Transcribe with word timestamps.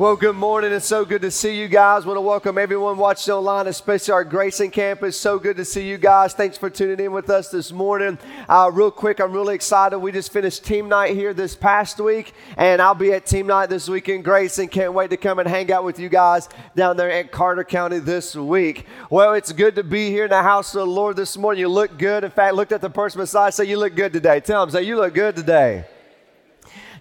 Well, 0.00 0.16
good 0.16 0.36
morning. 0.36 0.72
It's 0.72 0.86
so 0.86 1.04
good 1.04 1.20
to 1.20 1.30
see 1.30 1.60
you 1.60 1.68
guys. 1.68 2.06
want 2.06 2.16
to 2.16 2.22
welcome 2.22 2.56
everyone 2.56 2.96
watching 2.96 3.34
online, 3.34 3.66
especially 3.66 4.12
our 4.12 4.24
Grayson 4.24 4.70
campus. 4.70 5.20
So 5.20 5.38
good 5.38 5.58
to 5.58 5.64
see 5.66 5.86
you 5.86 5.98
guys. 5.98 6.32
Thanks 6.32 6.56
for 6.56 6.70
tuning 6.70 7.04
in 7.04 7.12
with 7.12 7.28
us 7.28 7.50
this 7.50 7.70
morning. 7.70 8.18
Uh, 8.48 8.70
real 8.72 8.90
quick, 8.90 9.20
I'm 9.20 9.30
really 9.30 9.54
excited. 9.54 9.98
We 9.98 10.10
just 10.10 10.32
finished 10.32 10.64
team 10.64 10.88
night 10.88 11.14
here 11.14 11.34
this 11.34 11.54
past 11.54 12.00
week, 12.00 12.32
and 12.56 12.80
I'll 12.80 12.94
be 12.94 13.12
at 13.12 13.26
team 13.26 13.46
night 13.46 13.68
this 13.68 13.90
weekend. 13.90 14.24
Grayson. 14.24 14.68
Can't 14.68 14.94
wait 14.94 15.10
to 15.10 15.18
come 15.18 15.38
and 15.38 15.46
hang 15.46 15.70
out 15.70 15.84
with 15.84 15.98
you 15.98 16.08
guys 16.08 16.48
down 16.74 16.96
there 16.96 17.10
at 17.10 17.30
Carter 17.30 17.62
County 17.62 17.98
this 17.98 18.34
week. 18.34 18.86
Well, 19.10 19.34
it's 19.34 19.52
good 19.52 19.74
to 19.74 19.84
be 19.84 20.08
here 20.08 20.24
in 20.24 20.30
the 20.30 20.42
house 20.42 20.74
of 20.74 20.78
the 20.78 20.86
Lord 20.86 21.16
this 21.16 21.36
morning. 21.36 21.60
You 21.60 21.68
look 21.68 21.98
good. 21.98 22.24
In 22.24 22.30
fact, 22.30 22.54
looked 22.54 22.72
at 22.72 22.80
the 22.80 22.88
person 22.88 23.20
beside, 23.20 23.52
say 23.52 23.66
you 23.66 23.78
look 23.78 23.94
good 23.94 24.14
today. 24.14 24.40
Tell 24.40 24.64
them, 24.64 24.72
say 24.72 24.82
you 24.82 24.96
look 24.96 25.12
good 25.12 25.36
today. 25.36 25.84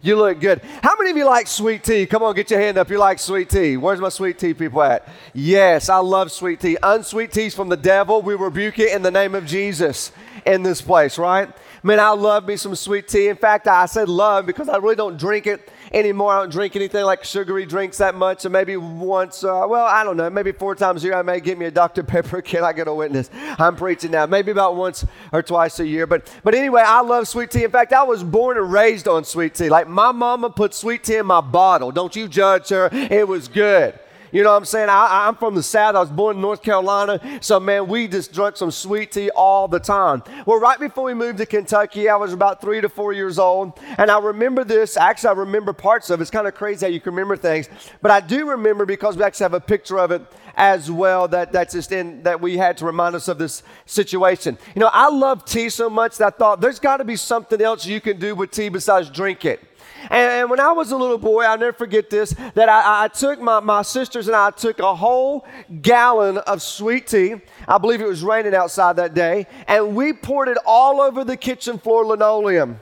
You 0.02 0.16
look 0.16 0.40
good. 0.40 0.62
How 0.82 0.96
many 0.98 1.12
of 1.12 1.18
you 1.18 1.26
like 1.26 1.48
sweet 1.48 1.84
tea? 1.84 2.06
Come 2.06 2.24
on, 2.24 2.34
get 2.34 2.50
your 2.50 2.60
hand 2.60 2.78
up. 2.78 2.90
You 2.90 2.98
like 2.98 3.20
sweet 3.20 3.50
tea. 3.50 3.76
Where's 3.76 4.00
my 4.00 4.10
sweet 4.10 4.40
tea 4.40 4.54
people 4.54 4.82
at? 4.82 5.08
Yes, 5.34 5.90
I 5.90 5.98
love 5.98 6.32
sweet 6.32 6.62
tea. 6.62 6.78
Unsweet 6.82 7.34
tea's 7.34 7.54
from 7.54 7.68
the 7.68 7.78
devil. 7.78 8.22
We 8.22 8.36
rebuke 8.36 8.80
it 8.80 8.94
in 8.94 9.02
the 9.02 9.12
name 9.12 9.36
of 9.36 9.46
Jesus 9.46 10.14
in 10.46 10.64
this 10.64 10.82
place, 10.82 11.18
right? 11.18 11.50
Man, 11.84 12.00
I 12.00 12.12
love 12.12 12.48
me 12.48 12.56
some 12.56 12.76
sweet 12.76 13.08
tea. 13.10 13.28
In 13.28 13.36
fact, 13.36 13.68
I 13.68 13.86
said 13.88 14.08
love 14.08 14.46
because 14.46 14.70
I 14.70 14.78
really 14.78 14.96
don't 14.96 15.18
drink 15.18 15.48
it 15.48 15.70
anymore. 15.92 16.34
I 16.34 16.40
don't 16.40 16.52
drink 16.52 16.76
anything 16.76 17.04
like 17.06 17.24
sugary 17.24 17.66
drinks 17.66 17.98
that 17.98 18.16
much. 18.16 18.42
So 18.42 18.50
maybe 18.50 18.78
once, 18.78 19.44
uh, 19.44 19.66
well, 19.68 19.86
I 19.86 20.04
don't 20.04 20.18
know, 20.18 20.30
maybe 20.30 20.52
four 20.52 20.76
times 20.76 21.04
a 21.04 21.08
year 21.08 21.16
I 21.16 21.22
may 21.22 21.40
get 21.40 21.58
me 21.58 21.66
a 21.66 21.72
Dr. 21.72 22.04
Pepper. 22.04 22.42
Can 22.50 22.64
I 22.64 22.74
get 22.74 22.88
a 22.88 22.94
witness? 22.94 23.30
I'm 23.34 23.76
preaching 23.76 24.12
now. 24.12 24.26
Maybe 24.26 24.52
about 24.52 24.76
once 24.76 25.06
or 25.32 25.42
twice 25.42 25.80
a 25.80 25.88
year. 25.88 26.08
But, 26.08 26.32
but 26.44 26.56
anyway, 26.56 26.84
I 26.86 27.02
love 27.02 27.28
sweet 27.28 27.52
tea. 27.52 27.64
In 27.64 27.72
fact, 27.72 27.94
I 27.94 28.04
was 28.04 28.24
born 28.24 28.58
and 28.58 28.72
raised 28.72 29.08
on 29.08 29.24
sweet 29.24 29.56
tea. 29.56 29.70
Like 29.70 29.88
my 29.88 30.12
mama 30.12 30.50
put 30.50 30.74
sweet 30.74 31.04
tea 31.04 31.18
in 31.18 31.26
my 31.26 31.42
bottle. 31.42 31.92
Don't 31.92 32.16
you 32.16 32.28
judge 32.28 32.70
her. 32.70 32.90
It 32.92 33.28
was 33.28 33.48
good. 33.48 34.00
You 34.32 34.44
know 34.44 34.52
what 34.52 34.58
I'm 34.58 34.66
saying? 34.66 34.90
I, 34.90 35.28
am 35.28 35.36
from 35.36 35.56
the 35.56 35.64
South. 35.64 35.96
I 35.96 36.00
was 36.00 36.10
born 36.10 36.36
in 36.36 36.42
North 36.42 36.62
Carolina. 36.62 37.20
So, 37.42 37.60
man, 37.60 37.88
we 37.88 38.08
just 38.08 38.32
drank 38.34 38.58
some 38.58 38.72
sweet 38.72 39.12
tea 39.12 39.30
all 39.32 39.68
the 39.68 39.80
time. 39.80 40.24
Well, 40.46 40.60
right 40.60 40.80
before 40.80 41.06
we 41.06 41.14
moved 41.14 41.40
to 41.40 41.46
Kentucky, 41.46 42.10
I 42.10 42.16
was 42.16 42.34
about 42.34 42.62
three 42.62 42.82
to 42.82 42.90
four 42.90 43.14
years 43.14 43.40
old. 43.40 43.80
And 43.98 44.12
I 44.12 44.20
remember 44.20 44.64
this. 44.64 44.98
Actually, 44.98 45.30
I 45.30 45.34
remember 45.34 45.74
parts 45.74 46.10
of 46.10 46.20
it. 46.20 46.24
It's 46.24 46.32
kind 46.32 46.48
of 46.48 46.56
crazy 46.56 46.86
how 46.86 46.92
you 46.92 47.00
can 47.00 47.14
remember 47.14 47.38
things. 47.38 47.70
But 48.02 48.12
I 48.12 48.20
do 48.20 48.50
remember 48.50 48.86
because 48.86 49.18
we 49.18 49.24
actually 49.24 49.46
have 49.46 49.54
a 49.54 49.62
picture 49.62 50.00
of 50.00 50.12
it 50.12 50.22
as 50.56 50.92
well 50.92 51.28
that, 51.30 51.52
that's 51.52 51.74
just 51.74 51.92
in 51.92 52.22
that 52.24 52.42
we 52.42 52.58
had 52.58 52.78
to 52.78 52.86
remind 52.86 53.16
us 53.16 53.28
of 53.28 53.38
this 53.38 53.64
situation. 53.86 54.58
You 54.76 54.82
know, 54.82 54.90
I 54.92 55.10
love 55.10 55.46
tea 55.46 55.70
so 55.70 55.90
much 55.90 56.18
that 56.18 56.34
I 56.34 56.38
thought 56.38 56.62
there's 56.62 56.80
got 56.80 56.98
to 56.98 57.06
be 57.06 57.16
something 57.16 57.62
else 57.62 57.86
you 57.86 58.02
can 58.02 58.20
do 58.20 58.36
with 58.36 58.52
tea 58.52 58.70
besides 58.70 59.10
drink 59.10 59.46
it. 59.46 59.69
And, 60.10 60.50
when 60.50 60.60
I 60.60 60.72
was 60.72 60.92
a 60.92 60.98
little 60.98 61.18
boy, 61.18 61.44
I'll 61.44 61.58
never 61.58 61.74
forget 61.74 62.10
this, 62.10 62.34
that 62.56 62.70
I, 62.70 63.06
I 63.06 63.08
took 63.08 63.40
my, 63.40 63.60
my 63.60 63.82
sisters 63.82 64.28
and 64.28 64.36
I 64.36 64.52
took 64.52 64.80
a 64.80 64.96
whole 64.96 65.46
gallon 65.82 66.38
of 66.40 66.62
sweet 66.62 67.08
tea. 67.08 67.36
I 67.68 67.78
believe 67.78 68.02
it 68.02 68.08
was 68.08 68.24
raining 68.24 68.56
outside 68.56 68.96
that 68.96 69.14
day. 69.14 69.48
And 69.68 69.96
we 69.96 70.14
poured 70.14 70.48
it 70.48 70.58
all 70.66 71.02
over 71.02 71.24
the 71.24 71.38
kitchen 71.38 71.78
floor 71.78 72.06
linoleum. 72.06 72.80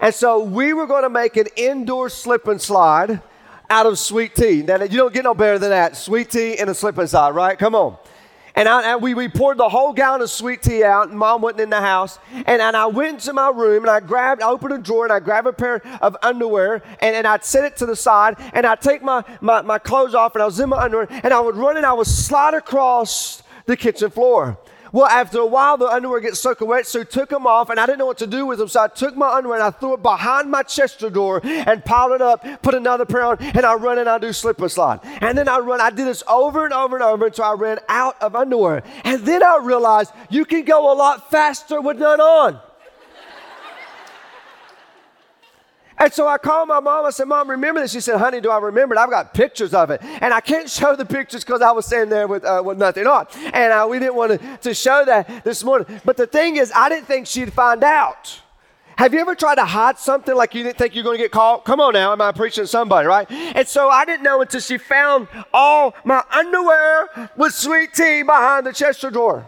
And 0.00 0.14
so 0.14 0.42
we 0.42 0.72
were 0.72 0.86
going 0.86 1.02
to 1.02 1.10
make 1.10 1.36
an 1.36 1.48
indoor 1.56 2.08
slip 2.08 2.46
and 2.48 2.60
slide 2.60 3.20
out 3.68 3.86
of 3.86 3.98
sweet 3.98 4.34
tea. 4.34 4.62
Now, 4.62 4.82
you 4.82 4.98
don't 4.98 5.12
get 5.12 5.24
no 5.24 5.34
better 5.34 5.58
than 5.58 5.70
that. 5.70 5.96
Sweet 5.96 6.30
tea 6.30 6.58
and 6.58 6.70
a 6.70 6.74
slip 6.74 6.98
and 6.98 7.08
slide, 7.08 7.30
right? 7.30 7.58
Come 7.58 7.74
on. 7.74 7.96
And, 8.54 8.68
I, 8.68 8.92
and 8.92 9.02
we, 9.02 9.14
we 9.14 9.28
poured 9.28 9.56
the 9.56 9.68
whole 9.68 9.92
gallon 9.92 10.20
of 10.20 10.30
sweet 10.30 10.62
tea 10.62 10.84
out, 10.84 11.08
and 11.08 11.18
mom 11.18 11.40
wasn't 11.40 11.62
in 11.62 11.70
the 11.70 11.80
house. 11.80 12.18
And, 12.32 12.60
and 12.60 12.76
I 12.76 12.86
went 12.86 13.14
into 13.14 13.32
my 13.32 13.48
room 13.48 13.84
and 13.84 13.90
I 13.90 14.00
grabbed, 14.00 14.42
I 14.42 14.48
opened 14.48 14.74
a 14.74 14.78
drawer 14.78 15.04
and 15.04 15.12
I 15.12 15.20
grabbed 15.20 15.46
a 15.46 15.52
pair 15.52 15.82
of 16.02 16.16
underwear 16.22 16.82
and, 17.00 17.16
and 17.16 17.26
I'd 17.26 17.44
set 17.44 17.64
it 17.64 17.76
to 17.78 17.86
the 17.86 17.96
side 17.96 18.36
and 18.52 18.66
I'd 18.66 18.80
take 18.80 19.02
my, 19.02 19.24
my, 19.40 19.62
my 19.62 19.78
clothes 19.78 20.14
off 20.14 20.34
and 20.34 20.42
I 20.42 20.46
was 20.46 20.60
in 20.60 20.68
my 20.68 20.82
underwear 20.82 21.08
and 21.10 21.32
I 21.32 21.40
would 21.40 21.56
run 21.56 21.76
and 21.76 21.86
I 21.86 21.92
would 21.92 22.06
slide 22.06 22.54
across 22.54 23.42
the 23.66 23.76
kitchen 23.76 24.10
floor. 24.10 24.58
Well, 24.92 25.06
after 25.06 25.38
a 25.38 25.46
while, 25.46 25.78
the 25.78 25.86
underwear 25.86 26.20
gets 26.20 26.38
soaking 26.38 26.68
wet, 26.68 26.86
so 26.86 27.00
I 27.00 27.04
took 27.04 27.30
them 27.30 27.46
off, 27.46 27.70
and 27.70 27.80
I 27.80 27.86
didn't 27.86 27.98
know 27.98 28.06
what 28.06 28.18
to 28.18 28.26
do 28.26 28.44
with 28.44 28.58
them. 28.58 28.68
So 28.68 28.82
I 28.82 28.88
took 28.88 29.16
my 29.16 29.28
underwear 29.28 29.58
and 29.58 29.64
I 29.64 29.70
threw 29.70 29.94
it 29.94 30.02
behind 30.02 30.50
my 30.50 30.62
chest 30.62 31.00
door 31.00 31.40
and 31.42 31.82
piled 31.82 32.12
it 32.12 32.20
up, 32.20 32.44
put 32.62 32.74
another 32.74 33.06
pair 33.06 33.22
on, 33.22 33.38
and 33.40 33.64
I 33.64 33.74
run 33.74 33.98
and 33.98 34.08
I 34.08 34.18
do 34.18 34.32
slip 34.32 34.60
and 34.60 34.70
slide. 34.70 35.00
And 35.02 35.36
then 35.36 35.48
I 35.48 35.58
run, 35.58 35.80
I 35.80 35.88
did 35.88 36.06
this 36.06 36.22
over 36.28 36.64
and 36.64 36.74
over 36.74 36.94
and 36.94 37.02
over 37.02 37.26
until 37.26 37.44
I 37.44 37.54
ran 37.54 37.78
out 37.88 38.20
of 38.20 38.36
underwear. 38.36 38.82
And 39.04 39.24
then 39.24 39.42
I 39.42 39.60
realized 39.62 40.12
you 40.28 40.44
can 40.44 40.64
go 40.64 40.92
a 40.92 40.94
lot 40.94 41.30
faster 41.30 41.80
with 41.80 41.98
none 41.98 42.20
on. 42.20 42.60
And 45.98 46.12
so 46.12 46.26
I 46.26 46.38
called 46.38 46.68
my 46.68 46.80
mom. 46.80 47.04
I 47.04 47.10
said, 47.10 47.28
Mom, 47.28 47.48
remember 47.50 47.80
this? 47.80 47.92
She 47.92 48.00
said, 48.00 48.18
Honey, 48.18 48.40
do 48.40 48.50
I 48.50 48.58
remember 48.58 48.94
it? 48.94 48.98
I've 48.98 49.10
got 49.10 49.34
pictures 49.34 49.74
of 49.74 49.90
it. 49.90 50.00
And 50.02 50.32
I 50.32 50.40
can't 50.40 50.68
show 50.68 50.96
the 50.96 51.04
pictures 51.04 51.44
because 51.44 51.62
I 51.62 51.70
was 51.72 51.86
standing 51.86 52.10
there 52.10 52.26
with, 52.26 52.44
uh, 52.44 52.62
with 52.64 52.78
nothing 52.78 53.06
on. 53.06 53.26
And 53.52 53.72
uh, 53.72 53.86
we 53.88 53.98
didn't 53.98 54.14
want 54.14 54.40
to, 54.40 54.56
to 54.58 54.74
show 54.74 55.04
that 55.04 55.44
this 55.44 55.62
morning. 55.62 56.00
But 56.04 56.16
the 56.16 56.26
thing 56.26 56.56
is, 56.56 56.72
I 56.74 56.88
didn't 56.88 57.06
think 57.06 57.26
she'd 57.26 57.52
find 57.52 57.84
out. 57.84 58.40
Have 58.96 59.14
you 59.14 59.20
ever 59.20 59.34
tried 59.34 59.56
to 59.56 59.64
hide 59.64 59.98
something 59.98 60.34
like 60.34 60.54
you 60.54 60.62
didn't 60.62 60.78
think 60.78 60.94
you're 60.94 61.04
going 61.04 61.16
to 61.16 61.22
get 61.22 61.32
caught? 61.32 61.64
Come 61.64 61.80
on 61.80 61.94
now, 61.94 62.12
am 62.12 62.20
I 62.20 62.32
preaching 62.32 62.64
to 62.64 62.68
somebody, 62.68 63.06
right? 63.06 63.28
And 63.30 63.66
so 63.66 63.88
I 63.88 64.04
didn't 64.04 64.22
know 64.22 64.42
until 64.42 64.60
she 64.60 64.78
found 64.78 65.28
all 65.52 65.94
my 66.04 66.22
underwear 66.30 67.30
with 67.36 67.54
sweet 67.54 67.94
tea 67.94 68.22
behind 68.22 68.66
the 68.66 68.72
chest 68.72 69.00
drawer. 69.00 69.46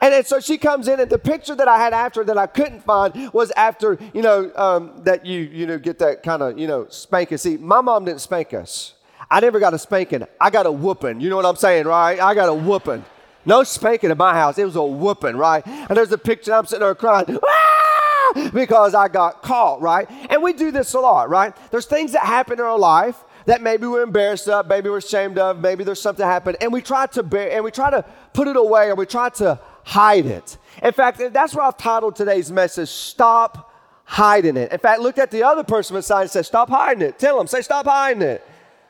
And, 0.00 0.14
and 0.14 0.26
so 0.26 0.40
she 0.40 0.56
comes 0.56 0.88
in, 0.88 0.98
and 1.00 1.10
the 1.10 1.18
picture 1.18 1.54
that 1.54 1.68
I 1.68 1.78
had 1.78 1.92
after 1.92 2.24
that 2.24 2.38
I 2.38 2.46
couldn't 2.46 2.82
find 2.82 3.32
was 3.32 3.50
after, 3.52 3.98
you 4.14 4.22
know, 4.22 4.50
um, 4.56 5.02
that 5.04 5.26
you, 5.26 5.40
you 5.40 5.66
know, 5.66 5.78
get 5.78 5.98
that 5.98 6.22
kind 6.22 6.42
of, 6.42 6.58
you 6.58 6.66
know, 6.66 6.86
spanking. 6.88 7.38
See, 7.38 7.56
my 7.56 7.80
mom 7.80 8.06
didn't 8.06 8.20
spank 8.20 8.54
us. 8.54 8.94
I 9.30 9.40
never 9.40 9.60
got 9.60 9.74
a 9.74 9.78
spanking. 9.78 10.24
I 10.40 10.50
got 10.50 10.66
a 10.66 10.72
whooping. 10.72 11.20
You 11.20 11.28
know 11.28 11.36
what 11.36 11.46
I'm 11.46 11.56
saying, 11.56 11.86
right? 11.86 12.18
I 12.18 12.34
got 12.34 12.48
a 12.48 12.54
whooping. 12.54 13.04
No 13.44 13.62
spanking 13.62 14.10
in 14.10 14.18
my 14.18 14.34
house. 14.34 14.58
It 14.58 14.64
was 14.64 14.76
a 14.76 14.82
whooping, 14.82 15.36
right? 15.36 15.64
And 15.66 15.96
there's 15.96 16.12
a 16.12 16.18
picture, 16.18 16.52
I'm 16.52 16.66
sitting 16.66 16.80
there 16.80 16.94
crying. 16.94 17.38
Ah! 17.42 18.50
Because 18.54 18.94
I 18.94 19.08
got 19.08 19.42
caught, 19.42 19.80
right? 19.80 20.08
And 20.30 20.42
we 20.42 20.52
do 20.52 20.70
this 20.70 20.94
a 20.94 21.00
lot, 21.00 21.28
right? 21.30 21.56
There's 21.70 21.86
things 21.86 22.12
that 22.12 22.22
happen 22.22 22.54
in 22.54 22.64
our 22.64 22.78
life 22.78 23.24
that 23.46 23.62
maybe 23.62 23.86
we're 23.86 24.02
embarrassed 24.02 24.48
of, 24.48 24.68
maybe 24.68 24.88
we're 24.88 24.98
ashamed 24.98 25.38
of, 25.38 25.58
maybe 25.58 25.82
there's 25.82 26.00
something 26.00 26.24
happened, 26.24 26.58
and 26.60 26.72
we 26.72 26.82
try 26.82 27.06
to 27.06 27.22
bear, 27.22 27.50
and 27.50 27.64
we 27.64 27.70
try 27.70 27.90
to 27.90 28.04
put 28.32 28.46
it 28.46 28.56
away, 28.56 28.88
or 28.88 28.94
we 28.94 29.06
try 29.06 29.30
to 29.30 29.58
hide 29.84 30.26
it. 30.26 30.58
In 30.82 30.92
fact, 30.92 31.20
that's 31.32 31.54
what 31.54 31.64
I've 31.64 31.76
titled 31.76 32.16
today's 32.16 32.50
message 32.50 32.88
Stop 32.88 33.72
Hiding 34.04 34.56
It. 34.56 34.72
In 34.72 34.78
fact, 34.78 35.00
look 35.00 35.18
at 35.18 35.30
the 35.30 35.42
other 35.42 35.64
person 35.64 35.96
beside 35.96 36.22
and 36.22 36.30
say, 36.30 36.42
Stop 36.42 36.68
hiding 36.68 37.02
it. 37.02 37.18
Tell 37.18 37.38
them, 37.38 37.46
say, 37.46 37.62
Stop 37.62 37.86
hiding 37.86 38.22
it. 38.22 38.46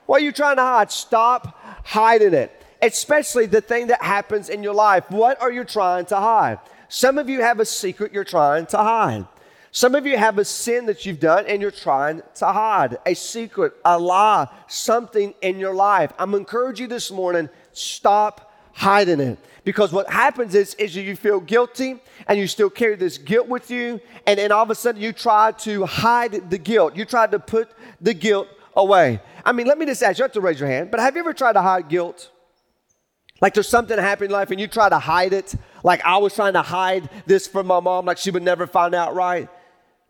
What 0.07 0.23
are 0.23 0.25
you 0.25 0.33
trying 0.33 0.57
to 0.57 0.63
hide? 0.63 0.91
Stop 0.91 1.57
hiding 1.85 2.35
it. 2.35 2.51
Especially 2.83 3.47
the 3.47 3.61
thing 3.61 3.89
that 3.89 4.03
happens 4.03 4.49
in 4.49 4.63
your 4.63 4.75
life. 4.75 5.11
What 5.11 5.41
are 5.41 5.53
you 5.53 5.65
trying 5.65 6.07
to 6.07 6.17
hide? 6.17 6.59
Some 6.89 7.19
of 7.19 7.29
you 7.29 7.43
have 7.43 7.61
a 7.61 7.65
secret 7.65 8.13
you're 8.13 8.25
trying 8.25 8.67
to 8.67 8.79
hide. 8.79 9.27
Some 9.73 9.95
of 9.95 10.05
you 10.05 10.17
have 10.17 10.39
a 10.39 10.45
sin 10.45 10.87
that 10.87 11.07
you've 11.07 11.21
done 11.21 11.47
and 11.47 11.63
you're 11.63 11.71
trying 11.71 12.23
to 12.37 12.47
hide 12.47 12.99
a 13.07 13.15
secret, 13.15 13.75
a 13.85 13.97
lie, 13.99 14.49
something 14.67 15.33
in 15.43 15.61
your 15.61 15.75
life. 15.75 16.13
I'm 16.19 16.35
encouraging 16.35 16.85
you 16.85 16.89
this 16.89 17.13
morning 17.13 17.49
stop 17.73 18.53
hiding 18.73 19.21
it. 19.21 19.39
Because 19.65 19.93
what 19.93 20.11
happens 20.11 20.55
is, 20.55 20.75
is 20.75 20.97
you 20.97 21.17
feel 21.17 21.41
guilty 21.41 22.01
and 22.27 22.39
you 22.39 22.47
still 22.47 22.71
carry 22.71 22.97
this 22.97 23.19
guilt 23.19 23.49
with 23.49 23.71
you, 23.71 24.01
and 24.27 24.39
then 24.39 24.53
all 24.53 24.63
of 24.63 24.71
a 24.71 24.75
sudden 24.75 25.01
you 25.01 25.13
try 25.13 25.53
to 25.53 25.85
hide 25.85 26.51
the 26.51 26.59
guilt. 26.59 26.97
You 26.97 27.05
try 27.05 27.27
to 27.27 27.39
put 27.39 27.71
the 28.01 28.15
guilt 28.15 28.49
away. 28.75 29.21
I 29.45 29.53
mean, 29.53 29.67
let 29.67 29.79
me 29.79 29.87
just 29.87 30.03
ask 30.03 30.19
you, 30.19 30.25
have 30.25 30.33
to 30.33 30.41
raise 30.41 30.61
your 30.61 30.69
hand, 30.69 30.91
but 30.91 31.01
have 31.01 31.15
you 31.15 31.21
ever 31.21 31.33
tried 31.33 31.55
to 31.55 31.63
hide 31.63 31.89
guilt? 31.89 32.31
Like 33.41 33.55
there's 33.55 33.69
something 33.69 33.99
happening 33.99 34.31
in 34.31 34.35
life 34.35 34.51
and 34.51 34.61
you 34.61 34.67
try 34.67 34.89
to 34.89 34.99
hide 34.99 35.33
it. 35.33 35.55
Like 35.83 36.05
I 36.05 36.19
was 36.19 36.35
trying 36.35 36.53
to 36.55 36.63
hide 36.63 37.09
this 37.27 37.47
from 37.47 37.67
my 37.67 37.81
mom, 37.81 38.05
like 38.05 38.19
she 38.19 38.31
would 38.31 38.43
never 38.43 38.67
find 38.67 38.95
out 38.95 39.15
right. 39.15 39.49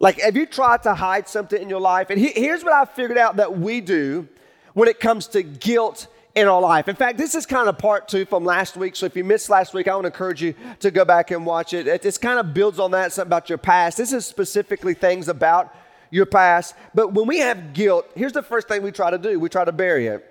Like, 0.01 0.19
have 0.21 0.35
you 0.35 0.47
tried 0.47 0.83
to 0.85 0.95
hide 0.95 1.29
something 1.29 1.61
in 1.61 1.69
your 1.69 1.81
life? 1.81 2.09
And 2.09 2.19
he, 2.19 2.29
here's 2.29 2.65
what 2.65 2.73
I 2.73 2.87
figured 2.87 3.19
out 3.19 3.37
that 3.37 3.59
we 3.59 3.83
do 3.83 4.27
when 4.73 4.89
it 4.89 4.99
comes 4.99 5.27
to 5.29 5.43
guilt 5.43 6.07
in 6.35 6.47
our 6.47 6.61
life. 6.61 6.89
In 6.89 6.97
fact, 6.97 7.19
this 7.19 7.35
is 7.35 7.47
kind 7.47 7.69
of 7.69 7.79
part 7.79 8.09
two 8.09 8.25
from 8.25 8.45
last 8.45 8.77
week. 8.77 8.95
So 8.97 9.07
if 9.07 9.17
you 9.17 9.25
missed 9.25 9.51
last 9.51 9.75
week, 9.75 9.89
I 9.89 9.95
want 9.95 10.05
to 10.05 10.09
encourage 10.09 10.43
you 10.43 10.55
to 10.81 10.91
go 10.91 11.05
back 11.05 11.31
and 11.31 11.45
watch 11.45 11.73
it. 11.73 11.87
It 11.87 12.03
just 12.03 12.21
kind 12.21 12.39
of 12.39 12.55
builds 12.55 12.79
on 12.79 12.93
that, 12.93 13.13
something 13.13 13.29
about 13.29 13.49
your 13.49 13.59
past. 13.59 13.97
This 13.99 14.13
is 14.13 14.27
specifically 14.27 14.95
things 14.95 15.29
about 15.29 15.75
your 16.11 16.27
past. 16.27 16.75
But 16.95 17.13
when 17.13 17.27
we 17.27 17.39
have 17.39 17.73
guilt, 17.73 18.07
here's 18.15 18.33
the 18.33 18.43
first 18.43 18.69
thing 18.69 18.83
we 18.83 18.93
try 18.93 19.11
to 19.11 19.19
do 19.19 19.39
we 19.41 19.49
try 19.49 19.65
to 19.65 19.73
bury 19.73 20.07
it. 20.07 20.27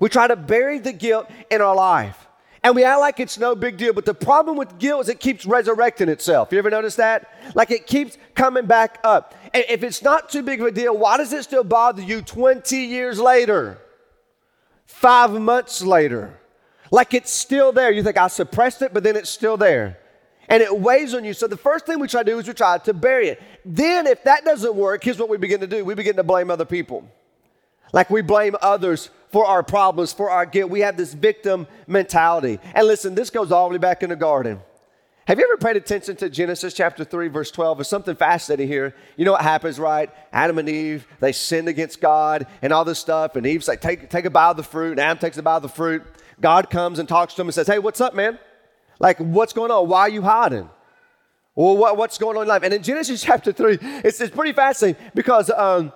We 0.00 0.08
try 0.08 0.28
to 0.28 0.36
bury 0.36 0.78
the 0.78 0.92
guilt 0.92 1.30
in 1.50 1.60
our 1.60 1.74
life. 1.74 2.26
And 2.62 2.74
we 2.74 2.82
act 2.82 3.00
like 3.00 3.20
it's 3.20 3.38
no 3.38 3.54
big 3.54 3.76
deal. 3.76 3.92
But 3.92 4.06
the 4.06 4.14
problem 4.14 4.56
with 4.56 4.78
guilt 4.78 5.02
is 5.02 5.08
it 5.10 5.20
keeps 5.20 5.44
resurrecting 5.44 6.08
itself. 6.08 6.50
You 6.50 6.58
ever 6.58 6.70
notice 6.70 6.96
that? 6.96 7.30
Like 7.54 7.70
it 7.70 7.86
keeps 7.86 8.16
coming 8.34 8.64
back 8.64 9.00
up. 9.04 9.34
And 9.52 9.64
if 9.68 9.82
it's 9.82 10.02
not 10.02 10.30
too 10.30 10.42
big 10.42 10.62
of 10.62 10.68
a 10.68 10.72
deal, 10.72 10.96
why 10.96 11.18
does 11.18 11.30
it 11.34 11.44
still 11.44 11.62
bother 11.62 12.00
you 12.00 12.22
20 12.22 12.74
years 12.78 13.20
later? 13.20 13.78
Five 14.86 15.32
months 15.32 15.82
later. 15.82 16.38
Like 16.90 17.14
it's 17.14 17.32
still 17.32 17.72
there. 17.72 17.90
You 17.90 18.02
think 18.02 18.16
I 18.16 18.28
suppressed 18.28 18.82
it, 18.82 18.94
but 18.94 19.02
then 19.02 19.16
it's 19.16 19.30
still 19.30 19.56
there. 19.56 19.98
And 20.48 20.62
it 20.62 20.78
weighs 20.78 21.14
on 21.14 21.24
you. 21.24 21.32
So 21.32 21.46
the 21.46 21.56
first 21.56 21.86
thing 21.86 21.98
we 21.98 22.08
try 22.08 22.22
to 22.22 22.30
do 22.30 22.38
is 22.38 22.46
we 22.46 22.54
try 22.54 22.78
to 22.78 22.92
bury 22.92 23.28
it. 23.28 23.42
Then, 23.64 24.06
if 24.06 24.24
that 24.24 24.44
doesn't 24.44 24.74
work, 24.74 25.02
here's 25.02 25.18
what 25.18 25.28
we 25.28 25.38
begin 25.38 25.60
to 25.60 25.66
do 25.66 25.84
we 25.84 25.94
begin 25.94 26.16
to 26.16 26.22
blame 26.22 26.50
other 26.50 26.64
people. 26.66 27.08
Like 27.92 28.10
we 28.10 28.22
blame 28.22 28.56
others 28.60 29.10
for 29.30 29.46
our 29.46 29.62
problems, 29.62 30.12
for 30.12 30.30
our 30.30 30.46
guilt. 30.46 30.70
We 30.70 30.80
have 30.80 30.96
this 30.96 31.14
victim 31.14 31.66
mentality. 31.86 32.58
And 32.74 32.86
listen, 32.86 33.14
this 33.14 33.30
goes 33.30 33.52
all 33.52 33.68
the 33.68 33.72
way 33.72 33.78
back 33.78 34.02
in 34.02 34.10
the 34.10 34.16
garden. 34.16 34.60
Have 35.26 35.38
you 35.38 35.46
ever 35.50 35.56
paid 35.56 35.76
attention 35.78 36.16
to 36.16 36.28
Genesis 36.28 36.74
chapter 36.74 37.02
3, 37.02 37.28
verse 37.28 37.50
12? 37.50 37.78
There's 37.78 37.88
something 37.88 38.14
fascinating 38.14 38.68
here. 38.68 38.94
You 39.16 39.24
know 39.24 39.32
what 39.32 39.40
happens, 39.40 39.78
right? 39.78 40.10
Adam 40.34 40.58
and 40.58 40.68
Eve, 40.68 41.06
they 41.18 41.32
sinned 41.32 41.66
against 41.66 42.00
God 42.02 42.46
and 42.60 42.74
all 42.74 42.84
this 42.84 42.98
stuff. 42.98 43.34
And 43.34 43.46
Eve's 43.46 43.66
like, 43.66 43.80
take, 43.80 44.10
take 44.10 44.26
a 44.26 44.30
bite 44.30 44.50
of 44.50 44.58
the 44.58 44.62
fruit. 44.62 44.92
And 44.92 45.00
Adam 45.00 45.16
takes 45.16 45.38
a 45.38 45.42
bite 45.42 45.56
of 45.56 45.62
the 45.62 45.70
fruit. 45.70 46.02
God 46.42 46.68
comes 46.68 46.98
and 46.98 47.08
talks 47.08 47.32
to 47.34 47.40
him 47.40 47.48
and 47.48 47.54
says, 47.54 47.66
Hey, 47.66 47.78
what's 47.78 48.02
up, 48.02 48.14
man? 48.14 48.38
Like, 48.98 49.18
what's 49.18 49.54
going 49.54 49.70
on? 49.70 49.88
Why 49.88 50.00
are 50.00 50.08
you 50.10 50.20
hiding? 50.20 50.68
Well, 51.54 51.76
what, 51.76 51.96
what's 51.96 52.18
going 52.18 52.36
on 52.36 52.42
in 52.42 52.48
life? 52.48 52.62
And 52.62 52.74
in 52.74 52.82
Genesis 52.82 53.22
chapter 53.24 53.50
3, 53.50 53.78
it's, 53.80 54.20
it's 54.20 54.34
pretty 54.34 54.52
fascinating 54.52 55.02
because, 55.14 55.48
um, 55.50 55.90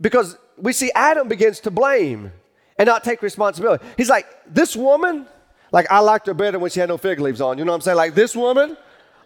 because 0.00 0.38
we 0.56 0.72
see 0.72 0.90
Adam 0.94 1.28
begins 1.28 1.60
to 1.60 1.70
blame 1.70 2.32
and 2.78 2.86
not 2.86 3.04
take 3.04 3.20
responsibility. 3.20 3.84
He's 3.98 4.08
like, 4.08 4.26
This 4.46 4.74
woman, 4.74 5.26
like, 5.74 5.90
I 5.90 5.98
liked 5.98 6.28
her 6.28 6.34
better 6.34 6.60
when 6.60 6.70
she 6.70 6.78
had 6.78 6.88
no 6.88 6.96
fig 6.96 7.18
leaves 7.18 7.40
on. 7.40 7.58
You 7.58 7.64
know 7.64 7.72
what 7.72 7.78
I'm 7.78 7.80
saying? 7.80 7.96
Like, 7.96 8.14
this 8.14 8.36
woman, 8.36 8.76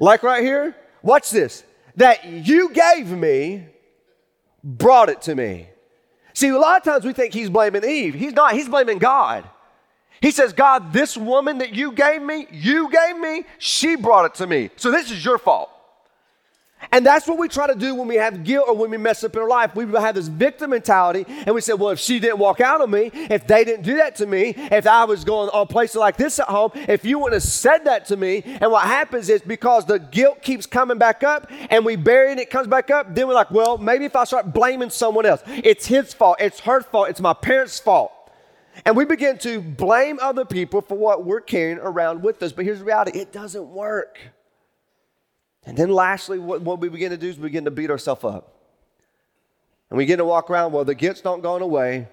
like 0.00 0.22
right 0.22 0.42
here, 0.42 0.74
watch 1.02 1.30
this, 1.30 1.62
that 1.96 2.24
you 2.24 2.70
gave 2.70 3.10
me 3.10 3.66
brought 4.64 5.10
it 5.10 5.20
to 5.22 5.34
me. 5.34 5.68
See, 6.32 6.48
a 6.48 6.58
lot 6.58 6.78
of 6.78 6.84
times 6.84 7.04
we 7.04 7.12
think 7.12 7.34
he's 7.34 7.50
blaming 7.50 7.84
Eve. 7.84 8.14
He's 8.14 8.32
not, 8.32 8.54
he's 8.54 8.66
blaming 8.66 8.96
God. 8.96 9.44
He 10.22 10.30
says, 10.30 10.54
God, 10.54 10.90
this 10.90 11.18
woman 11.18 11.58
that 11.58 11.74
you 11.74 11.92
gave 11.92 12.22
me, 12.22 12.46
you 12.50 12.90
gave 12.90 13.18
me, 13.18 13.44
she 13.58 13.94
brought 13.96 14.24
it 14.24 14.34
to 14.36 14.46
me. 14.46 14.70
So 14.76 14.90
this 14.90 15.10
is 15.10 15.22
your 15.22 15.36
fault. 15.36 15.68
And 16.92 17.04
that's 17.04 17.26
what 17.26 17.38
we 17.38 17.48
try 17.48 17.66
to 17.66 17.74
do 17.74 17.94
when 17.94 18.08
we 18.08 18.16
have 18.16 18.44
guilt 18.44 18.66
or 18.68 18.74
when 18.74 18.90
we 18.90 18.96
mess 18.96 19.22
up 19.24 19.34
in 19.34 19.42
our 19.42 19.48
life. 19.48 19.74
We 19.74 19.84
have 19.92 20.14
this 20.14 20.28
victim 20.28 20.70
mentality 20.70 21.26
and 21.28 21.54
we 21.54 21.60
say, 21.60 21.74
well, 21.74 21.90
if 21.90 21.98
she 21.98 22.18
didn't 22.18 22.38
walk 22.38 22.60
out 22.60 22.80
on 22.80 22.90
me, 22.90 23.10
if 23.12 23.46
they 23.46 23.64
didn't 23.64 23.84
do 23.84 23.96
that 23.96 24.16
to 24.16 24.26
me, 24.26 24.54
if 24.56 24.86
I 24.86 25.04
was 25.04 25.24
going 25.24 25.50
on 25.50 25.66
places 25.66 25.96
like 25.96 26.16
this 26.16 26.38
at 26.38 26.46
home, 26.46 26.70
if 26.74 27.04
you 27.04 27.18
wouldn't 27.18 27.42
have 27.42 27.50
said 27.50 27.84
that 27.84 28.06
to 28.06 28.16
me, 28.16 28.42
and 28.44 28.70
what 28.70 28.84
happens 28.84 29.28
is 29.28 29.42
because 29.42 29.86
the 29.86 29.98
guilt 29.98 30.40
keeps 30.42 30.66
coming 30.66 30.98
back 30.98 31.22
up 31.22 31.50
and 31.70 31.84
we 31.84 31.96
bury 31.96 32.28
it 32.28 32.32
and 32.32 32.40
it 32.40 32.50
comes 32.50 32.68
back 32.68 32.90
up, 32.90 33.14
then 33.14 33.28
we're 33.28 33.34
like, 33.34 33.50
well, 33.50 33.76
maybe 33.76 34.04
if 34.04 34.16
I 34.16 34.24
start 34.24 34.52
blaming 34.52 34.90
someone 34.90 35.26
else, 35.26 35.42
it's 35.46 35.86
his 35.86 36.14
fault, 36.14 36.36
it's 36.40 36.60
her 36.60 36.80
fault, 36.80 37.08
it's 37.08 37.20
my 37.20 37.34
parents' 37.34 37.78
fault. 37.78 38.12
And 38.84 38.96
we 38.96 39.04
begin 39.04 39.38
to 39.38 39.60
blame 39.60 40.18
other 40.22 40.44
people 40.44 40.80
for 40.80 40.96
what 40.96 41.24
we're 41.24 41.40
carrying 41.40 41.78
around 41.78 42.22
with 42.22 42.42
us. 42.42 42.52
But 42.52 42.64
here's 42.64 42.78
the 42.78 42.84
reality 42.84 43.18
it 43.18 43.32
doesn't 43.32 43.66
work. 43.68 44.18
And 45.68 45.76
then 45.76 45.90
lastly, 45.90 46.38
what, 46.38 46.62
what 46.62 46.80
we 46.80 46.88
begin 46.88 47.10
to 47.10 47.18
do 47.18 47.28
is 47.28 47.36
we 47.36 47.42
begin 47.42 47.66
to 47.66 47.70
beat 47.70 47.90
ourselves 47.90 48.24
up. 48.24 48.54
And 49.90 49.98
we 49.98 50.04
begin 50.04 50.16
to 50.16 50.24
walk 50.24 50.48
around, 50.48 50.72
well, 50.72 50.86
the 50.86 50.94
guilt's 50.94 51.22
not 51.22 51.42
going 51.42 51.60
away. 51.60 52.08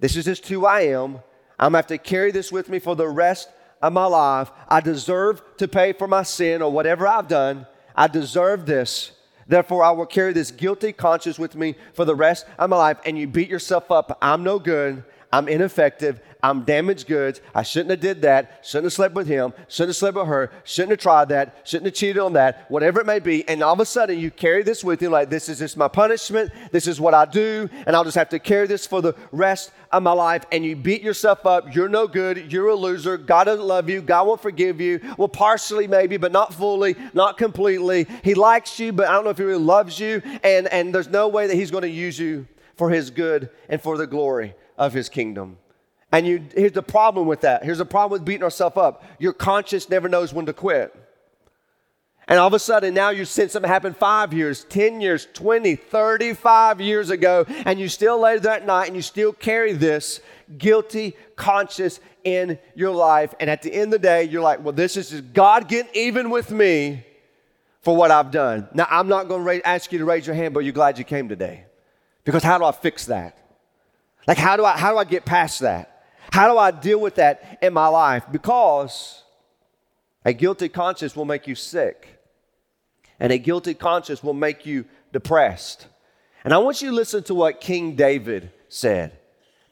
This 0.00 0.16
is 0.16 0.24
just 0.24 0.48
who 0.48 0.64
I 0.64 0.80
am. 0.80 1.20
I'm 1.58 1.72
going 1.72 1.72
to 1.72 1.76
have 1.76 1.86
to 1.88 1.98
carry 1.98 2.30
this 2.30 2.50
with 2.50 2.70
me 2.70 2.78
for 2.78 2.96
the 2.96 3.06
rest 3.06 3.50
of 3.82 3.92
my 3.92 4.06
life. 4.06 4.50
I 4.68 4.80
deserve 4.80 5.42
to 5.58 5.68
pay 5.68 5.92
for 5.92 6.08
my 6.08 6.22
sin 6.22 6.62
or 6.62 6.72
whatever 6.72 7.06
I've 7.06 7.28
done. 7.28 7.66
I 7.94 8.08
deserve 8.08 8.64
this. 8.64 9.12
Therefore, 9.46 9.84
I 9.84 9.90
will 9.90 10.06
carry 10.06 10.32
this 10.32 10.50
guilty 10.50 10.92
conscience 10.92 11.38
with 11.38 11.56
me 11.56 11.74
for 11.92 12.06
the 12.06 12.14
rest 12.14 12.46
of 12.58 12.70
my 12.70 12.78
life. 12.78 12.96
And 13.04 13.18
you 13.18 13.26
beat 13.26 13.50
yourself 13.50 13.90
up. 13.90 14.16
I'm 14.22 14.42
no 14.42 14.58
good. 14.58 15.04
I'm 15.30 15.46
ineffective. 15.46 16.20
I'm 16.42 16.62
damaged 16.62 17.06
goods. 17.06 17.40
I 17.54 17.62
shouldn't 17.62 17.90
have 17.90 18.00
did 18.00 18.22
that. 18.22 18.60
Shouldn't 18.62 18.86
have 18.86 18.92
slept 18.92 19.14
with 19.14 19.26
him. 19.26 19.52
Shouldn't 19.68 19.90
have 19.90 19.96
slept 19.96 20.16
with 20.16 20.26
her. 20.26 20.50
Shouldn't 20.64 20.92
have 20.92 21.00
tried 21.00 21.28
that. 21.30 21.56
Shouldn't 21.64 21.86
have 21.86 21.94
cheated 21.94 22.18
on 22.18 22.34
that. 22.34 22.70
Whatever 22.70 23.00
it 23.00 23.06
may 23.06 23.18
be. 23.18 23.46
And 23.48 23.62
all 23.62 23.74
of 23.74 23.80
a 23.80 23.84
sudden 23.84 24.18
you 24.18 24.30
carry 24.30 24.62
this 24.62 24.82
with 24.82 25.02
you 25.02 25.10
like 25.10 25.28
this 25.28 25.48
is 25.48 25.58
just 25.58 25.76
my 25.76 25.88
punishment. 25.88 26.52
This 26.70 26.86
is 26.86 27.00
what 27.00 27.12
I 27.12 27.24
do. 27.24 27.68
And 27.86 27.94
I'll 27.94 28.04
just 28.04 28.16
have 28.16 28.30
to 28.30 28.38
carry 28.38 28.66
this 28.66 28.86
for 28.86 29.02
the 29.02 29.14
rest 29.32 29.72
of 29.92 30.02
my 30.02 30.12
life. 30.12 30.44
And 30.50 30.64
you 30.64 30.76
beat 30.76 31.02
yourself 31.02 31.44
up. 31.44 31.74
You're 31.74 31.88
no 31.88 32.06
good. 32.06 32.50
You're 32.50 32.68
a 32.68 32.74
loser. 32.74 33.18
God 33.18 33.44
doesn't 33.44 33.66
love 33.66 33.90
you. 33.90 34.00
God 34.00 34.26
won't 34.26 34.40
forgive 34.40 34.80
you. 34.80 35.00
Well, 35.18 35.28
partially 35.28 35.88
maybe, 35.88 36.16
but 36.16 36.32
not 36.32 36.54
fully, 36.54 36.96
not 37.12 37.36
completely. 37.36 38.06
He 38.22 38.34
likes 38.34 38.78
you, 38.78 38.92
but 38.92 39.08
I 39.08 39.12
don't 39.12 39.24
know 39.24 39.30
if 39.30 39.38
he 39.38 39.44
really 39.44 39.62
loves 39.62 39.98
you. 39.98 40.22
And, 40.42 40.68
and 40.68 40.94
there's 40.94 41.08
no 41.08 41.28
way 41.28 41.48
that 41.48 41.54
he's 41.54 41.70
going 41.70 41.82
to 41.82 41.90
use 41.90 42.18
you 42.18 42.46
for 42.76 42.90
his 42.90 43.10
good 43.10 43.50
and 43.68 43.82
for 43.82 43.98
the 43.98 44.06
glory 44.06 44.54
of 44.78 44.94
his 44.94 45.08
kingdom. 45.08 45.58
And 46.10 46.26
you, 46.26 46.44
here's 46.54 46.72
the 46.72 46.82
problem 46.82 47.26
with 47.26 47.42
that. 47.42 47.64
Here's 47.64 47.78
the 47.78 47.84
problem 47.84 48.18
with 48.18 48.24
beating 48.24 48.42
ourselves 48.42 48.78
up. 48.78 49.04
Your 49.18 49.34
conscience 49.34 49.90
never 49.90 50.08
knows 50.08 50.32
when 50.32 50.46
to 50.46 50.54
quit. 50.54 50.94
And 52.26 52.38
all 52.38 52.46
of 52.46 52.54
a 52.54 52.58
sudden, 52.58 52.92
now 52.92 53.08
you 53.08 53.24
said 53.24 53.50
something 53.50 53.70
happened 53.70 53.96
five 53.96 54.34
years, 54.34 54.64
10 54.64 55.00
years, 55.00 55.26
20, 55.32 55.76
35 55.76 56.80
years 56.80 57.08
ago, 57.08 57.46
and 57.48 57.80
you 57.80 57.88
still 57.88 58.20
lay 58.20 58.38
that 58.38 58.66
night 58.66 58.86
and 58.86 58.96
you 58.96 59.00
still 59.00 59.32
carry 59.32 59.72
this 59.72 60.20
guilty 60.58 61.16
conscience 61.36 62.00
in 62.24 62.58
your 62.74 62.90
life. 62.90 63.34
And 63.40 63.48
at 63.48 63.62
the 63.62 63.72
end 63.72 63.94
of 63.94 64.02
the 64.02 64.06
day, 64.06 64.24
you're 64.24 64.42
like, 64.42 64.62
well, 64.62 64.74
this 64.74 64.98
is 64.98 65.08
just 65.08 65.32
God 65.32 65.68
getting 65.68 65.90
even 65.94 66.28
with 66.28 66.50
me 66.50 67.04
for 67.80 67.96
what 67.96 68.10
I've 68.10 68.30
done. 68.30 68.68
Now, 68.74 68.86
I'm 68.90 69.08
not 69.08 69.28
going 69.28 69.60
to 69.60 69.66
ask 69.66 69.90
you 69.90 69.98
to 69.98 70.04
raise 70.04 70.26
your 70.26 70.36
hand, 70.36 70.52
but 70.52 70.60
you're 70.60 70.74
glad 70.74 70.98
you 70.98 71.04
came 71.04 71.30
today. 71.30 71.64
Because 72.24 72.42
how 72.42 72.58
do 72.58 72.64
I 72.64 72.72
fix 72.72 73.06
that? 73.06 73.38
Like, 74.28 74.36
how 74.36 74.58
do 74.58 74.64
I, 74.64 74.76
how 74.76 74.92
do 74.92 74.98
I 74.98 75.04
get 75.04 75.24
past 75.24 75.60
that? 75.60 76.04
How 76.30 76.52
do 76.52 76.58
I 76.58 76.70
deal 76.70 77.00
with 77.00 77.14
that 77.14 77.58
in 77.62 77.72
my 77.72 77.88
life? 77.88 78.24
Because 78.30 79.24
a 80.22 80.34
guilty 80.34 80.68
conscience 80.68 81.16
will 81.16 81.24
make 81.24 81.46
you 81.46 81.54
sick, 81.54 82.20
and 83.18 83.32
a 83.32 83.38
guilty 83.38 83.72
conscience 83.72 84.22
will 84.22 84.34
make 84.34 84.66
you 84.66 84.84
depressed. 85.14 85.86
And 86.44 86.52
I 86.52 86.58
want 86.58 86.82
you 86.82 86.90
to 86.90 86.94
listen 86.94 87.22
to 87.24 87.34
what 87.34 87.62
King 87.62 87.96
David 87.96 88.52
said. 88.68 89.18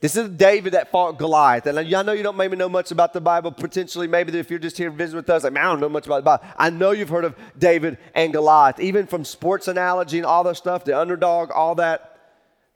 This 0.01 0.17
is 0.17 0.29
David 0.31 0.73
that 0.73 0.91
fought 0.91 1.19
Goliath. 1.19 1.67
And 1.67 1.87
y'all 1.89 2.05
know 2.05 2.13
you 2.13 2.23
don't 2.23 2.37
maybe 2.37 2.57
know 2.57 2.69
much 2.69 2.91
about 2.91 3.13
the 3.13 3.21
Bible. 3.21 3.53
Potentially, 3.53 4.07
maybe 4.07 4.39
if 4.39 4.51
you're 4.51 4.59
just 4.59 4.79
here 4.79 4.91
visiting 4.91 5.17
with 5.17 5.31
us, 5.31 5.45
like, 5.45 5.53
man, 5.53 5.67
I 5.67 5.69
don't 5.71 5.81
know 5.81 5.89
much 5.89 6.07
about 6.07 6.17
the 6.17 6.23
Bible. 6.23 6.45
I 6.59 6.71
know 6.71 6.93
you've 6.93 7.09
heard 7.09 7.25
of 7.25 7.35
David 7.59 7.99
and 8.15 8.33
Goliath, 8.33 8.81
even 8.81 9.07
from 9.07 9.25
sports 9.25 9.69
analogy 9.69 10.17
and 10.19 10.27
all 10.27 10.45
that 10.45 10.57
stuff, 10.57 10.85
the 10.85 10.99
underdog, 10.99 11.51
all 11.51 11.75
that. 11.77 12.16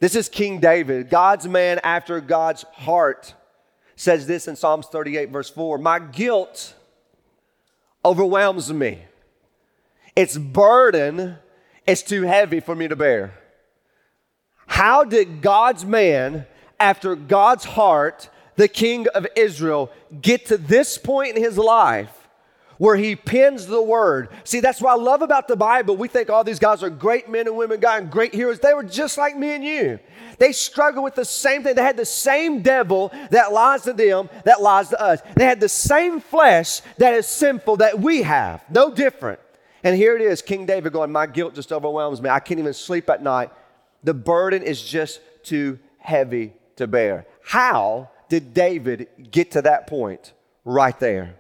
This 0.01 0.17
is 0.17 0.31
King 0.31 0.61
David, 0.61 1.11
God's 1.11 1.47
man 1.47 1.79
after 1.85 2.21
God's 2.21 2.63
heart 2.73 3.35
says 3.97 4.27
this 4.27 4.49
in 4.49 4.57
Psalms 4.57 4.87
38, 4.87 5.29
verse 5.29 5.51
4 5.51 5.77
My 5.77 5.99
guilt 5.99 6.75
overwhelms 8.03 8.73
me. 8.73 9.03
Its 10.17 10.39
burden 10.39 11.37
is 11.87 12.03
too 12.03 12.23
heavy 12.23 12.61
for 12.61 12.75
me 12.75 12.89
to 12.89 12.97
bear. 12.97 13.35
How 14.67 15.05
did 15.05 15.43
God's 15.43 15.85
man, 15.85 16.47
after 16.79 17.15
God's 17.15 17.67
heart, 17.67 18.31
the 18.57 18.69
king 18.69 19.07
of 19.15 19.27
Israel, 19.37 19.91
get 20.23 20.47
to 20.47 20.57
this 20.57 20.97
point 20.97 21.37
in 21.37 21.43
his 21.43 21.59
life 21.59 22.20
where 22.81 22.97
he 22.97 23.15
pins 23.15 23.67
the 23.67 23.83
word. 23.83 24.31
See, 24.43 24.61
that's 24.61 24.81
what 24.81 24.93
I 24.93 24.95
love 24.95 25.21
about 25.21 25.49
the 25.49 25.55
Bible. 25.55 25.99
We 25.99 26.09
think 26.09 26.31
all 26.31 26.43
these 26.43 26.59
guys 26.59 26.83
are 26.83 26.89
great 26.89 27.29
men 27.29 27.47
and 27.47 27.55
women, 27.55 27.79
God, 27.79 28.03
and 28.03 28.11
great 28.11 28.35
heroes. 28.35 28.59
They 28.59 28.73
were 28.73 28.83
just 28.83 29.19
like 29.19 29.37
me 29.37 29.55
and 29.55 29.63
you. 29.63 29.99
They 30.39 30.53
struggled 30.53 31.05
with 31.05 31.15
the 31.15 31.27
same 31.27 31.63
thing. 31.63 31.75
They 31.75 31.83
had 31.83 31.99
the 31.99 32.07
same 32.07 32.63
devil 32.63 33.13
that 33.29 33.53
lies 33.53 33.83
to 33.83 33.93
them, 33.93 34.31
that 34.45 34.63
lies 34.63 34.89
to 34.89 34.99
us. 34.99 35.21
They 35.37 35.45
had 35.45 35.61
the 35.61 35.69
same 35.69 36.21
flesh 36.21 36.81
that 36.97 37.13
is 37.13 37.27
sinful 37.27 37.77
that 37.77 38.01
we 38.01 38.23
have, 38.23 38.65
no 38.71 38.91
different. 38.91 39.41
And 39.85 39.95
here 39.95 40.17
it 40.17 40.23
is 40.23 40.41
King 40.41 40.65
David 40.65 40.95
going, 40.95 41.13
My 41.13 41.27
guilt 41.27 41.55
just 41.55 41.73
overwhelms 41.73 42.23
me. 42.23 42.31
I 42.31 42.41
can't 42.41 42.61
even 42.61 42.73
sleep 42.73 43.11
at 43.11 43.23
night. 43.23 43.51
The 44.05 44.15
burden 44.15 44.63
is 44.63 44.83
just 44.83 45.21
too 45.43 45.79
heavy 45.99 46.55
to 46.77 46.87
bear. 46.87 47.27
How 47.45 48.09
did 48.31 48.55
David 48.55 49.09
get 49.31 49.51
to 49.51 49.63
that 49.63 49.87
point 49.87 50.33
right 50.65 50.99
there? 50.99 51.37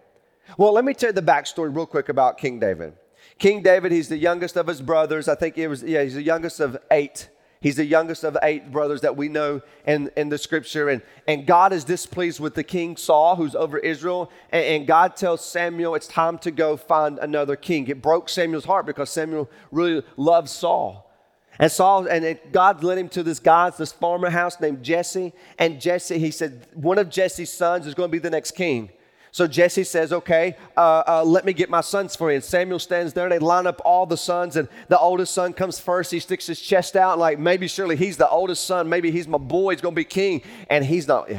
Well, 0.56 0.72
let 0.72 0.84
me 0.84 0.94
tell 0.94 1.10
you 1.10 1.14
the 1.14 1.22
backstory 1.22 1.74
real 1.74 1.86
quick 1.86 2.08
about 2.08 2.38
King 2.38 2.58
David. 2.58 2.94
King 3.38 3.62
David, 3.62 3.92
he's 3.92 4.08
the 4.08 4.18
youngest 4.18 4.56
of 4.56 4.66
his 4.66 4.82
brothers. 4.82 5.28
I 5.28 5.34
think 5.34 5.56
it 5.56 5.68
was, 5.68 5.82
yeah, 5.82 6.02
he's 6.02 6.14
the 6.14 6.22
youngest 6.22 6.60
of 6.60 6.76
eight. 6.90 7.28
He's 7.62 7.76
the 7.76 7.84
youngest 7.84 8.24
of 8.24 8.38
eight 8.42 8.72
brothers 8.72 9.02
that 9.02 9.16
we 9.16 9.28
know 9.28 9.60
in, 9.86 10.10
in 10.16 10.30
the 10.30 10.38
scripture. 10.38 10.88
And, 10.88 11.02
and 11.28 11.46
God 11.46 11.72
is 11.72 11.84
displeased 11.84 12.40
with 12.40 12.54
the 12.54 12.62
king 12.62 12.96
Saul, 12.96 13.36
who's 13.36 13.54
over 13.54 13.78
Israel. 13.78 14.30
And, 14.50 14.64
and 14.64 14.86
God 14.86 15.14
tells 15.14 15.44
Samuel 15.44 15.94
it's 15.94 16.06
time 16.06 16.38
to 16.38 16.50
go 16.50 16.76
find 16.76 17.18
another 17.18 17.56
king. 17.56 17.86
It 17.88 18.00
broke 18.00 18.30
Samuel's 18.30 18.64
heart 18.64 18.86
because 18.86 19.10
Samuel 19.10 19.50
really 19.70 20.02
loved 20.16 20.48
Saul. 20.48 21.10
And 21.58 21.70
Saul, 21.70 22.06
and 22.06 22.38
God 22.52 22.82
led 22.82 22.96
him 22.96 23.10
to 23.10 23.22
this 23.22 23.38
guy's, 23.38 23.76
this 23.76 23.92
farmer 23.92 24.30
house 24.30 24.58
named 24.60 24.82
Jesse. 24.82 25.34
And 25.58 25.78
Jesse, 25.78 26.18
he 26.18 26.30
said, 26.30 26.66
one 26.72 26.96
of 26.98 27.10
Jesse's 27.10 27.52
sons 27.52 27.86
is 27.86 27.92
going 27.94 28.08
to 28.08 28.12
be 28.12 28.18
the 28.18 28.30
next 28.30 28.52
king. 28.52 28.90
So 29.32 29.46
Jesse 29.46 29.84
says, 29.84 30.12
Okay, 30.12 30.56
uh, 30.76 31.02
uh, 31.06 31.24
let 31.24 31.44
me 31.44 31.52
get 31.52 31.70
my 31.70 31.80
sons 31.80 32.16
for 32.16 32.30
you. 32.30 32.36
And 32.36 32.44
Samuel 32.44 32.78
stands 32.78 33.12
there 33.12 33.24
and 33.24 33.32
they 33.32 33.38
line 33.38 33.66
up 33.66 33.80
all 33.84 34.06
the 34.06 34.16
sons. 34.16 34.56
And 34.56 34.68
the 34.88 34.98
oldest 34.98 35.34
son 35.34 35.52
comes 35.52 35.78
first. 35.78 36.10
He 36.10 36.20
sticks 36.20 36.46
his 36.46 36.60
chest 36.60 36.96
out, 36.96 37.18
like 37.18 37.38
maybe 37.38 37.68
surely 37.68 37.96
he's 37.96 38.16
the 38.16 38.28
oldest 38.28 38.66
son. 38.66 38.88
Maybe 38.88 39.10
he's 39.10 39.28
my 39.28 39.38
boy. 39.38 39.72
He's 39.72 39.80
going 39.80 39.94
to 39.94 40.00
be 40.00 40.04
king. 40.04 40.42
And 40.68 40.84
he's 40.84 41.06
not. 41.06 41.30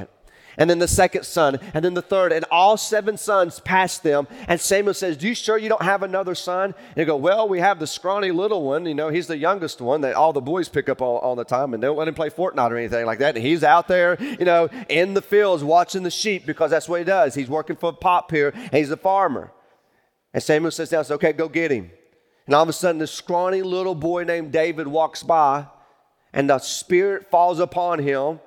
And 0.62 0.70
then 0.70 0.78
the 0.78 0.88
second 0.88 1.26
son, 1.26 1.58
and 1.74 1.84
then 1.84 1.96
the 1.96 2.04
third, 2.04 2.32
and 2.32 2.46
all 2.52 2.78
seven 2.78 3.18
sons 3.18 3.60
passed 3.60 4.04
them. 4.04 4.28
And 4.48 4.62
Samuel 4.62 4.94
says, 4.94 5.18
Do 5.18 5.28
you 5.28 5.34
sure 5.34 5.58
you 5.58 5.70
don't 5.70 5.82
have 5.82 6.04
another 6.04 6.36
son? 6.36 6.76
And 6.76 6.96
they 6.96 7.04
go, 7.04 7.16
Well, 7.16 7.50
we 7.50 7.60
have 7.62 7.80
the 7.80 7.88
scrawny 7.88 8.30
little 8.30 8.62
one. 8.64 8.86
You 8.86 8.94
know, 8.94 9.10
he's 9.10 9.26
the 9.26 9.38
youngest 9.38 9.82
one 9.82 10.02
that 10.02 10.14
all 10.14 10.34
the 10.34 10.40
boys 10.40 10.70
pick 10.70 10.88
up 10.88 11.02
all, 11.02 11.18
all 11.18 11.36
the 11.36 11.44
time, 11.44 11.74
and 11.74 11.82
they 11.82 11.88
don't 11.88 11.98
let 11.98 12.08
him 12.08 12.14
play 12.14 12.30
Fortnite 12.30 12.70
or 12.70 12.78
anything 12.78 13.08
like 13.08 13.18
that. 13.18 13.36
And 13.36 13.44
he's 13.44 13.64
out 13.64 13.88
there, 13.88 14.22
you 14.22 14.46
know, 14.46 14.70
in 14.88 15.16
the 15.16 15.22
fields 15.24 15.64
watching 15.64 16.04
the 16.04 16.12
sheep 16.12 16.46
because 16.46 16.70
that's 16.70 16.88
what 16.88 17.00
he 17.00 17.06
does. 17.06 17.34
He's 17.34 17.50
working 17.50 17.76
for 17.76 17.92
Pop 17.92 18.30
here, 18.30 18.50
and 18.54 18.74
he's 18.76 18.92
a 18.92 18.98
farmer. 18.98 19.52
And 20.32 20.44
Samuel 20.44 20.70
says 20.70 20.90
down, 20.90 21.06
Okay, 21.10 21.34
go 21.34 21.50
get 21.50 21.72
him. 21.72 21.90
And 22.46 22.54
all 22.54 22.62
of 22.62 22.70
a 22.70 22.74
sudden, 22.74 23.00
this 23.00 23.12
scrawny 23.12 23.64
little 23.64 23.96
boy 23.96 24.26
named 24.26 24.52
David 24.52 24.88
walks 24.88 25.24
by, 25.24 25.66
and 26.32 26.52
the 26.52 26.60
Spirit 26.60 27.32
falls 27.32 27.60
upon 27.60 27.98
him 27.98 28.40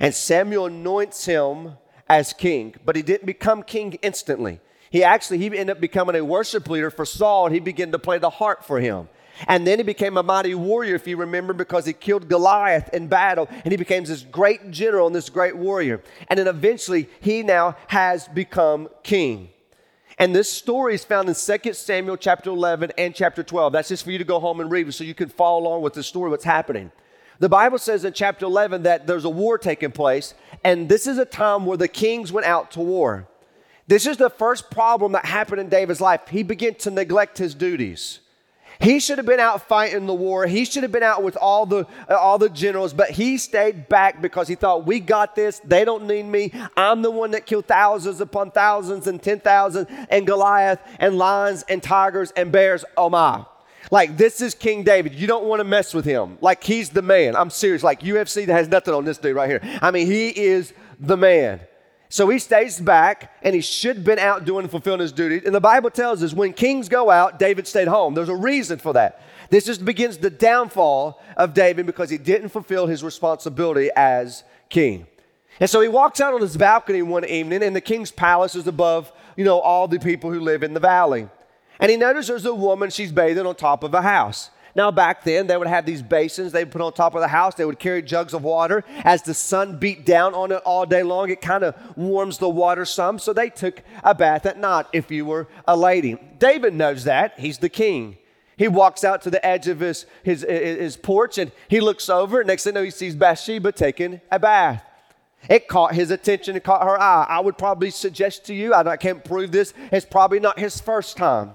and 0.00 0.14
Samuel 0.14 0.66
anoints 0.66 1.24
him 1.24 1.72
as 2.08 2.32
king, 2.32 2.74
but 2.84 2.96
he 2.96 3.02
didn't 3.02 3.26
become 3.26 3.62
king 3.62 3.98
instantly. 4.02 4.60
He 4.90 5.04
actually 5.04 5.38
he 5.38 5.46
ended 5.46 5.70
up 5.70 5.80
becoming 5.80 6.16
a 6.16 6.24
worship 6.24 6.68
leader 6.68 6.90
for 6.90 7.04
Saul, 7.04 7.46
and 7.46 7.54
he 7.54 7.60
began 7.60 7.92
to 7.92 7.98
play 7.98 8.18
the 8.18 8.30
harp 8.30 8.64
for 8.64 8.80
him. 8.80 9.08
And 9.46 9.66
then 9.66 9.78
he 9.78 9.84
became 9.84 10.16
a 10.16 10.22
mighty 10.22 10.54
warrior, 10.54 10.96
if 10.96 11.06
you 11.06 11.16
remember, 11.16 11.52
because 11.52 11.86
he 11.86 11.92
killed 11.92 12.28
Goliath 12.28 12.92
in 12.92 13.06
battle, 13.06 13.48
and 13.50 13.70
he 13.70 13.76
became 13.76 14.04
this 14.04 14.22
great 14.22 14.70
general 14.70 15.06
and 15.06 15.14
this 15.14 15.28
great 15.28 15.56
warrior. 15.56 16.02
And 16.28 16.38
then 16.38 16.48
eventually, 16.48 17.08
he 17.20 17.42
now 17.42 17.76
has 17.86 18.26
become 18.26 18.88
king. 19.02 19.50
And 20.18 20.34
this 20.34 20.52
story 20.52 20.94
is 20.94 21.04
found 21.04 21.28
in 21.28 21.36
2 21.36 21.72
Samuel 21.74 22.16
chapter 22.16 22.50
11 22.50 22.92
and 22.98 23.14
chapter 23.14 23.44
12. 23.44 23.72
That's 23.72 23.88
just 23.88 24.02
for 24.02 24.10
you 24.10 24.18
to 24.18 24.24
go 24.24 24.40
home 24.40 24.58
and 24.58 24.70
read 24.70 24.92
so 24.92 25.04
you 25.04 25.14
can 25.14 25.28
follow 25.28 25.60
along 25.60 25.82
with 25.82 25.92
the 25.92 26.02
story, 26.02 26.30
what's 26.30 26.44
happening. 26.44 26.90
The 27.40 27.48
Bible 27.48 27.78
says 27.78 28.04
in 28.04 28.12
chapter 28.12 28.46
11 28.46 28.82
that 28.82 29.06
there's 29.06 29.24
a 29.24 29.30
war 29.30 29.58
taking 29.58 29.92
place, 29.92 30.34
and 30.64 30.88
this 30.88 31.06
is 31.06 31.18
a 31.18 31.24
time 31.24 31.66
where 31.66 31.76
the 31.76 31.88
kings 31.88 32.32
went 32.32 32.46
out 32.46 32.72
to 32.72 32.80
war. 32.80 33.28
This 33.86 34.06
is 34.06 34.16
the 34.16 34.28
first 34.28 34.70
problem 34.70 35.12
that 35.12 35.24
happened 35.24 35.60
in 35.60 35.68
David's 35.68 36.00
life. 36.00 36.28
He 36.28 36.42
began 36.42 36.74
to 36.76 36.90
neglect 36.90 37.38
his 37.38 37.54
duties. 37.54 38.20
He 38.80 39.00
should 39.00 39.18
have 39.18 39.26
been 39.26 39.40
out 39.40 39.66
fighting 39.66 40.06
the 40.06 40.14
war. 40.14 40.46
He 40.46 40.64
should 40.64 40.82
have 40.82 40.92
been 40.92 41.02
out 41.02 41.22
with 41.22 41.36
all 41.36 41.66
the 41.66 41.86
uh, 42.08 42.14
all 42.14 42.38
the 42.38 42.48
generals, 42.48 42.92
but 42.92 43.10
he 43.10 43.36
stayed 43.36 43.88
back 43.88 44.22
because 44.22 44.46
he 44.46 44.54
thought, 44.54 44.86
"We 44.86 45.00
got 45.00 45.34
this. 45.34 45.60
They 45.64 45.84
don't 45.84 46.06
need 46.06 46.24
me. 46.24 46.52
I'm 46.76 47.02
the 47.02 47.10
one 47.10 47.32
that 47.32 47.44
killed 47.44 47.66
thousands 47.66 48.20
upon 48.20 48.52
thousands 48.52 49.08
and 49.08 49.20
ten 49.20 49.40
thousand 49.40 49.88
and 50.10 50.26
Goliath 50.26 50.80
and 51.00 51.18
lions 51.18 51.64
and 51.68 51.82
tigers 51.82 52.30
and 52.36 52.52
bears. 52.52 52.84
Oh 52.96 53.10
my!" 53.10 53.44
Like, 53.90 54.16
this 54.16 54.40
is 54.40 54.54
King 54.54 54.84
David. 54.84 55.14
You 55.14 55.26
don't 55.26 55.44
want 55.44 55.60
to 55.60 55.64
mess 55.64 55.94
with 55.94 56.04
him. 56.04 56.38
Like, 56.40 56.62
he's 56.62 56.90
the 56.90 57.02
man. 57.02 57.36
I'm 57.36 57.50
serious. 57.50 57.82
Like, 57.82 58.00
UFC 58.00 58.46
has 58.48 58.68
nothing 58.68 58.94
on 58.94 59.04
this 59.04 59.18
dude 59.18 59.34
right 59.34 59.48
here. 59.48 59.60
I 59.80 59.90
mean, 59.90 60.06
he 60.06 60.28
is 60.28 60.72
the 61.00 61.16
man. 61.16 61.60
So 62.10 62.28
he 62.28 62.38
stays 62.38 62.80
back 62.80 63.32
and 63.42 63.54
he 63.54 63.60
should 63.60 63.96
have 63.96 64.04
been 64.04 64.18
out 64.18 64.44
doing 64.44 64.66
fulfilling 64.68 65.00
his 65.00 65.12
duty. 65.12 65.44
And 65.44 65.54
the 65.54 65.60
Bible 65.60 65.90
tells 65.90 66.22
us 66.22 66.32
when 66.32 66.52
kings 66.54 66.88
go 66.88 67.10
out, 67.10 67.38
David 67.38 67.66
stayed 67.66 67.88
home. 67.88 68.14
There's 68.14 68.30
a 68.30 68.36
reason 68.36 68.78
for 68.78 68.94
that. 68.94 69.20
This 69.50 69.66
just 69.66 69.84
begins 69.84 70.18
the 70.18 70.30
downfall 70.30 71.20
of 71.36 71.54
David 71.54 71.86
because 71.86 72.10
he 72.10 72.18
didn't 72.18 72.48
fulfill 72.50 72.86
his 72.86 73.02
responsibility 73.02 73.90
as 73.94 74.44
king. 74.68 75.06
And 75.60 75.68
so 75.68 75.80
he 75.80 75.88
walks 75.88 76.20
out 76.20 76.34
on 76.34 76.40
his 76.40 76.56
balcony 76.56 77.02
one 77.02 77.24
evening, 77.24 77.62
and 77.62 77.74
the 77.74 77.80
king's 77.80 78.10
palace 78.10 78.54
is 78.54 78.66
above, 78.66 79.10
you 79.36 79.44
know, 79.44 79.58
all 79.58 79.88
the 79.88 79.98
people 79.98 80.32
who 80.32 80.40
live 80.40 80.62
in 80.62 80.72
the 80.72 80.80
valley. 80.80 81.28
And 81.80 81.90
he 81.90 81.96
noticed 81.96 82.28
there's 82.28 82.44
a 82.44 82.54
woman, 82.54 82.90
she's 82.90 83.12
bathing 83.12 83.46
on 83.46 83.54
top 83.54 83.84
of 83.84 83.94
a 83.94 84.02
house. 84.02 84.50
Now, 84.74 84.90
back 84.90 85.24
then, 85.24 85.46
they 85.48 85.56
would 85.56 85.66
have 85.66 85.86
these 85.86 86.02
basins 86.02 86.52
they 86.52 86.62
would 86.62 86.72
put 86.72 86.80
on 86.80 86.92
top 86.92 87.14
of 87.14 87.20
the 87.20 87.28
house. 87.28 87.54
They 87.56 87.64
would 87.64 87.80
carry 87.80 88.00
jugs 88.00 88.32
of 88.32 88.44
water. 88.44 88.84
As 89.02 89.22
the 89.22 89.34
sun 89.34 89.78
beat 89.78 90.06
down 90.06 90.34
on 90.34 90.52
it 90.52 90.62
all 90.64 90.86
day 90.86 91.02
long, 91.02 91.30
it 91.30 91.40
kind 91.40 91.64
of 91.64 91.74
warms 91.96 92.38
the 92.38 92.48
water 92.48 92.84
some. 92.84 93.18
So 93.18 93.32
they 93.32 93.50
took 93.50 93.82
a 94.04 94.14
bath 94.14 94.46
at 94.46 94.58
night 94.58 94.86
if 94.92 95.10
you 95.10 95.24
were 95.24 95.48
a 95.66 95.76
lady. 95.76 96.16
David 96.38 96.74
knows 96.74 97.04
that. 97.04 97.40
He's 97.40 97.58
the 97.58 97.68
king. 97.68 98.18
He 98.56 98.68
walks 98.68 99.04
out 99.04 99.22
to 99.22 99.30
the 99.30 99.44
edge 99.44 99.68
of 99.68 99.80
his, 99.80 100.06
his, 100.22 100.42
his 100.42 100.96
porch 100.96 101.38
and 101.38 101.50
he 101.68 101.80
looks 101.80 102.08
over. 102.08 102.44
Next 102.44 102.64
thing 102.64 102.74
you 102.74 102.80
know, 102.80 102.84
he 102.84 102.90
sees 102.90 103.14
Bathsheba 103.14 103.72
taking 103.72 104.20
a 104.30 104.38
bath. 104.38 104.84
It 105.48 105.68
caught 105.68 105.94
his 105.94 106.10
attention, 106.10 106.56
it 106.56 106.64
caught 106.64 106.82
her 106.82 107.00
eye. 107.00 107.26
I 107.28 107.38
would 107.40 107.56
probably 107.56 107.90
suggest 107.90 108.46
to 108.46 108.54
you, 108.54 108.74
I 108.74 108.96
can't 108.96 109.24
prove 109.24 109.52
this, 109.52 109.72
it's 109.92 110.04
probably 110.04 110.40
not 110.40 110.58
his 110.58 110.80
first 110.80 111.16
time. 111.16 111.52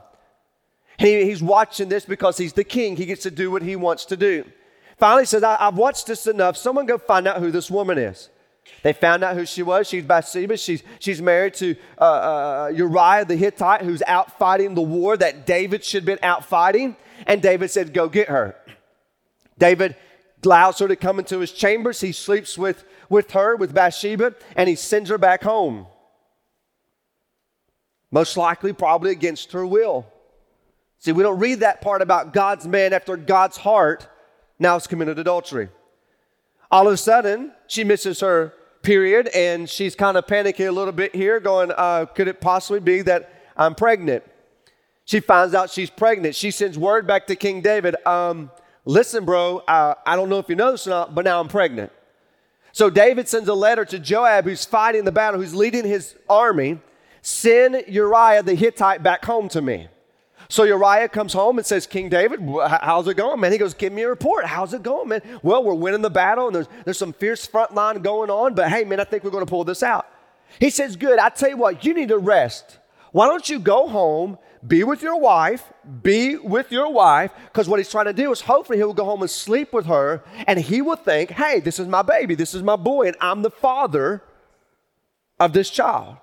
He, 1.03 1.25
he's 1.25 1.43
watching 1.43 1.89
this 1.89 2.05
because 2.05 2.37
he's 2.37 2.53
the 2.53 2.63
king. 2.63 2.95
He 2.95 3.05
gets 3.05 3.23
to 3.23 3.31
do 3.31 3.51
what 3.51 3.61
he 3.61 3.75
wants 3.75 4.05
to 4.05 4.15
do. 4.15 4.45
Finally, 4.97 5.23
he 5.23 5.27
says, 5.27 5.43
I, 5.43 5.57
have 5.57 5.77
watched 5.77 6.07
this 6.07 6.27
enough. 6.27 6.55
Someone 6.55 6.85
go 6.85 6.97
find 6.97 7.27
out 7.27 7.41
who 7.41 7.51
this 7.51 7.69
woman 7.69 7.97
is. 7.97 8.29
They 8.83 8.93
found 8.93 9.21
out 9.21 9.35
who 9.35 9.45
she 9.45 9.63
was. 9.63 9.89
She's 9.89 10.05
Bathsheba. 10.05 10.55
She's, 10.55 10.81
she's 10.99 11.21
married 11.21 11.55
to 11.55 11.75
uh, 11.99 12.03
uh, 12.03 12.71
Uriah 12.73 13.25
the 13.25 13.35
Hittite, 13.35 13.81
who's 13.81 14.01
out 14.07 14.39
fighting 14.39 14.75
the 14.75 14.81
war 14.81 15.17
that 15.17 15.45
David 15.45 15.83
should 15.83 16.03
have 16.03 16.05
been 16.05 16.23
out 16.23 16.45
fighting. 16.45 16.95
And 17.27 17.41
David 17.41 17.69
said, 17.69 17.93
Go 17.93 18.07
get 18.07 18.29
her. 18.29 18.55
David 19.57 19.97
allows 20.45 20.79
her 20.79 20.87
to 20.87 20.95
come 20.95 21.19
into 21.19 21.39
his 21.39 21.51
chambers. 21.51 21.99
He 21.99 22.13
sleeps 22.13 22.57
with, 22.57 22.85
with 23.09 23.31
her, 23.31 23.57
with 23.57 23.73
Bathsheba, 23.73 24.35
and 24.55 24.69
he 24.69 24.75
sends 24.75 25.09
her 25.09 25.17
back 25.17 25.43
home. 25.43 25.85
Most 28.09 28.37
likely, 28.37 28.71
probably 28.71 29.11
against 29.11 29.51
her 29.51 29.65
will. 29.65 30.05
See, 31.03 31.11
we 31.11 31.21
don't 31.21 31.37
read 31.37 31.59
that 31.59 31.81
part 31.81 32.01
about 32.01 32.31
God's 32.31 32.65
man 32.65 32.93
after 32.93 33.17
God's 33.17 33.57
heart 33.57 34.07
now 34.57 34.75
has 34.75 34.87
committed 34.87 35.19
adultery. 35.19 35.67
All 36.71 36.87
of 36.87 36.93
a 36.93 36.97
sudden, 36.97 37.51
she 37.67 37.83
misses 37.83 38.21
her 38.21 38.53
period 38.83 39.27
and 39.35 39.69
she's 39.69 39.95
kind 39.95 40.15
of 40.15 40.25
panicking 40.27 40.65
a 40.65 40.71
little 40.71 40.93
bit 40.93 41.13
here, 41.13 41.41
going, 41.41 41.73
uh, 41.75 42.05
Could 42.05 42.29
it 42.29 42.39
possibly 42.39 42.79
be 42.79 43.01
that 43.01 43.33
I'm 43.57 43.75
pregnant? 43.75 44.23
She 45.03 45.19
finds 45.19 45.53
out 45.53 45.69
she's 45.69 45.89
pregnant. 45.89 46.35
She 46.35 46.51
sends 46.51 46.77
word 46.77 47.05
back 47.05 47.27
to 47.27 47.35
King 47.35 47.59
David 47.59 47.97
um, 48.07 48.49
Listen, 48.85 49.25
bro, 49.25 49.57
uh, 49.67 49.95
I 50.05 50.15
don't 50.15 50.29
know 50.29 50.39
if 50.39 50.47
you 50.47 50.55
know 50.55 50.71
this 50.71 50.87
or 50.87 50.91
not, 50.91 51.13
but 51.13 51.25
now 51.25 51.41
I'm 51.41 51.49
pregnant. 51.49 51.91
So 52.71 52.89
David 52.89 53.27
sends 53.27 53.49
a 53.49 53.53
letter 53.53 53.83
to 53.83 53.99
Joab, 53.99 54.45
who's 54.45 54.63
fighting 54.63 55.03
the 55.03 55.11
battle, 55.11 55.41
who's 55.41 55.53
leading 55.53 55.83
his 55.83 56.15
army. 56.29 56.79
Send 57.21 57.83
Uriah 57.89 58.41
the 58.41 58.55
Hittite 58.55 59.03
back 59.03 59.25
home 59.25 59.49
to 59.49 59.61
me. 59.61 59.89
So 60.49 60.63
Uriah 60.63 61.09
comes 61.09 61.33
home 61.33 61.57
and 61.57 61.65
says, 61.65 61.87
King 61.87 62.09
David, 62.09 62.39
how's 62.81 63.07
it 63.07 63.17
going, 63.17 63.39
man? 63.39 63.51
He 63.51 63.57
goes, 63.57 63.73
Give 63.73 63.93
me 63.93 64.03
a 64.03 64.09
report. 64.09 64.45
How's 64.45 64.73
it 64.73 64.83
going, 64.83 65.09
man? 65.09 65.21
Well, 65.41 65.63
we're 65.63 65.73
winning 65.73 66.01
the 66.01 66.09
battle 66.09 66.47
and 66.47 66.55
there's, 66.55 66.67
there's 66.85 66.97
some 66.97 67.13
fierce 67.13 67.45
front 67.45 67.73
line 67.73 68.01
going 68.01 68.29
on, 68.29 68.53
but 68.53 68.69
hey, 68.69 68.83
man, 68.83 68.99
I 68.99 69.03
think 69.03 69.23
we're 69.23 69.31
going 69.31 69.45
to 69.45 69.49
pull 69.49 69.63
this 69.63 69.83
out. 69.83 70.07
He 70.59 70.69
says, 70.69 70.95
Good. 70.95 71.19
I 71.19 71.29
tell 71.29 71.49
you 71.49 71.57
what, 71.57 71.85
you 71.85 71.93
need 71.93 72.09
to 72.09 72.17
rest. 72.17 72.79
Why 73.11 73.27
don't 73.27 73.47
you 73.47 73.59
go 73.59 73.87
home, 73.87 74.37
be 74.65 74.83
with 74.83 75.01
your 75.01 75.19
wife, 75.19 75.71
be 76.01 76.37
with 76.37 76.71
your 76.71 76.91
wife, 76.91 77.31
because 77.45 77.69
what 77.69 77.79
he's 77.79 77.91
trying 77.91 78.05
to 78.05 78.13
do 78.13 78.31
is 78.31 78.41
hopefully 78.41 78.79
he 78.79 78.83
will 78.83 78.93
go 78.93 79.05
home 79.05 79.21
and 79.21 79.29
sleep 79.29 79.71
with 79.71 79.85
her, 79.85 80.23
and 80.47 80.59
he 80.59 80.81
will 80.81 80.95
think, 80.95 81.29
hey, 81.31 81.59
this 81.59 81.79
is 81.79 81.87
my 81.87 82.01
baby, 82.01 82.33
this 82.33 82.53
is 82.53 82.63
my 82.63 82.75
boy, 82.75 83.07
and 83.07 83.15
I'm 83.21 83.43
the 83.43 83.51
father 83.51 84.23
of 85.39 85.53
this 85.53 85.69
child. 85.69 86.17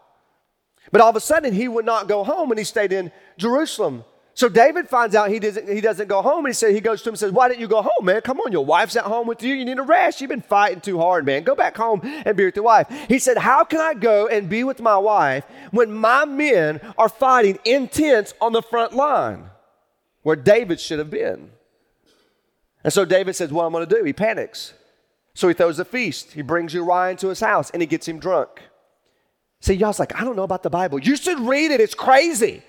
But 0.91 1.01
all 1.01 1.11
of 1.11 1.17
a 1.17 1.21
sudden, 1.21 1.55
he 1.55 1.69
would 1.69 1.85
not 1.85 2.09
go 2.09 2.25
home 2.25 2.51
and 2.51 2.59
he 2.59 2.65
stayed 2.65 2.93
in 2.93 3.13
Jerusalem. 3.37 4.05
So 4.41 4.49
David 4.49 4.89
finds 4.89 5.15
out 5.15 5.29
he 5.29 5.39
doesn't, 5.39 5.69
he 5.69 5.83
doesn't 5.83 6.09
go 6.09 6.23
home, 6.23 6.47
and 6.47 6.49
he 6.49 6.55
said 6.55 6.75
he 6.75 6.81
goes 6.81 7.03
to 7.03 7.11
him 7.11 7.13
and 7.13 7.19
says, 7.19 7.31
Why 7.31 7.49
didn't 7.51 7.61
you 7.61 7.69
go 7.69 7.83
home, 7.83 8.07
man? 8.07 8.23
Come 8.23 8.41
on, 8.41 8.53
your 8.53 8.65
wife's 8.65 8.97
at 8.97 9.05
home 9.05 9.27
with 9.27 9.43
you. 9.43 9.55
You 9.55 9.67
need 9.67 9.79
a 9.79 9.83
rest. 9.83 10.19
You've 10.19 10.31
been 10.31 10.41
fighting 10.41 10.81
too 10.81 10.97
hard, 10.97 11.27
man. 11.27 11.43
Go 11.43 11.55
back 11.55 11.77
home 11.77 12.01
and 12.03 12.35
be 12.39 12.47
with 12.47 12.57
your 12.57 12.65
wife. 12.65 12.89
He 13.07 13.19
said, 13.19 13.37
How 13.37 13.65
can 13.65 13.81
I 13.81 13.93
go 13.93 14.29
and 14.29 14.49
be 14.49 14.65
with 14.65 14.81
my 14.81 14.97
wife 14.97 15.45
when 15.73 15.93
my 15.93 16.25
men 16.25 16.81
are 16.97 17.11
fighting 17.11 17.59
intense 17.67 18.33
on 18.41 18.55
the 18.55 18.63
front 18.63 18.95
line 18.95 19.51
where 20.23 20.37
David 20.37 20.81
should 20.81 21.01
have 21.01 21.11
been? 21.11 21.51
And 22.83 22.95
so 22.95 23.05
David 23.05 23.37
says, 23.37 23.53
What 23.53 23.67
am 23.67 23.75
I'm 23.75 23.85
gonna 23.85 23.95
do? 23.95 24.05
He 24.05 24.15
panics. 24.15 24.73
So 25.35 25.49
he 25.49 25.55
throws 25.55 25.79
a 25.79 25.85
feast. 25.85 26.33
He 26.33 26.41
brings 26.41 26.73
Uriah 26.73 27.11
into 27.11 27.29
his 27.29 27.41
house 27.41 27.69
and 27.73 27.83
he 27.83 27.87
gets 27.87 28.09
him 28.09 28.19
drunk. 28.19 28.49
See, 29.61 29.75
y'all's 29.75 29.99
like, 29.99 30.19
I 30.19 30.25
don't 30.25 30.35
know 30.35 30.45
about 30.45 30.63
the 30.63 30.71
Bible. 30.71 30.99
You 30.99 31.17
should 31.17 31.41
read 31.41 31.73
it, 31.73 31.83
it's 31.83 31.95
crazy. 31.95 32.63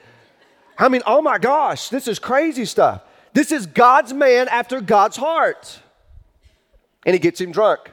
I 0.77 0.89
mean, 0.89 1.01
oh 1.05 1.21
my 1.21 1.37
gosh, 1.37 1.89
this 1.89 2.07
is 2.07 2.19
crazy 2.19 2.65
stuff. 2.65 3.01
This 3.33 3.51
is 3.51 3.65
God's 3.65 4.13
man 4.13 4.47
after 4.49 4.81
God's 4.81 5.17
heart. 5.17 5.79
And 7.05 7.13
he 7.13 7.19
gets 7.19 7.39
him 7.39 7.51
drunk. 7.51 7.91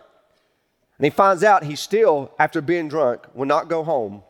And 0.99 1.05
he 1.05 1.11
finds 1.11 1.45
out 1.45 1.65
he 1.65 1.77
still, 1.77 2.33
after 2.39 2.61
being 2.61 2.89
drunk, 2.89 3.27
will 3.35 3.47
not 3.47 3.69
go 3.69 3.85
home 3.85 4.23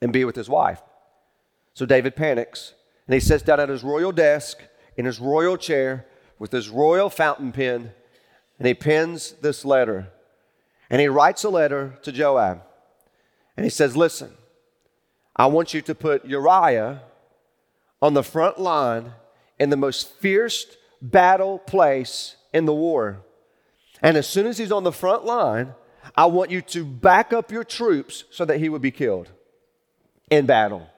and 0.00 0.12
be 0.12 0.24
with 0.24 0.36
his 0.36 0.48
wife. 0.48 0.82
So 1.74 1.86
David 1.86 2.16
panics 2.16 2.74
and 3.06 3.14
he 3.14 3.20
sits 3.20 3.42
down 3.42 3.60
at 3.60 3.68
his 3.68 3.84
royal 3.84 4.12
desk 4.12 4.62
in 4.96 5.04
his 5.04 5.20
royal 5.20 5.56
chair 5.56 6.06
with 6.38 6.50
his 6.50 6.68
royal 6.68 7.08
fountain 7.08 7.52
pen 7.52 7.92
and 8.58 8.66
he 8.66 8.74
pens 8.74 9.32
this 9.42 9.64
letter. 9.64 10.08
And 10.90 11.00
he 11.00 11.08
writes 11.08 11.44
a 11.44 11.50
letter 11.50 11.98
to 12.02 12.12
Joab. 12.12 12.62
And 13.56 13.64
he 13.64 13.70
says, 13.70 13.96
Listen, 13.96 14.32
I 15.34 15.46
want 15.46 15.74
you 15.74 15.82
to 15.82 15.94
put 15.94 16.24
Uriah 16.24 17.02
on 18.00 18.14
the 18.14 18.22
front 18.22 18.58
line 18.58 19.12
in 19.58 19.70
the 19.70 19.76
most 19.76 20.10
fierce 20.14 20.66
battle 21.00 21.58
place 21.58 22.36
in 22.52 22.64
the 22.64 22.74
war. 22.74 23.22
And 24.02 24.16
as 24.16 24.28
soon 24.28 24.46
as 24.46 24.58
he's 24.58 24.72
on 24.72 24.84
the 24.84 24.92
front 24.92 25.24
line, 25.24 25.74
I 26.14 26.26
want 26.26 26.50
you 26.50 26.62
to 26.62 26.84
back 26.84 27.32
up 27.32 27.50
your 27.50 27.64
troops 27.64 28.24
so 28.30 28.44
that 28.44 28.60
he 28.60 28.68
would 28.68 28.82
be 28.82 28.90
killed 28.90 29.30
in 30.30 30.46
battle. 30.46 30.88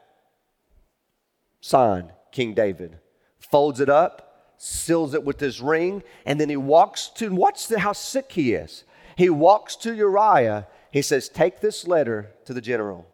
Signed, 1.61 2.13
King 2.33 2.55
David. 2.55 2.99
Folds 3.39 3.81
it 3.81 3.89
up, 3.89 4.55
seals 4.59 5.15
it 5.15 5.25
with 5.25 5.41
his 5.41 5.61
ring, 5.61 6.03
and 6.27 6.41
then 6.41 6.49
he 6.49 6.57
walks 6.57 7.09
to, 7.09 7.31
watch 7.31 7.69
how 7.73 7.93
sick 7.93 8.33
he 8.33 8.53
is. 8.53 8.85
He 9.17 9.31
walks 9.31 9.75
to 9.77 9.95
Uriah. 9.95 10.67
He 10.93 11.03
says, 11.03 11.29
Take 11.29 11.61
this 11.61 11.87
letter 11.87 12.31
to 12.45 12.53
the 12.53 12.61
general. 12.61 13.07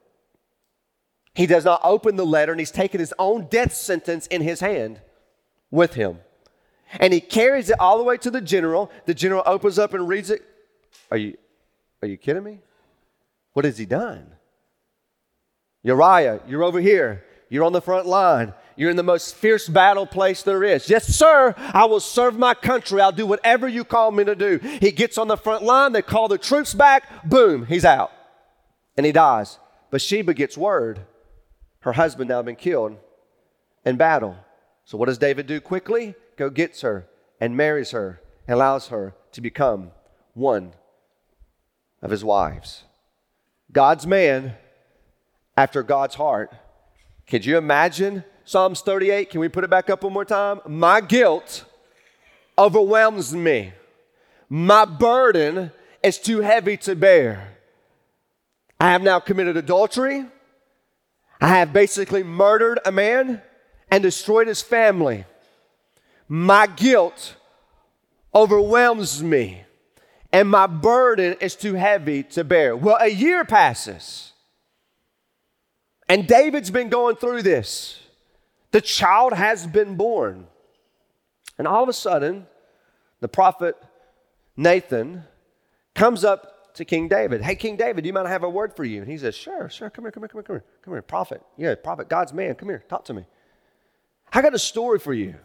He 1.35 1.47
does 1.47 1.65
not 1.65 1.81
open 1.83 2.17
the 2.17 2.25
letter, 2.27 2.53
and 2.53 2.61
he's 2.61 2.71
taken 2.71 3.01
his 3.01 3.13
own 3.19 3.47
death 3.51 3.75
sentence 3.75 4.27
in 4.29 4.41
his 4.41 4.61
hand 4.61 5.01
with 5.71 5.95
him. 5.95 6.21
And 7.01 7.13
he 7.13 7.21
carries 7.21 7.71
it 7.71 7.81
all 7.81 7.99
the 7.99 8.05
way 8.05 8.17
to 8.19 8.31
the 8.31 8.41
general. 8.41 8.91
The 9.07 9.15
general 9.15 9.43
opens 9.45 9.79
up 9.79 9.95
and 9.95 10.07
reads 10.07 10.31
it. 10.31 10.43
Are 11.11 11.17
you, 11.17 11.37
are 12.03 12.09
you 12.09 12.17
kidding 12.17 12.45
me? 12.45 12.61
What 13.53 13.65
has 13.65 13.77
he 13.79 13.85
done? 13.85 14.27
Uriah, 15.83 16.41
you're 16.47 16.63
over 16.63 16.81
here. 16.81 17.25
You're 17.49 17.65
on 17.65 17.73
the 17.73 17.81
front 17.81 18.07
line. 18.07 18.55
You're 18.77 18.91
in 18.91 18.97
the 18.97 19.03
most 19.03 19.35
fierce 19.35 19.69
battle 19.69 20.07
place 20.07 20.43
there 20.43 20.63
is. 20.63 20.89
Yes, 20.89 21.07
sir, 21.07 21.55
I 21.57 21.85
will 21.85 22.01
serve 22.01 22.39
my 22.39 22.55
country. 22.55 23.01
I'll 23.01 23.13
do 23.13 23.27
whatever 23.27 23.69
you 23.69 23.85
call 23.85 24.11
me 24.11 24.25
to 24.25 24.35
do. 24.35 24.59
He 24.81 24.93
gets 24.93 25.19
on 25.19 25.29
the 25.29 25.37
front 25.37 25.63
line. 25.65 25.93
They 25.93 26.03
call 26.03 26.29
the 26.29 26.39
troops 26.39 26.75
back. 26.75 27.29
Boom, 27.29 27.67
he's 27.67 27.85
out. 27.85 28.13
And 28.97 29.05
he 29.05 29.13
dies. 29.13 29.59
Bathsheba 29.91 30.35
gets 30.35 30.57
word 30.57 31.01
her 31.85 31.93
husband 31.93 32.31
now 32.31 32.41
been 32.41 32.57
killed 32.57 32.97
in 33.85 33.97
battle. 33.97 34.37
So 34.87 34.97
what 34.97 35.07
does 35.07 35.19
David 35.19 35.47
do 35.47 35.61
quickly? 35.61 36.15
Go 36.37 36.49
gets 36.49 36.81
her 36.81 37.07
and 37.39 37.55
marries 37.55 37.91
her 37.91 38.23
and 38.49 38.55
allows 38.55 38.89
her 38.89 39.15
to 39.33 39.43
become 39.43 39.91
one 40.33 40.73
of 42.01 42.11
his 42.11 42.25
wives. 42.25 42.85
God's 43.71 44.07
man 44.07 44.55
after 45.59 45.83
God's 45.83 46.15
heart. 46.15 46.55
Could 47.27 47.45
you 47.45 47.59
imagine 47.59 48.25
Psalms 48.47 48.81
38? 48.81 49.29
Can 49.29 49.41
we 49.41 49.51
put 49.51 49.65
it 49.65 49.71
back 49.71 49.91
up 49.91 50.05
one 50.05 50.13
more 50.15 50.25
time? 50.25 50.61
My 50.67 51.03
guilt 51.03 51.67
overwhelms 52.57 53.35
me. 53.35 53.75
My 54.49 54.87
burden 54.87 55.71
is 56.03 56.19
too 56.19 56.41
heavy 56.41 56.79
to 56.79 56.97
bear. 56.97 57.59
I 58.81 58.93
have 58.93 59.03
now 59.03 59.21
committed 59.21 59.59
adultery. 59.59 60.27
I 61.45 61.49
have 61.49 61.75
basically 61.75 62.23
murdered 62.23 62.81
a 62.87 62.91
man 62.91 63.43
and 63.91 64.03
destroyed 64.03 64.49
his 64.49 64.63
family. 64.63 65.27
My 66.27 66.67
guilt 66.67 67.37
overwhelms 68.35 69.23
me, 69.23 69.65
and 70.33 70.49
my 70.49 70.67
burden 70.67 71.37
is 71.43 71.55
too 71.55 71.75
heavy 71.75 72.23
to 72.23 72.45
bear. 72.45 72.75
Well, 72.75 72.97
a 72.99 73.11
year 73.11 73.45
passes, 73.45 74.33
and 76.09 76.27
David's 76.27 76.71
been 76.71 76.89
going 76.89 77.17
through 77.17 77.43
this. 77.43 78.01
The 78.71 78.81
child 78.81 79.35
has 79.35 79.67
been 79.67 79.97
born. 79.97 80.47
And 81.59 81.69
all 81.69 81.83
of 81.83 81.91
a 81.91 81.93
sudden, 81.93 82.47
the 83.21 83.29
prophet 83.29 83.77
Nathan 84.57 85.25
comes 85.95 86.25
up 86.25 86.54
to 86.75 86.85
King 86.85 87.09
David. 87.09 87.43
Hey, 87.43 87.55
King 87.55 87.77
David, 87.77 88.03
do 88.03 88.09
you 88.09 88.13
mind 88.13 88.29
have 88.29 88.43
a 88.43 88.51
word 88.51 88.75
for 88.75 88.85
you? 88.85 89.01
And 89.01 89.11
he 89.11 89.17
says, 89.17 89.35
Sure, 89.35 89.69
sure, 89.71 89.91
come 89.91 90.05
here, 90.05 90.13
come 90.13 90.23
here, 90.23 90.29
come 90.29 90.39
here, 90.39 90.43
come 90.43 90.57
here. 90.57 90.65
Come 90.83 90.95
here, 90.95 91.03
prophet. 91.03 91.43
Yeah, 91.57 91.75
prophet, 91.77 92.09
God's 92.09 92.33
man, 92.33 92.55
come 92.57 92.69
here, 92.69 92.85
talk 92.89 93.05
to 93.07 93.15
me. 93.15 93.25
I 94.33 94.43
got 94.43 94.55
a 94.55 94.59
story 94.59 94.99
for 94.99 95.15
you. 95.15 95.37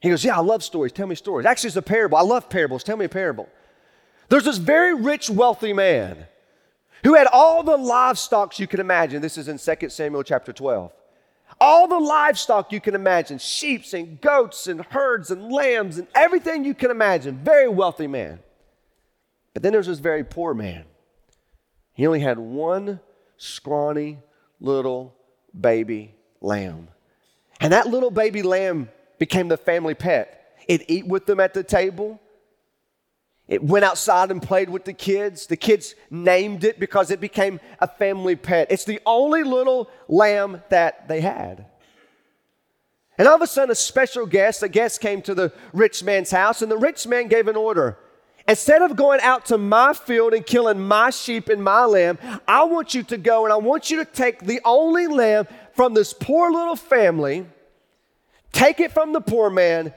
He 0.00 0.10
goes, 0.10 0.24
Yeah, 0.24 0.36
I 0.36 0.40
love 0.40 0.64
stories. 0.64 0.92
Tell 0.92 1.06
me 1.06 1.14
stories. 1.14 1.46
Actually, 1.46 1.68
it's 1.68 1.76
a 1.76 1.82
parable. 1.82 2.18
I 2.18 2.22
love 2.22 2.48
parables. 2.48 2.82
Tell 2.82 2.96
me 2.96 3.04
a 3.04 3.08
parable. 3.08 3.48
There's 4.28 4.44
this 4.44 4.58
very 4.58 4.94
rich, 4.94 5.30
wealthy 5.30 5.72
man 5.72 6.26
who 7.04 7.14
had 7.14 7.28
all 7.28 7.62
the 7.62 7.76
livestock 7.76 8.58
you 8.58 8.66
can 8.66 8.80
imagine. 8.80 9.22
This 9.22 9.38
is 9.38 9.48
in 9.48 9.58
2 9.58 9.88
Samuel 9.88 10.22
chapter 10.22 10.52
12. 10.52 10.92
All 11.60 11.86
the 11.86 11.98
livestock 11.98 12.72
you 12.72 12.80
can 12.80 12.94
imagine 12.94 13.38
sheep 13.38 13.84
and 13.92 14.20
goats 14.20 14.66
and 14.66 14.84
herds 14.86 15.30
and 15.30 15.52
lambs 15.52 15.98
and 15.98 16.08
everything 16.14 16.64
you 16.64 16.74
can 16.74 16.90
imagine. 16.90 17.38
Very 17.44 17.68
wealthy 17.68 18.06
man. 18.06 18.40
But 19.54 19.62
then 19.62 19.72
there's 19.72 19.86
this 19.86 19.98
very 19.98 20.24
poor 20.24 20.54
man. 20.54 20.84
He 21.92 22.06
only 22.06 22.20
had 22.20 22.38
one 22.38 23.00
scrawny 23.36 24.18
little 24.60 25.14
baby 25.58 26.14
lamb. 26.40 26.88
And 27.60 27.72
that 27.72 27.86
little 27.86 28.10
baby 28.10 28.42
lamb 28.42 28.88
became 29.18 29.48
the 29.48 29.56
family 29.56 29.94
pet. 29.94 30.56
It 30.66 30.84
eat 30.88 31.06
with 31.06 31.26
them 31.26 31.40
at 31.40 31.54
the 31.54 31.62
table. 31.62 32.20
It 33.46 33.62
went 33.62 33.84
outside 33.84 34.30
and 34.30 34.40
played 34.40 34.70
with 34.70 34.84
the 34.84 34.92
kids. 34.92 35.46
The 35.46 35.56
kids 35.56 35.94
named 36.10 36.64
it 36.64 36.80
because 36.80 37.10
it 37.10 37.20
became 37.20 37.60
a 37.80 37.86
family 37.86 38.36
pet. 38.36 38.68
It's 38.70 38.84
the 38.84 39.00
only 39.04 39.42
little 39.42 39.90
lamb 40.08 40.62
that 40.70 41.08
they 41.08 41.20
had. 41.20 41.66
And 43.18 43.28
all 43.28 43.36
of 43.36 43.42
a 43.42 43.46
sudden, 43.46 43.70
a 43.70 43.74
special 43.74 44.24
guest, 44.24 44.62
a 44.62 44.68
guest 44.68 45.00
came 45.00 45.20
to 45.22 45.34
the 45.34 45.52
rich 45.72 46.02
man's 46.02 46.30
house, 46.30 46.62
and 46.62 46.72
the 46.72 46.78
rich 46.78 47.06
man 47.06 47.28
gave 47.28 47.46
an 47.46 47.56
order 47.56 47.98
Instead 48.48 48.82
of 48.82 48.96
going 48.96 49.20
out 49.20 49.46
to 49.46 49.58
my 49.58 49.92
field 49.92 50.34
and 50.34 50.44
killing 50.44 50.80
my 50.80 51.10
sheep 51.10 51.48
and 51.48 51.62
my 51.62 51.84
lamb, 51.84 52.18
I 52.46 52.64
want 52.64 52.92
you 52.94 53.02
to 53.04 53.16
go 53.16 53.44
and 53.44 53.52
I 53.52 53.56
want 53.56 53.90
you 53.90 53.98
to 53.98 54.04
take 54.04 54.40
the 54.40 54.60
only 54.64 55.06
lamb 55.06 55.46
from 55.74 55.94
this 55.94 56.12
poor 56.12 56.50
little 56.50 56.76
family, 56.76 57.46
take 58.52 58.80
it 58.80 58.92
from 58.92 59.12
the 59.12 59.20
poor 59.20 59.48
man, 59.48 59.94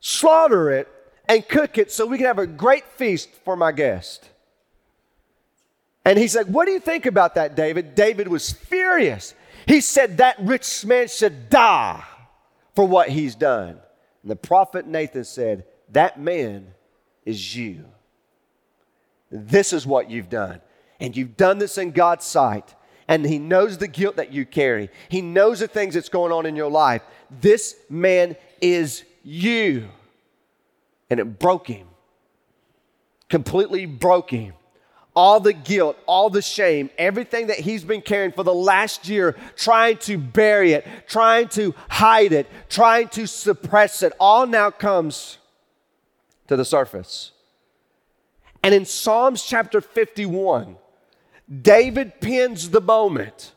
slaughter 0.00 0.70
it, 0.70 0.88
and 1.28 1.46
cook 1.48 1.78
it 1.78 1.90
so 1.90 2.06
we 2.06 2.16
can 2.16 2.26
have 2.26 2.38
a 2.38 2.46
great 2.46 2.86
feast 2.86 3.30
for 3.44 3.56
my 3.56 3.72
guest. 3.72 4.28
And 6.04 6.18
he 6.18 6.28
said, 6.28 6.52
What 6.52 6.66
do 6.66 6.72
you 6.72 6.80
think 6.80 7.06
about 7.06 7.34
that, 7.36 7.56
David? 7.56 7.94
David 7.94 8.28
was 8.28 8.52
furious. 8.52 9.34
He 9.66 9.80
said, 9.80 10.18
That 10.18 10.36
rich 10.38 10.84
man 10.84 11.08
should 11.08 11.48
die 11.48 12.04
for 12.74 12.86
what 12.86 13.08
he's 13.08 13.34
done. 13.34 13.80
And 14.22 14.30
the 14.30 14.36
prophet 14.36 14.86
Nathan 14.86 15.24
said, 15.24 15.64
That 15.90 16.20
man 16.20 16.73
is 17.24 17.56
you. 17.56 17.86
This 19.30 19.72
is 19.72 19.86
what 19.86 20.10
you've 20.10 20.30
done. 20.30 20.60
And 21.00 21.16
you've 21.16 21.36
done 21.36 21.58
this 21.58 21.76
in 21.78 21.90
God's 21.90 22.24
sight. 22.24 22.74
And 23.08 23.24
He 23.24 23.38
knows 23.38 23.78
the 23.78 23.88
guilt 23.88 24.16
that 24.16 24.32
you 24.32 24.46
carry, 24.46 24.90
He 25.08 25.20
knows 25.20 25.60
the 25.60 25.68
things 25.68 25.94
that's 25.94 26.08
going 26.08 26.32
on 26.32 26.46
in 26.46 26.56
your 26.56 26.70
life. 26.70 27.02
This 27.30 27.76
man 27.90 28.36
is 28.60 29.04
you. 29.22 29.88
And 31.10 31.20
it 31.20 31.38
broke 31.38 31.68
him, 31.68 31.86
completely 33.28 33.86
broke 33.86 34.30
him. 34.30 34.54
All 35.16 35.38
the 35.38 35.52
guilt, 35.52 35.96
all 36.06 36.28
the 36.28 36.42
shame, 36.42 36.90
everything 36.98 37.46
that 37.46 37.60
he's 37.60 37.84
been 37.84 38.02
carrying 38.02 38.32
for 38.32 38.42
the 38.42 38.54
last 38.54 39.08
year, 39.08 39.36
trying 39.54 39.98
to 39.98 40.18
bury 40.18 40.72
it, 40.72 40.84
trying 41.06 41.46
to 41.50 41.72
hide 41.88 42.32
it, 42.32 42.48
trying 42.68 43.08
to 43.10 43.28
suppress 43.28 44.02
it, 44.02 44.12
all 44.18 44.44
now 44.44 44.72
comes 44.72 45.38
to 46.48 46.56
the 46.56 46.64
surface. 46.64 47.32
And 48.62 48.74
in 48.74 48.84
Psalms 48.84 49.42
chapter 49.42 49.80
51, 49.80 50.76
David 51.62 52.20
pins 52.20 52.70
the 52.70 52.80
moment 52.80 53.52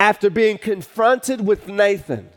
after 0.00 0.30
being 0.30 0.58
confronted 0.58 1.46
with 1.46 1.68
Nathan 1.68 2.28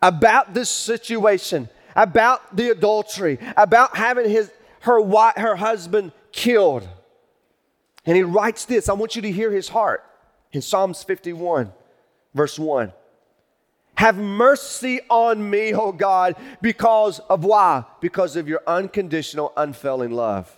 about 0.00 0.54
this 0.54 0.70
situation, 0.70 1.68
about 1.96 2.56
the 2.56 2.70
adultery, 2.70 3.38
about 3.56 3.96
having 3.96 4.30
his, 4.30 4.52
her, 4.80 5.02
her 5.36 5.56
husband 5.56 6.12
killed. 6.30 6.88
And 8.04 8.16
he 8.16 8.22
writes 8.22 8.64
this 8.64 8.88
I 8.88 8.92
want 8.92 9.16
you 9.16 9.22
to 9.22 9.32
hear 9.32 9.50
his 9.50 9.68
heart 9.68 10.04
in 10.52 10.62
Psalms 10.62 11.02
51, 11.02 11.72
verse 12.34 12.58
1. 12.58 12.92
Have 13.96 14.18
mercy 14.18 15.00
on 15.08 15.48
me, 15.48 15.74
oh 15.74 15.92
God, 15.92 16.36
because 16.60 17.18
of 17.18 17.44
why? 17.44 17.84
Because 18.00 18.36
of 18.36 18.46
your 18.46 18.60
unconditional, 18.66 19.52
unfailing 19.56 20.10
love. 20.10 20.54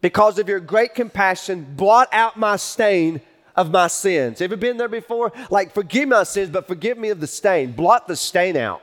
Because 0.00 0.38
of 0.38 0.48
your 0.48 0.60
great 0.60 0.94
compassion, 0.94 1.74
blot 1.76 2.08
out 2.12 2.36
my 2.36 2.56
stain 2.56 3.20
of 3.54 3.70
my 3.70 3.86
sins. 3.86 4.40
Ever 4.40 4.56
been 4.56 4.76
there 4.76 4.88
before? 4.88 5.32
Like, 5.50 5.72
forgive 5.72 6.08
my 6.08 6.24
sins, 6.24 6.50
but 6.50 6.66
forgive 6.66 6.98
me 6.98 7.10
of 7.10 7.20
the 7.20 7.26
stain. 7.26 7.72
Blot 7.72 8.08
the 8.08 8.16
stain 8.16 8.56
out. 8.56 8.82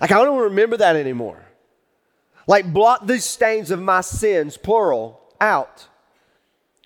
Like, 0.00 0.12
I 0.12 0.24
don't 0.24 0.38
remember 0.38 0.76
that 0.78 0.96
anymore. 0.96 1.44
Like, 2.46 2.72
blot 2.72 3.06
these 3.06 3.24
stains 3.24 3.70
of 3.70 3.80
my 3.80 4.00
sins, 4.00 4.56
plural, 4.56 5.20
out. 5.40 5.88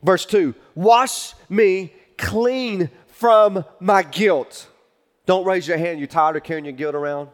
Verse 0.02 0.24
2 0.26 0.54
Wash 0.74 1.34
me 1.48 1.92
clean 2.16 2.90
from 3.06 3.64
my 3.80 4.02
guilt. 4.02 4.68
Don't 5.28 5.44
raise 5.44 5.68
your 5.68 5.76
hand. 5.76 5.98
You're 5.98 6.08
tired 6.08 6.36
of 6.36 6.42
carrying 6.42 6.64
your 6.64 6.72
guilt 6.72 6.94
around? 6.94 7.28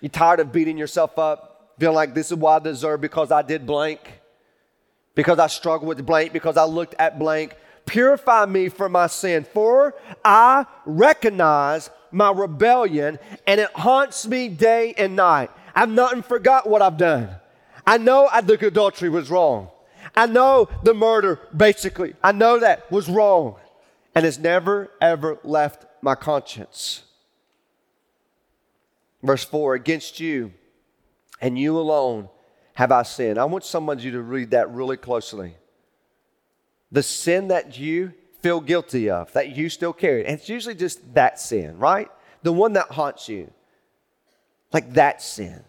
You're 0.00 0.10
tired 0.10 0.40
of 0.40 0.50
beating 0.50 0.76
yourself 0.76 1.16
up, 1.16 1.76
feeling 1.78 1.94
like 1.94 2.14
this 2.14 2.32
is 2.32 2.36
what 2.36 2.60
I 2.60 2.64
deserve 2.64 3.00
because 3.00 3.30
I 3.30 3.42
did 3.42 3.64
blank, 3.64 4.20
because 5.14 5.38
I 5.38 5.46
struggled 5.46 5.88
with 5.88 6.04
blank, 6.04 6.32
because 6.32 6.56
I 6.56 6.64
looked 6.64 6.96
at 6.98 7.16
blank. 7.16 7.54
Purify 7.86 8.46
me 8.46 8.68
from 8.70 8.90
my 8.90 9.06
sin, 9.06 9.46
for 9.54 9.94
I 10.24 10.66
recognize 10.84 11.90
my 12.10 12.32
rebellion 12.32 13.20
and 13.46 13.60
it 13.60 13.70
haunts 13.76 14.26
me 14.26 14.48
day 14.48 14.94
and 14.98 15.14
night. 15.14 15.48
I've 15.76 15.90
not 15.90 16.26
forgot 16.26 16.68
what 16.68 16.82
I've 16.82 16.96
done. 16.96 17.28
I 17.86 17.98
know 17.98 18.28
I 18.32 18.40
think 18.40 18.62
adultery 18.62 19.10
was 19.10 19.30
wrong. 19.30 19.68
I 20.16 20.26
know 20.26 20.68
the 20.82 20.92
murder, 20.92 21.38
basically. 21.56 22.16
I 22.20 22.32
know 22.32 22.58
that 22.58 22.90
was 22.90 23.08
wrong. 23.08 23.60
And 24.16 24.26
it's 24.26 24.38
never, 24.38 24.90
ever 25.00 25.38
left 25.44 25.86
my 26.02 26.16
conscience. 26.16 27.04
Verse 29.22 29.44
4 29.44 29.74
Against 29.74 30.20
you 30.20 30.52
and 31.40 31.58
you 31.58 31.78
alone 31.78 32.28
have 32.74 32.92
I 32.92 33.04
sinned. 33.04 33.38
I 33.38 33.44
want 33.44 33.64
some 33.64 33.88
of 33.88 34.02
you 34.02 34.10
to 34.12 34.22
read 34.22 34.50
that 34.50 34.70
really 34.70 34.96
closely. 34.96 35.54
The 36.90 37.02
sin 37.02 37.48
that 37.48 37.78
you 37.78 38.12
feel 38.40 38.60
guilty 38.60 39.08
of, 39.08 39.32
that 39.32 39.56
you 39.56 39.68
still 39.68 39.92
carry, 39.92 40.26
and 40.26 40.38
it's 40.38 40.48
usually 40.48 40.74
just 40.74 41.14
that 41.14 41.38
sin, 41.38 41.78
right? 41.78 42.08
The 42.42 42.52
one 42.52 42.72
that 42.74 42.88
haunts 42.88 43.28
you. 43.28 43.50
Like 44.72 44.94
that 44.94 45.22
sin. 45.22 45.62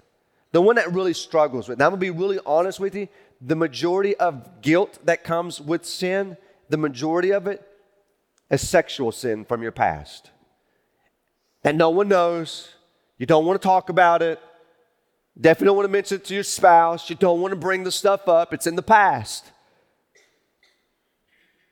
The 0.51 0.61
one 0.61 0.75
that 0.77 0.91
really 0.91 1.13
struggles 1.13 1.67
with. 1.67 1.79
Now, 1.79 1.85
I'm 1.85 1.91
gonna 1.91 1.99
be 1.99 2.09
really 2.09 2.39
honest 2.45 2.79
with 2.79 2.95
you. 2.95 3.07
The 3.41 3.55
majority 3.55 4.15
of 4.15 4.61
guilt 4.61 4.99
that 5.03 5.23
comes 5.23 5.59
with 5.59 5.85
sin, 5.85 6.37
the 6.69 6.77
majority 6.77 7.31
of 7.31 7.47
it 7.47 7.67
is 8.49 8.67
sexual 8.67 9.11
sin 9.11 9.45
from 9.45 9.61
your 9.61 9.71
past. 9.71 10.31
And 11.63 11.77
no 11.77 11.89
one 11.89 12.07
knows. 12.07 12.69
You 13.17 13.25
don't 13.25 13.45
want 13.45 13.61
to 13.61 13.65
talk 13.65 13.89
about 13.89 14.21
it. 14.21 14.39
Definitely 15.39 15.65
don't 15.67 15.77
want 15.77 15.87
to 15.87 15.91
mention 15.91 16.17
it 16.17 16.25
to 16.25 16.33
your 16.33 16.43
spouse. 16.43 17.09
You 17.09 17.15
don't 17.15 17.41
want 17.41 17.53
to 17.53 17.59
bring 17.59 17.83
the 17.83 17.91
stuff 17.91 18.27
up. 18.27 18.53
It's 18.53 18.67
in 18.67 18.75
the 18.75 18.83
past. 18.83 19.51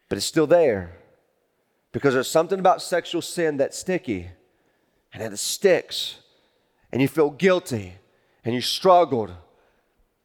But 0.09 0.17
it's 0.17 0.25
still 0.25 0.47
there. 0.47 0.97
Because 1.91 2.13
there's 2.13 2.29
something 2.29 2.59
about 2.59 2.81
sexual 2.81 3.21
sin 3.21 3.57
that's 3.57 3.77
sticky 3.77 4.29
and 5.13 5.21
it 5.21 5.37
sticks. 5.37 6.17
And 6.91 7.01
you 7.01 7.07
feel 7.07 7.29
guilty 7.29 7.95
and 8.43 8.55
you 8.55 8.61
struggled. 8.61 9.31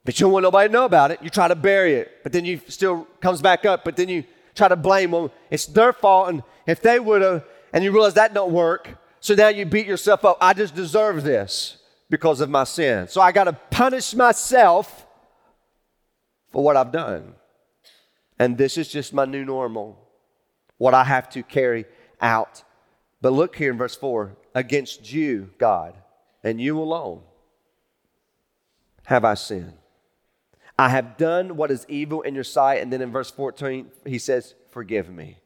But 0.04 0.18
you 0.18 0.24
don't 0.24 0.32
want 0.32 0.44
nobody 0.44 0.68
to 0.68 0.72
know 0.72 0.84
about 0.84 1.10
it. 1.10 1.20
You 1.22 1.30
try 1.30 1.48
to 1.48 1.56
bury 1.56 1.94
it, 1.94 2.22
but 2.22 2.32
then 2.32 2.44
you 2.44 2.60
still 2.68 3.06
comes 3.20 3.42
back 3.42 3.64
up, 3.64 3.84
but 3.84 3.96
then 3.96 4.08
you 4.08 4.24
try 4.56 4.68
to 4.68 4.76
blame 4.76 5.10
them. 5.12 5.30
It's 5.50 5.66
their 5.66 5.92
fault. 5.92 6.28
And 6.30 6.42
if 6.66 6.80
they 6.82 6.98
would 6.98 7.22
have, 7.22 7.44
and 7.72 7.84
you 7.84 7.92
realize 7.92 8.14
that 8.14 8.34
don't 8.34 8.52
work, 8.52 8.96
so 9.20 9.34
now 9.34 9.48
you 9.48 9.64
beat 9.64 9.86
yourself 9.86 10.24
up. 10.24 10.38
I 10.40 10.52
just 10.54 10.74
deserve 10.74 11.22
this 11.22 11.78
because 12.08 12.40
of 12.40 12.50
my 12.50 12.64
sin. 12.64 13.08
So 13.08 13.20
I 13.20 13.32
got 13.32 13.44
to 13.44 13.52
punish 13.70 14.14
myself 14.14 15.06
for 16.52 16.62
what 16.62 16.76
I've 16.76 16.92
done. 16.92 17.34
And 18.38 18.56
this 18.56 18.76
is 18.78 18.88
just 18.88 19.12
my 19.12 19.24
new 19.24 19.44
normal, 19.44 19.98
what 20.78 20.94
I 20.94 21.04
have 21.04 21.28
to 21.30 21.42
carry 21.42 21.86
out. 22.20 22.62
But 23.20 23.32
look 23.32 23.56
here 23.56 23.70
in 23.70 23.78
verse 23.78 23.96
4 23.96 24.36
against 24.54 25.12
you, 25.12 25.50
God, 25.58 25.94
and 26.44 26.60
you 26.60 26.78
alone 26.78 27.22
have 29.04 29.24
I 29.24 29.34
sinned. 29.34 29.78
I 30.78 30.90
have 30.90 31.16
done 31.16 31.56
what 31.56 31.70
is 31.70 31.86
evil 31.88 32.22
in 32.22 32.34
your 32.34 32.44
sight. 32.44 32.82
And 32.82 32.92
then 32.92 33.00
in 33.02 33.10
verse 33.10 33.30
14, 33.30 33.90
he 34.04 34.18
says, 34.18 34.54
Forgive 34.70 35.08
me. 35.08 35.38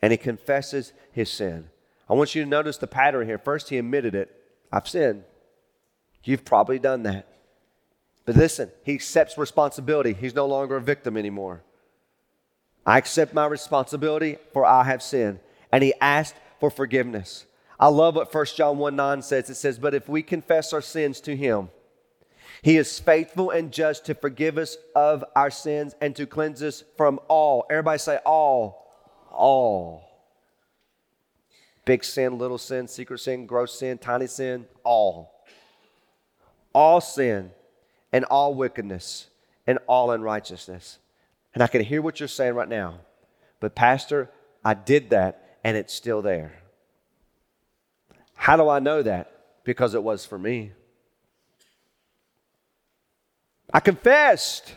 And 0.00 0.10
he 0.10 0.16
confesses 0.16 0.92
his 1.12 1.30
sin. 1.30 1.68
I 2.08 2.14
want 2.14 2.34
you 2.34 2.42
to 2.42 2.48
notice 2.48 2.78
the 2.78 2.86
pattern 2.86 3.26
here. 3.26 3.38
First, 3.38 3.68
he 3.68 3.78
admitted 3.78 4.14
it. 4.14 4.34
I've 4.72 4.88
sinned. 4.88 5.24
You've 6.24 6.44
probably 6.44 6.78
done 6.78 7.02
that. 7.04 7.26
But 8.24 8.36
listen, 8.36 8.70
he 8.84 8.94
accepts 8.94 9.36
responsibility. 9.36 10.14
He's 10.14 10.34
no 10.34 10.46
longer 10.46 10.76
a 10.76 10.80
victim 10.80 11.16
anymore. 11.16 11.62
I 12.86 12.98
accept 12.98 13.34
my 13.34 13.46
responsibility 13.46 14.38
for 14.52 14.64
I 14.64 14.84
have 14.84 15.02
sinned. 15.02 15.40
And 15.70 15.84
he 15.84 15.94
asked 16.00 16.36
for 16.58 16.70
forgiveness. 16.70 17.46
I 17.78 17.88
love 17.88 18.16
what 18.16 18.32
1 18.32 18.46
John 18.56 18.78
1 18.78 18.96
9 18.96 19.22
says. 19.22 19.50
It 19.50 19.54
says, 19.54 19.78
But 19.78 19.94
if 19.94 20.08
we 20.08 20.22
confess 20.22 20.72
our 20.72 20.82
sins 20.82 21.20
to 21.22 21.36
him, 21.36 21.68
he 22.62 22.76
is 22.76 22.98
faithful 22.98 23.50
and 23.50 23.72
just 23.72 24.06
to 24.06 24.14
forgive 24.14 24.58
us 24.58 24.76
of 24.94 25.24
our 25.34 25.50
sins 25.50 25.94
and 26.00 26.14
to 26.16 26.26
cleanse 26.26 26.62
us 26.62 26.84
from 26.96 27.18
all. 27.28 27.66
Everybody 27.70 27.98
say 27.98 28.18
all. 28.24 28.86
All 29.30 30.10
Big 31.84 32.04
sin, 32.04 32.38
little 32.38 32.58
sin, 32.58 32.86
secret 32.86 33.18
sin, 33.18 33.46
gross 33.46 33.78
sin, 33.78 33.98
tiny 33.98 34.26
sin, 34.26 34.66
all. 34.84 35.44
All 36.72 37.00
sin 37.00 37.50
and 38.12 38.24
all 38.26 38.54
wickedness 38.54 39.26
and 39.66 39.78
all 39.86 40.10
unrighteousness. 40.10 40.98
And 41.54 41.62
I 41.62 41.66
can 41.66 41.82
hear 41.82 42.02
what 42.02 42.20
you're 42.20 42.28
saying 42.28 42.54
right 42.54 42.68
now. 42.68 43.00
But, 43.58 43.74
Pastor, 43.74 44.30
I 44.64 44.74
did 44.74 45.10
that 45.10 45.58
and 45.64 45.76
it's 45.76 45.92
still 45.92 46.22
there. 46.22 46.60
How 48.34 48.56
do 48.56 48.68
I 48.68 48.78
know 48.78 49.02
that? 49.02 49.64
Because 49.64 49.94
it 49.94 50.02
was 50.02 50.24
for 50.24 50.38
me. 50.38 50.72
I 53.72 53.80
confessed. 53.80 54.74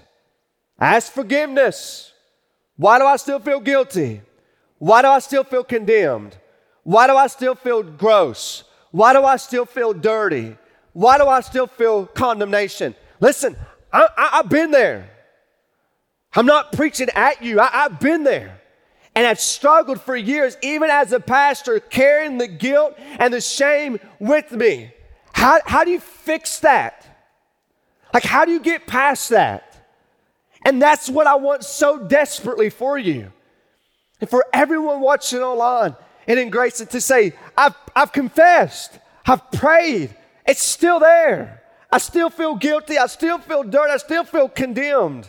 I 0.79 0.95
asked 0.95 1.13
forgiveness. 1.13 2.11
Why 2.77 2.99
do 2.99 3.05
I 3.05 3.15
still 3.17 3.39
feel 3.39 3.59
guilty? 3.59 4.21
Why 4.77 5.01
do 5.01 5.07
I 5.07 5.19
still 5.19 5.43
feel 5.43 5.63
condemned? 5.63 6.37
Why 6.83 7.07
do 7.07 7.15
I 7.15 7.27
still 7.27 7.55
feel 7.55 7.83
gross? 7.83 8.63
Why 8.91 9.13
do 9.13 9.23
I 9.23 9.37
still 9.37 9.65
feel 9.65 9.93
dirty? 9.93 10.57
Why 10.91 11.17
do 11.17 11.27
I 11.27 11.41
still 11.41 11.67
feel 11.67 12.05
condemnation? 12.05 12.95
Listen, 13.19 13.55
I, 13.91 14.09
have 14.33 14.49
been 14.49 14.71
there. 14.71 15.09
I'm 16.35 16.45
not 16.45 16.73
preaching 16.73 17.09
at 17.15 17.41
you, 17.43 17.59
I, 17.59 17.85
I've 17.85 17.99
been 17.99 18.23
there. 18.23 18.59
And 19.15 19.27
I've 19.27 19.39
struggled 19.39 20.01
for 20.01 20.15
years, 20.15 20.57
even 20.63 20.89
as 20.89 21.11
a 21.11 21.19
pastor, 21.19 21.79
carrying 21.79 22.39
the 22.39 22.47
guilt 22.47 22.97
and 23.19 23.31
the 23.31 23.41
shame 23.41 23.99
with 24.19 24.51
me. 24.51 24.91
How, 25.31 25.59
how 25.65 25.83
do 25.83 25.91
you 25.91 25.99
fix 25.99 26.59
that? 26.59 27.02
Like, 28.13 28.23
how 28.23 28.45
do 28.45 28.51
you 28.51 28.59
get 28.59 28.85
past 28.85 29.29
that? 29.29 29.69
And 30.65 30.81
that's 30.81 31.09
what 31.09 31.27
I 31.27 31.35
want 31.35 31.63
so 31.63 31.97
desperately 31.97 32.69
for 32.69 32.97
you. 32.97 33.31
And 34.21 34.29
for 34.29 34.45
everyone 34.53 35.01
watching 35.01 35.39
online, 35.39 35.95
and 36.27 36.39
in 36.39 36.49
Grayson 36.49 36.87
to 36.87 37.01
say, 37.01 37.33
I've, 37.57 37.75
I've 37.95 38.13
confessed, 38.13 38.97
I've 39.25 39.51
prayed, 39.51 40.15
it's 40.47 40.63
still 40.63 40.99
there. 40.99 41.61
I 41.91 41.97
still 41.97 42.29
feel 42.29 42.55
guilty, 42.55 42.97
I 42.97 43.07
still 43.07 43.39
feel 43.39 43.63
dirt, 43.63 43.89
I 43.89 43.97
still 43.97 44.23
feel 44.23 44.47
condemned. 44.47 45.27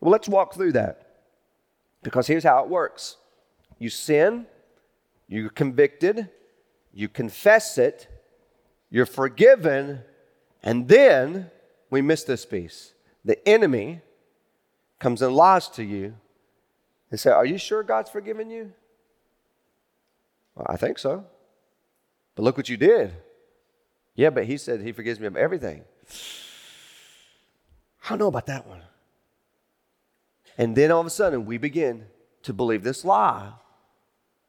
Well, 0.00 0.12
let's 0.12 0.28
walk 0.28 0.54
through 0.54 0.72
that. 0.72 1.00
Because 2.02 2.26
here's 2.26 2.44
how 2.44 2.62
it 2.62 2.68
works 2.68 3.16
you 3.78 3.88
sin, 3.88 4.46
you're 5.26 5.48
convicted, 5.48 6.28
you 6.92 7.08
confess 7.08 7.78
it, 7.78 8.08
you're 8.90 9.06
forgiven, 9.06 10.00
and 10.62 10.86
then 10.86 11.50
we 11.94 12.02
miss 12.02 12.24
this 12.24 12.44
piece. 12.44 12.92
The 13.24 13.48
enemy 13.48 14.00
comes 14.98 15.22
and 15.22 15.32
lies 15.32 15.68
to 15.70 15.84
you 15.84 16.14
and 17.10 17.20
say, 17.20 17.30
Are 17.30 17.46
you 17.46 17.56
sure 17.56 17.84
God's 17.84 18.10
forgiven 18.10 18.50
you? 18.50 18.72
Well, 20.56 20.66
I 20.68 20.76
think 20.76 20.98
so. 20.98 21.24
But 22.34 22.42
look 22.42 22.56
what 22.56 22.68
you 22.68 22.76
did. 22.76 23.12
Yeah, 24.16 24.30
but 24.30 24.46
he 24.46 24.56
said 24.56 24.80
he 24.80 24.90
forgives 24.90 25.20
me 25.20 25.28
of 25.28 25.36
everything. 25.36 25.84
I 28.04 28.08
don't 28.08 28.18
know 28.18 28.26
about 28.26 28.46
that 28.46 28.66
one. 28.66 28.82
And 30.58 30.74
then 30.74 30.90
all 30.90 31.00
of 31.00 31.06
a 31.06 31.10
sudden, 31.10 31.46
we 31.46 31.58
begin 31.58 32.06
to 32.42 32.52
believe 32.52 32.82
this 32.82 33.04
lie 33.04 33.52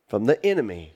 from 0.08 0.26
the 0.26 0.44
enemy 0.44 0.94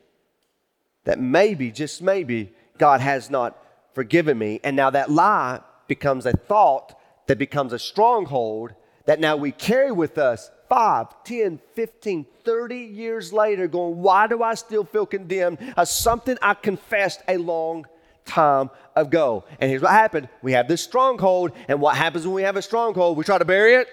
that 1.04 1.20
maybe, 1.20 1.72
just 1.72 2.02
maybe, 2.02 2.54
God 2.80 3.02
has 3.02 3.30
not 3.30 3.56
forgiven 3.94 4.38
me. 4.38 4.60
And 4.64 4.76
now 4.76 4.90
that 4.90 5.12
lie 5.12 5.62
becomes 5.90 6.26
a 6.26 6.32
thought 6.32 6.98
that 7.28 7.38
becomes 7.38 7.74
a 7.74 7.80
stronghold 7.80 8.74
that 9.06 9.20
now 9.20 9.36
we 9.36 9.52
carry 9.52 9.92
with 9.92 10.18
us 10.18 10.50
5, 10.70 11.24
10, 11.24 11.60
15, 11.74 12.26
30 12.46 12.78
years 12.78 13.34
later, 13.34 13.68
going, 13.68 14.02
why 14.02 14.28
do 14.28 14.44
I 14.44 14.54
still 14.54 14.86
feel 14.86 15.06
condemned 15.06 15.58
as 15.76 15.92
something 15.92 16.38
I 16.42 16.54
confessed 16.54 17.22
a 17.28 17.38
long 17.38 17.88
time 18.24 18.70
ago? 18.96 19.46
And 19.60 19.70
here's 19.70 19.82
what 19.82 19.92
happened 19.92 20.30
we 20.42 20.54
have 20.54 20.68
this 20.68 20.84
stronghold, 20.84 21.52
and 21.68 21.82
what 21.82 21.98
happens 21.98 22.26
when 22.26 22.36
we 22.36 22.44
have 22.44 22.56
a 22.56 22.62
stronghold? 22.62 23.18
We 23.18 23.24
try 23.24 23.40
to 23.40 23.46
bury 23.46 23.76
it, 23.76 23.88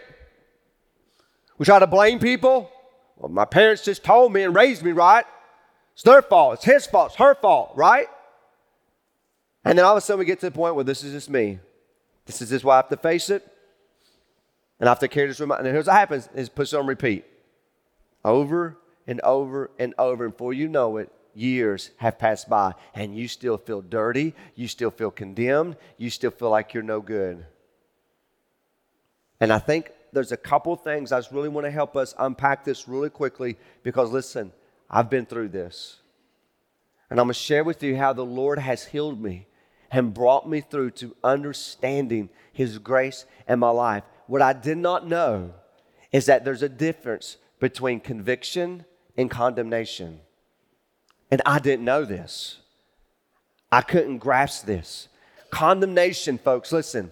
we 1.59 1.65
try 1.65 1.79
to 1.79 1.87
blame 1.87 2.19
people. 2.19 2.71
Well, 3.17 3.33
my 3.33 3.47
parents 3.47 3.83
just 3.83 4.05
told 4.05 4.35
me 4.35 4.43
and 4.43 4.55
raised 4.55 4.83
me 4.83 4.93
right. 4.93 5.25
It's 5.95 6.03
their 6.03 6.21
fault, 6.21 6.55
it's 6.55 6.65
his 6.65 6.87
fault, 6.87 7.13
it's 7.13 7.17
her 7.17 7.35
fault, 7.35 7.73
right? 7.75 8.09
And 9.65 9.79
then 9.79 9.87
all 9.87 9.93
of 9.93 9.99
a 9.99 10.01
sudden 10.03 10.19
we 10.19 10.27
get 10.27 10.41
to 10.41 10.51
the 10.51 10.55
point 10.55 10.75
where 10.75 10.85
this 10.85 11.03
is 11.03 11.13
just 11.13 11.31
me. 11.31 11.59
This 12.27 12.43
is 12.43 12.65
I 12.65 12.77
have 12.77 12.89
to 12.89 12.97
face 12.97 13.31
it. 13.31 13.47
And 14.79 14.89
I 14.89 14.91
have 14.91 14.99
to 14.99 15.09
carry 15.09 15.29
this 15.29 15.41
reminder. 15.41 15.65
And 15.65 15.75
here's 15.75 15.87
what 15.87 15.95
happens 15.95 16.29
is 16.35 16.49
puts 16.49 16.75
on 16.75 16.87
repeat. 16.87 17.25
Over 18.25 18.77
and 19.07 19.21
over 19.23 19.71
and 19.79 19.95
over. 19.97 20.25
And 20.25 20.35
before 20.35 20.53
you 20.53 20.69
know 20.69 20.99
it, 20.99 21.11
years 21.35 21.91
have 21.99 22.19
passed 22.19 22.49
by 22.49 22.75
and 22.95 23.17
you 23.17 23.29
still 23.29 23.59
feel 23.59 23.83
dirty, 23.83 24.35
you 24.55 24.69
still 24.69 24.91
feel 24.91 25.11
condemned, 25.11 25.77
you 25.97 26.11
still 26.11 26.31
feel 26.31 26.51
like 26.51 26.75
you're 26.75 26.83
no 26.83 27.01
good. 27.01 27.47
And 29.39 29.53
I 29.53 29.59
think 29.59 29.93
there's 30.12 30.33
a 30.33 30.37
couple 30.37 30.75
things 30.77 31.12
I 31.12 31.19
just 31.19 31.31
really 31.31 31.49
want 31.49 31.67
to 31.67 31.71
help 31.71 31.97
us 31.97 32.15
unpack 32.19 32.65
this 32.65 32.89
really 32.89 33.11
quickly 33.11 33.57
because 33.83 34.11
listen, 34.11 34.53
I've 34.91 35.11
been 35.11 35.27
through 35.27 35.49
this. 35.49 35.97
And 37.11 37.21
I'm 37.21 37.27
going 37.27 37.35
to 37.35 37.41
share 37.41 37.62
with 37.62 37.83
you 37.83 37.97
how 37.97 38.12
the 38.12 38.25
Lord 38.25 38.59
has 38.59 38.85
healed 38.85 39.21
me 39.23 39.47
and 39.90 40.14
brought 40.14 40.49
me 40.49 40.61
through 40.61 40.90
to 40.92 41.16
understanding 41.22 42.29
His 42.53 42.79
grace 42.79 43.25
in 43.49 43.59
my 43.59 43.70
life 43.70 44.05
what 44.27 44.42
I 44.42 44.53
did 44.53 44.79
not 44.79 45.07
know 45.07 45.53
is 46.12 46.27
that 46.27 46.44
there's 46.44 46.62
a 46.62 46.68
difference 46.68 47.37
between 47.61 48.01
conviction 48.01 48.85
and 49.16 49.31
condemnation. 49.31 50.20
And 51.31 51.42
I 51.46 51.59
didn't 51.59 51.85
know 51.85 52.05
this. 52.05 52.59
I 53.72 53.83
couldn't 53.83 54.18
grasp 54.18 54.66
this. 54.66 55.09
Condemnation, 55.51 56.38
folks, 56.38 56.72
listen. 56.72 57.11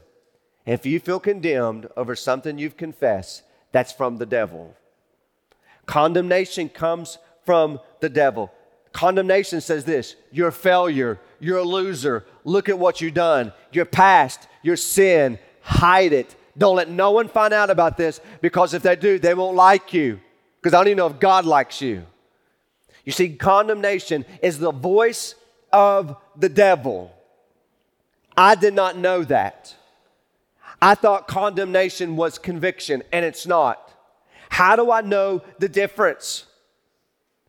If 0.67 0.87
you 0.87 1.01
feel 1.01 1.21
condemned 1.21 1.89
over 1.97 2.15
something 2.15 2.59
you've 2.59 2.77
confessed, 2.77 3.43
that's 3.73 3.93
from 3.93 4.17
the 4.17 4.27
devil. 4.27 4.75
Condemnation 5.87 6.69
comes 6.69 7.19
from 7.45 7.81
the 8.01 8.09
devil. 8.09 8.53
Condemnation 8.93 9.61
says 9.61 9.85
this 9.85 10.17
you're 10.31 10.49
a 10.49 10.53
failure, 10.53 11.21
you're 11.45 11.59
a 11.59 11.63
loser, 11.63 12.25
look 12.45 12.69
at 12.69 12.79
what 12.79 13.01
you've 13.01 13.15
done, 13.15 13.53
your 13.71 13.85
past, 13.85 14.49
your 14.63 14.77
sin, 14.77 15.39
hide 15.61 16.13
it. 16.13 16.35
Don't 16.57 16.77
let 16.77 16.89
no 16.89 17.11
one 17.11 17.29
find 17.29 17.53
out 17.53 17.69
about 17.69 17.97
this 17.97 18.21
because 18.41 18.75
if 18.75 18.83
they 18.83 18.97
do, 18.97 19.19
they 19.19 19.35
won't 19.35 19.57
like 19.57 19.93
you. 19.93 20.21
Because 20.61 20.73
I 20.73 20.79
don't 20.79 20.89
even 20.89 20.99
know 20.99 21.07
if 21.09 21.21
God 21.21 21.45
likes 21.45 21.83
you. 21.83 22.07
You 23.05 23.13
see, 23.13 23.37
condemnation 23.37 24.25
is 24.43 24.59
the 24.59 24.73
voice 24.73 25.35
of 25.73 26.17
the 26.37 26.49
devil. 26.49 27.15
I 28.37 28.55
did 28.55 28.73
not 28.73 28.97
know 28.97 29.23
that. 29.25 29.75
I 30.81 30.95
thought 30.95 31.29
condemnation 31.29 32.17
was 32.17 32.39
conviction, 32.39 33.03
and 33.13 33.25
it's 33.25 33.47
not. 33.47 33.93
How 34.49 34.77
do 34.77 34.91
I 34.91 35.03
know 35.03 35.43
the 35.59 35.69
difference? 35.69 36.47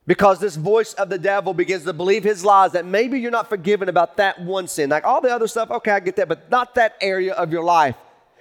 Because 0.07 0.39
this 0.39 0.55
voice 0.55 0.93
of 0.93 1.09
the 1.09 1.17
devil 1.17 1.53
begins 1.53 1.83
to 1.85 1.93
believe 1.93 2.23
his 2.23 2.45
lies 2.45 2.73
that 2.73 2.85
maybe 2.85 3.19
you're 3.19 3.31
not 3.31 3.49
forgiven 3.49 3.89
about 3.89 4.17
that 4.17 4.39
one 4.39 4.67
sin. 4.67 4.91
Like 4.91 5.03
all 5.03 5.19
the 5.19 5.33
other 5.33 5.47
stuff, 5.47 5.71
okay, 5.71 5.91
I 5.91 5.99
get 5.99 6.15
that, 6.17 6.27
but 6.27 6.51
not 6.51 6.75
that 6.75 6.95
area 7.01 7.33
of 7.33 7.51
your 7.51 7.63
life, 7.63 7.95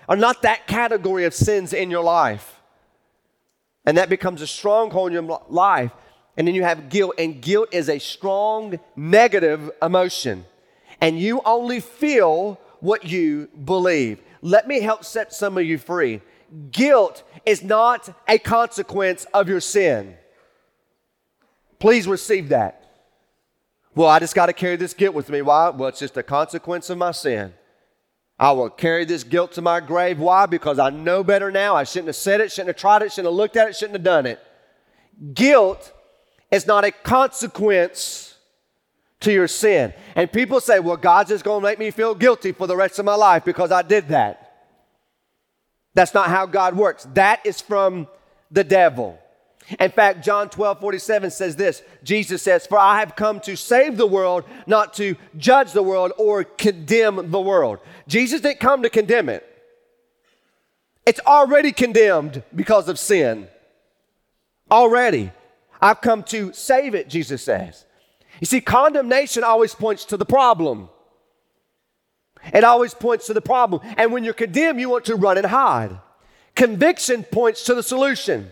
or 0.07 0.17
not 0.17 0.43
that 0.43 0.67
category 0.67 1.25
of 1.25 1.33
sins 1.33 1.73
in 1.73 1.91
your 1.91 2.03
life. 2.03 2.61
And 3.87 3.97
that 3.97 4.11
becomes 4.11 4.43
a 4.43 4.47
stronghold 4.47 5.13
in 5.13 5.25
your 5.25 5.43
life. 5.49 5.93
And 6.37 6.47
then 6.47 6.55
you 6.55 6.65
have 6.65 6.89
guilt, 6.89 7.15
and 7.17 7.41
guilt 7.41 7.69
is 7.73 7.89
a 7.89 7.99
strong 7.99 8.79
negative 8.97 9.71
emotion. 9.81 10.45
And 11.01 11.19
you 11.19 11.41
only 11.45 11.81
feel 11.81 12.61
what 12.81 13.05
you 13.05 13.49
believe. 13.65 14.21
Let 14.43 14.69
me 14.69 14.81
help 14.81 15.05
set 15.05 15.33
some 15.33 15.57
of 15.57 15.65
you 15.65 15.79
free. 15.79 16.21
Guilt 16.71 17.23
is 17.47 17.63
not 17.63 18.15
a 18.29 18.39
consequence 18.39 19.27
of 19.33 19.49
your 19.49 19.61
sin. 19.61 20.17
Please 21.85 22.09
receive 22.09 22.49
that. 22.49 22.83
Well, 23.95 24.09
I 24.09 24.19
just 24.19 24.35
got 24.35 24.47
to 24.47 24.55
carry 24.55 24.77
this 24.77 24.95
guilt 24.95 25.15
with 25.15 25.29
me. 25.29 25.43
Why? 25.43 25.69
Well, 25.69 25.91
it's 25.91 25.99
just 25.99 26.17
a 26.17 26.23
consequence 26.23 26.89
of 26.89 26.97
my 26.97 27.11
sin. 27.11 27.53
I 28.39 28.53
will 28.53 28.71
carry 28.71 29.05
this 29.05 29.23
guilt 29.23 29.53
to 29.53 29.61
my 29.61 29.81
grave. 29.81 30.19
Why? 30.19 30.47
Because 30.47 30.79
I 30.79 30.89
know 30.89 31.23
better 31.23 31.51
now. 31.51 31.77
I 31.77 31.85
shouldn't 31.85 32.07
have 32.07 32.17
said 32.17 32.41
it, 32.41 32.51
shouldn't 32.51 32.69
have 32.69 32.77
tried 32.79 33.03
it, 33.03 33.13
shouldn't 33.13 33.27
have 33.27 33.35
looked 33.35 33.59
at 33.59 33.69
it, 33.69 33.77
shouldn't 33.77 33.97
have 33.97 34.03
done 34.03 34.25
it. 34.25 34.41
Guilt 35.35 35.93
is 36.51 36.67
not 36.67 36.85
a 36.85 36.91
consequence 36.91 38.35
to 39.21 39.31
your 39.31 39.47
sin. 39.47 39.93
And 40.17 40.33
people 40.33 40.61
say, 40.61 40.81
well, 40.81 40.97
God's 40.97 41.29
just 41.29 41.45
going 41.45 41.61
to 41.61 41.69
make 41.69 41.79
me 41.79 41.91
feel 41.91 42.15
guilty 42.15 42.53
for 42.53 42.67
the 42.67 42.77
rest 42.79 42.99
of 42.99 43.05
my 43.05 43.15
life 43.15 43.45
because 43.45 43.71
I 43.71 43.83
did 43.83 44.09
that. 44.09 44.71
That's 45.93 46.15
not 46.15 46.31
how 46.31 46.47
God 46.47 46.79
works. 46.79 47.07
That 47.13 47.45
is 47.45 47.61
from 47.61 48.09
the 48.51 48.65
devil. 48.65 49.19
In 49.79 49.91
fact, 49.91 50.25
John 50.25 50.51
12, 50.51 50.81
47 50.81 51.31
says 51.31 51.57
this 51.57 51.83
Jesus 52.03 52.43
says, 52.43 52.67
For 52.67 52.79
I 52.79 53.01
have 53.01 53.17
come 53.17 53.41
to 53.41 53.57
save 53.57 53.97
the 53.97 54.07
world, 54.07 54.45
not 54.67 54.95
to 54.95 55.17
judge 55.37 55.73
the 55.73 55.83
world 55.83 56.13
or 56.19 56.45
condemn 56.45 57.31
the 57.31 57.41
world. 57.41 57.79
Jesus 58.07 58.43
didn't 58.43 58.61
come 58.61 58.83
to 58.83 58.91
condemn 58.91 59.29
it, 59.29 59.47
it's 61.07 61.21
already 61.27 61.73
condemned 61.73 62.43
because 62.55 62.89
of 62.89 62.99
sin. 62.99 63.49
Already. 64.71 65.31
I've 65.81 66.01
come 66.01 66.23
to 66.25 66.53
save 66.55 66.95
it, 66.95 67.11
Jesus 67.11 67.43
says. 67.43 67.85
You 68.41 68.47
see, 68.47 68.63
condemnation 68.63 69.45
always 69.45 69.75
points 69.75 70.07
to 70.07 70.17
the 70.17 70.25
problem. 70.25 70.89
It 72.53 72.65
always 72.65 72.95
points 72.95 73.27
to 73.27 73.35
the 73.35 73.43
problem. 73.43 73.83
And 73.99 74.13
when 74.13 74.25
you're 74.25 74.33
condemned, 74.33 74.81
you 74.81 74.89
want 74.89 75.05
to 75.07 75.17
run 75.17 75.37
and 75.37 75.47
hide. 75.47 75.99
Conviction 76.55 77.23
points 77.25 77.65
to 77.65 77.75
the 77.75 77.83
solution. 77.83 78.51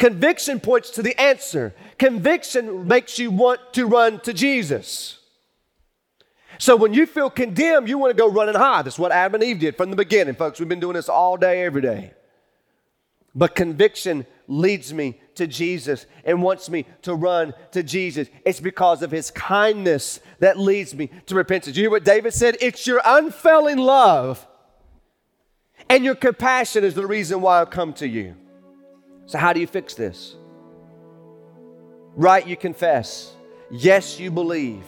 Conviction 0.00 0.60
points 0.60 0.88
to 0.92 1.02
the 1.02 1.18
answer. 1.20 1.74
Conviction 1.98 2.88
makes 2.88 3.18
you 3.18 3.30
want 3.30 3.60
to 3.74 3.86
run 3.86 4.18
to 4.20 4.32
Jesus. 4.32 5.18
So 6.58 6.74
when 6.74 6.94
you 6.94 7.04
feel 7.04 7.28
condemned, 7.28 7.86
you 7.86 7.98
want 7.98 8.10
to 8.10 8.18
go 8.18 8.28
run 8.28 8.48
and 8.48 8.56
hide. 8.56 8.86
That's 8.86 8.98
what 8.98 9.12
Adam 9.12 9.34
and 9.36 9.44
Eve 9.44 9.60
did 9.60 9.76
from 9.76 9.90
the 9.90 9.96
beginning, 9.96 10.36
folks. 10.36 10.58
We've 10.58 10.68
been 10.68 10.80
doing 10.80 10.94
this 10.94 11.10
all 11.10 11.36
day, 11.36 11.62
every 11.64 11.82
day. 11.82 12.14
But 13.34 13.54
conviction 13.54 14.24
leads 14.48 14.92
me 14.92 15.20
to 15.34 15.46
Jesus 15.46 16.06
and 16.24 16.42
wants 16.42 16.70
me 16.70 16.86
to 17.02 17.14
run 17.14 17.52
to 17.72 17.82
Jesus. 17.82 18.28
It's 18.46 18.58
because 18.58 19.02
of 19.02 19.10
his 19.10 19.30
kindness 19.30 20.20
that 20.38 20.58
leads 20.58 20.94
me 20.94 21.10
to 21.26 21.34
repentance. 21.34 21.76
You 21.76 21.82
hear 21.82 21.90
what 21.90 22.04
David 22.04 22.32
said? 22.32 22.56
It's 22.62 22.86
your 22.86 23.02
unfailing 23.04 23.78
love 23.78 24.46
and 25.90 26.06
your 26.06 26.14
compassion 26.14 26.84
is 26.84 26.94
the 26.94 27.06
reason 27.06 27.42
why 27.42 27.60
I've 27.60 27.70
come 27.70 27.92
to 27.94 28.08
you. 28.08 28.34
So, 29.30 29.38
how 29.38 29.52
do 29.52 29.60
you 29.60 29.68
fix 29.68 29.94
this? 29.94 30.34
Right, 32.16 32.44
you 32.44 32.56
confess. 32.56 33.32
Yes, 33.70 34.18
you 34.18 34.28
believe. 34.28 34.82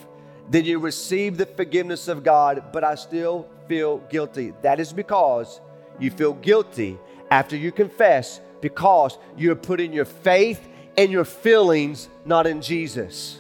Then 0.51 0.65
you 0.65 0.81
receive 0.81 1.37
the 1.37 1.47
forgiveness 1.47 2.09
of 2.09 2.25
God, 2.25 2.73
but 2.73 2.83
I 2.83 2.97
still 2.97 3.49
feel 3.69 3.99
guilty. 4.11 4.53
That 4.63 4.81
is 4.81 4.93
because 4.93 5.61
you 6.01 6.11
feel 6.11 6.33
guilty 6.33 6.99
after 7.31 7.57
you 7.57 7.71
confess 7.71 8.41
because 8.61 9.17
you're 9.37 9.55
putting 9.55 9.93
your 9.93 10.07
faith 10.07 10.61
and 10.99 11.13
your 11.13 11.25
feelings 11.25 12.09
not 12.25 12.49
in 12.49 12.63
Jesus. 12.63 13.39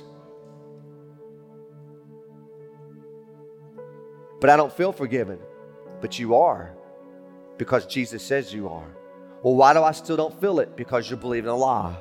But 4.41 4.51
I 4.51 4.57
don't 4.57 4.73
feel 4.73 4.93
forgiven. 4.93 5.41
But 6.01 6.21
you 6.21 6.37
are 6.37 6.73
because 7.59 7.87
Jesus 7.87 8.23
says 8.23 8.55
you 8.55 8.69
are. 8.69 9.02
Well, 9.43 9.57
why 9.57 9.75
do 9.75 9.83
I 9.83 9.93
still 9.93 10.17
don't 10.17 10.41
feel 10.41 10.61
it? 10.61 10.77
Because 10.77 11.11
you're 11.11 11.19
believing 11.19 11.51
a 11.51 11.57
lie. 11.57 11.97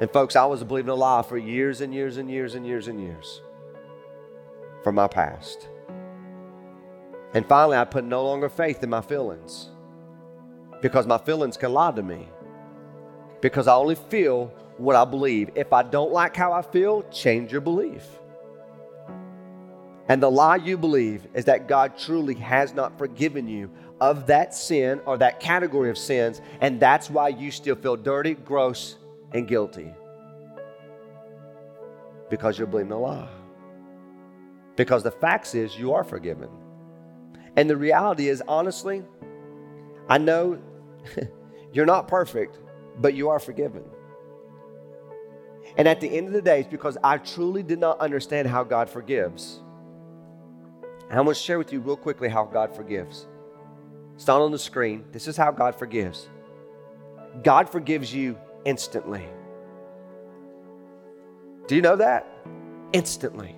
And 0.00 0.10
folks, 0.10 0.36
I 0.36 0.44
was 0.44 0.62
believing 0.64 0.90
a 0.90 0.94
lie 0.94 1.22
for 1.22 1.38
years 1.38 1.80
and 1.80 1.94
years 1.94 2.16
and 2.16 2.30
years 2.30 2.54
and 2.54 2.66
years 2.66 2.88
and 2.88 3.00
years 3.00 3.40
from 4.82 4.96
my 4.96 5.08
past. 5.08 5.68
And 7.34 7.46
finally, 7.46 7.76
I 7.76 7.84
put 7.84 8.04
no 8.04 8.24
longer 8.24 8.48
faith 8.48 8.82
in 8.82 8.90
my 8.90 9.00
feelings 9.00 9.70
because 10.82 11.06
my 11.06 11.18
feelings 11.18 11.56
can 11.56 11.72
lie 11.72 11.92
to 11.92 12.02
me. 12.02 12.28
Because 13.40 13.68
I 13.68 13.74
only 13.74 13.94
feel 13.94 14.52
what 14.76 14.96
I 14.96 15.04
believe. 15.04 15.50
If 15.54 15.72
I 15.72 15.82
don't 15.82 16.12
like 16.12 16.36
how 16.36 16.52
I 16.52 16.62
feel, 16.62 17.02
change 17.04 17.52
your 17.52 17.60
belief. 17.60 18.04
And 20.08 20.22
the 20.22 20.30
lie 20.30 20.56
you 20.56 20.76
believe 20.76 21.26
is 21.32 21.46
that 21.46 21.68
God 21.68 21.96
truly 21.96 22.34
has 22.34 22.74
not 22.74 22.98
forgiven 22.98 23.48
you 23.48 23.70
of 24.02 24.26
that 24.26 24.52
sin 24.52 25.00
or 25.06 25.16
that 25.16 25.38
category 25.38 25.88
of 25.88 25.96
sins, 25.96 26.40
and 26.60 26.80
that's 26.80 27.08
why 27.08 27.28
you 27.28 27.52
still 27.52 27.76
feel 27.76 27.96
dirty, 27.96 28.34
gross, 28.34 28.96
and 29.32 29.46
guilty. 29.46 29.94
Because 32.28 32.58
you're 32.58 32.66
believing 32.66 32.90
a 32.90 32.98
lie. 32.98 33.28
Because 34.74 35.04
the 35.04 35.12
facts 35.12 35.54
is 35.54 35.78
you 35.78 35.92
are 35.92 36.02
forgiven. 36.02 36.48
And 37.54 37.70
the 37.70 37.76
reality 37.76 38.28
is, 38.28 38.42
honestly, 38.48 39.04
I 40.08 40.18
know 40.18 40.58
you're 41.72 41.86
not 41.86 42.08
perfect, 42.08 42.58
but 42.98 43.14
you 43.14 43.28
are 43.28 43.38
forgiven. 43.38 43.84
And 45.76 45.86
at 45.86 46.00
the 46.00 46.08
end 46.08 46.26
of 46.26 46.32
the 46.32 46.42
day, 46.42 46.60
it's 46.60 46.68
because 46.68 46.98
I 47.04 47.18
truly 47.18 47.62
did 47.62 47.78
not 47.78 48.00
understand 48.00 48.48
how 48.48 48.64
God 48.64 48.90
forgives. 48.90 49.60
I'm 51.08 51.24
going 51.24 51.28
to 51.28 51.34
share 51.34 51.58
with 51.58 51.72
you 51.72 51.78
real 51.78 51.96
quickly 51.96 52.28
how 52.28 52.44
God 52.46 52.74
forgives. 52.74 53.28
It's 54.14 54.26
not 54.26 54.40
on 54.40 54.52
the 54.52 54.58
screen. 54.58 55.04
This 55.12 55.26
is 55.26 55.36
how 55.36 55.50
God 55.50 55.74
forgives. 55.74 56.28
God 57.42 57.68
forgives 57.68 58.14
you 58.14 58.38
instantly. 58.64 59.26
Do 61.66 61.76
you 61.76 61.82
know 61.82 61.96
that? 61.96 62.26
Instantly. 62.92 63.56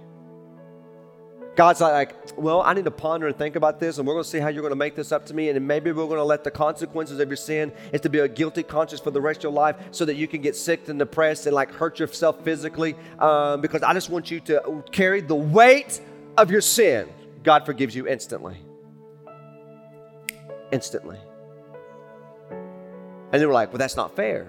God's 1.57 1.81
like, 1.81 2.17
well, 2.37 2.63
I 2.63 2.75
need 2.75 2.85
to 2.85 2.91
ponder 2.91 3.29
and 3.29 3.37
think 3.37 3.55
about 3.55 3.79
this, 3.79 3.99
and 3.99 4.07
we're 4.07 4.15
going 4.15 4.25
to 4.25 4.31
see 4.31 4.41
how 4.41 4.49
you're 4.49 4.63
going 4.63 4.73
to 4.73 4.77
make 4.77 4.97
this 4.97 5.13
up 5.13 5.25
to 5.27 5.35
me, 5.35 5.51
and 5.51 5.67
maybe 5.67 5.93
we're 5.93 6.07
going 6.07 6.19
to 6.19 6.25
let 6.25 6.43
the 6.43 6.51
consequences 6.51 7.21
of 7.21 7.29
your 7.29 7.37
sin 7.37 7.73
is 7.93 8.01
to 8.01 8.09
be 8.09 8.19
a 8.19 8.29
guilty 8.29 8.65
conscience 8.65 9.01
for 9.01 9.13
the 9.13 9.21
rest 9.21 9.41
of 9.41 9.45
your 9.45 9.53
life, 9.53 9.77
so 9.93 10.05
that 10.05 10.17
you 10.17 10.27
can 10.27 10.41
get 10.41 10.57
sick 10.57 10.89
and 10.89 10.99
depressed 10.99 11.47
and 11.47 11.55
like 11.55 11.71
hurt 11.73 12.01
yourself 12.01 12.43
physically. 12.43 12.97
Um, 13.21 13.61
because 13.61 13.83
I 13.83 13.93
just 13.95 14.11
want 14.11 14.33
you 14.33 14.41
to 14.41 14.83
carry 14.91 15.21
the 15.21 15.37
weight 15.37 16.01
of 16.37 16.51
your 16.51 16.61
sin. 16.61 17.09
God 17.45 17.65
forgives 17.65 17.95
you 17.95 18.09
instantly 18.09 18.57
instantly. 20.75 21.19
And 22.51 23.41
they 23.41 23.47
were 23.47 23.53
like, 23.53 23.71
well, 23.71 23.79
that's 23.79 23.97
not 23.97 24.15
fair. 24.17 24.49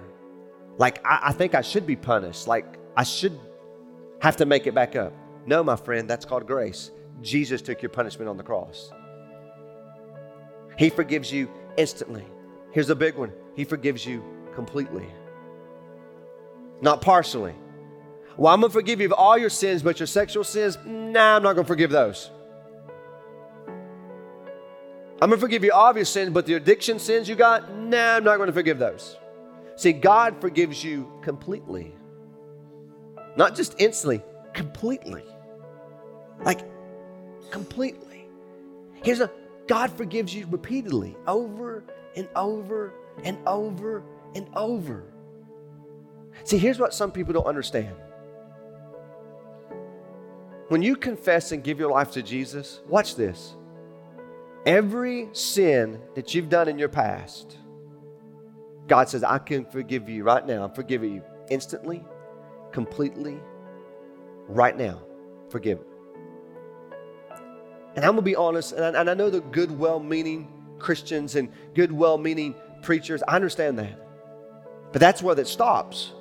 Like, 0.77 1.05
I, 1.05 1.19
I 1.25 1.31
think 1.31 1.55
I 1.55 1.61
should 1.61 1.85
be 1.87 1.95
punished. 1.95 2.47
Like, 2.47 2.65
I 2.97 3.03
should 3.03 3.39
have 4.19 4.37
to 4.37 4.45
make 4.45 4.67
it 4.67 4.73
back 4.73 4.95
up. 4.95 5.13
No, 5.45 5.63
my 5.63 5.75
friend, 5.75 6.09
that's 6.09 6.25
called 6.25 6.47
grace. 6.47 6.91
Jesus 7.21 7.61
took 7.61 7.81
your 7.81 7.89
punishment 7.89 8.27
on 8.27 8.37
the 8.37 8.43
cross. 8.43 8.91
He 10.77 10.89
forgives 10.89 11.31
you 11.31 11.49
instantly. 11.77 12.25
Here's 12.71 12.89
a 12.89 12.95
big 12.95 13.15
one 13.15 13.31
He 13.55 13.63
forgives 13.63 14.05
you 14.05 14.23
completely, 14.53 15.07
not 16.81 17.01
partially. 17.01 17.53
Well, 18.37 18.53
I'm 18.53 18.59
going 18.59 18.69
to 18.69 18.73
forgive 18.73 18.99
you 18.99 19.05
of 19.05 19.13
all 19.13 19.37
your 19.37 19.49
sins, 19.49 19.81
but 19.81 19.99
your 19.99 20.07
sexual 20.07 20.43
sins, 20.43 20.77
nah, 20.85 21.37
I'm 21.37 21.43
not 21.43 21.53
going 21.53 21.63
to 21.63 21.67
forgive 21.67 21.89
those. 21.89 22.31
I'm 25.21 25.29
going 25.29 25.39
to 25.39 25.45
forgive 25.45 25.63
your 25.63 26.05
sins, 26.05 26.31
but 26.31 26.45
the 26.45 26.55
addiction 26.55 26.99
sins 26.99 27.29
you 27.29 27.35
got, 27.35 27.73
nah, 27.73 28.17
I'm 28.17 28.23
not 28.23 28.37
going 28.37 28.47
to 28.47 28.53
forgive 28.53 28.79
those. 28.79 29.17
See, 29.77 29.93
God 29.93 30.39
forgives 30.41 30.83
you 30.83 31.09
completely. 31.21 31.93
Not 33.37 33.55
just 33.55 33.75
instantly, 33.79 34.21
completely. 34.53 35.23
Like, 36.43 36.61
completely. 37.49 38.27
Here's 39.03 39.21
a 39.21 39.31
God 39.67 39.91
forgives 39.91 40.33
you 40.33 40.45
repeatedly, 40.49 41.15
over 41.27 41.83
and 42.15 42.27
over 42.35 42.93
and 43.23 43.37
over 43.47 44.03
and 44.35 44.47
over. 44.55 45.03
See, 46.43 46.57
here's 46.57 46.77
what 46.77 46.93
some 46.93 47.11
people 47.11 47.33
don't 47.33 47.47
understand. 47.47 47.95
When 50.67 50.81
you 50.81 50.95
confess 50.95 51.51
and 51.51 51.63
give 51.63 51.79
your 51.79 51.91
life 51.91 52.11
to 52.11 52.21
Jesus, 52.21 52.81
watch 52.87 53.15
this. 53.15 53.55
Every 54.65 55.29
sin 55.33 56.01
that 56.15 56.33
you've 56.33 56.49
done 56.49 56.67
in 56.67 56.79
your 56.79 56.89
past, 56.89 57.57
God 58.87 59.09
says, 59.09 59.23
I 59.23 59.37
can 59.37 59.65
forgive 59.65 60.09
you 60.09 60.23
right 60.23 60.45
now. 60.45 60.63
I'm 60.63 60.73
forgiving 60.73 61.13
you 61.13 61.23
instantly, 61.49 62.03
completely, 62.71 63.39
right 64.47 64.75
now. 64.75 65.01
Forgive. 65.49 65.79
And 67.95 68.03
I'm 68.03 68.11
going 68.11 68.17
to 68.17 68.21
be 68.23 68.35
honest, 68.35 68.73
and 68.73 68.83
I, 68.97 68.99
and 68.99 69.09
I 69.09 69.13
know 69.13 69.29
the 69.29 69.41
good, 69.41 69.77
well 69.77 69.99
meaning 69.99 70.51
Christians 70.79 71.35
and 71.35 71.51
good, 71.73 71.91
well 71.91 72.17
meaning 72.17 72.55
preachers, 72.81 73.23
I 73.27 73.35
understand 73.35 73.79
that. 73.79 73.99
But 74.91 74.99
that's 74.99 75.21
where 75.21 75.35
that 75.35 75.47
stops. 75.47 76.11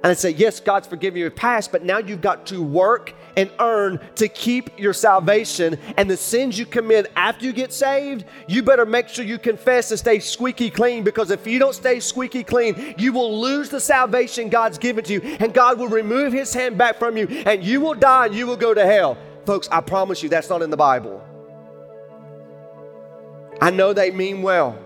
And 0.00 0.12
I 0.12 0.14
say, 0.14 0.30
yes, 0.30 0.60
God's 0.60 0.86
forgiven 0.86 1.18
your 1.18 1.30
past, 1.30 1.72
but 1.72 1.82
now 1.82 1.98
you've 1.98 2.20
got 2.20 2.46
to 2.46 2.62
work 2.62 3.14
and 3.36 3.50
earn 3.58 3.98
to 4.14 4.28
keep 4.28 4.78
your 4.78 4.92
salvation. 4.92 5.76
And 5.96 6.08
the 6.08 6.16
sins 6.16 6.56
you 6.56 6.66
commit 6.66 7.10
after 7.16 7.44
you 7.44 7.52
get 7.52 7.72
saved, 7.72 8.24
you 8.46 8.62
better 8.62 8.86
make 8.86 9.08
sure 9.08 9.24
you 9.24 9.38
confess 9.38 9.90
and 9.90 9.98
stay 9.98 10.20
squeaky 10.20 10.70
clean 10.70 11.02
because 11.02 11.32
if 11.32 11.48
you 11.48 11.58
don't 11.58 11.74
stay 11.74 11.98
squeaky 11.98 12.44
clean, 12.44 12.94
you 12.96 13.12
will 13.12 13.40
lose 13.40 13.70
the 13.70 13.80
salvation 13.80 14.48
God's 14.48 14.78
given 14.78 15.02
to 15.04 15.14
you, 15.14 15.20
and 15.40 15.52
God 15.52 15.80
will 15.80 15.88
remove 15.88 16.32
His 16.32 16.54
hand 16.54 16.78
back 16.78 17.00
from 17.00 17.16
you, 17.16 17.26
and 17.26 17.64
you 17.64 17.80
will 17.80 17.94
die 17.94 18.26
and 18.26 18.34
you 18.36 18.46
will 18.46 18.56
go 18.56 18.72
to 18.72 18.86
hell. 18.86 19.18
Folks, 19.46 19.68
I 19.72 19.80
promise 19.80 20.22
you 20.22 20.28
that's 20.28 20.48
not 20.48 20.62
in 20.62 20.70
the 20.70 20.76
Bible. 20.76 21.24
I 23.60 23.70
know 23.72 23.92
they 23.92 24.12
mean 24.12 24.42
well, 24.42 24.78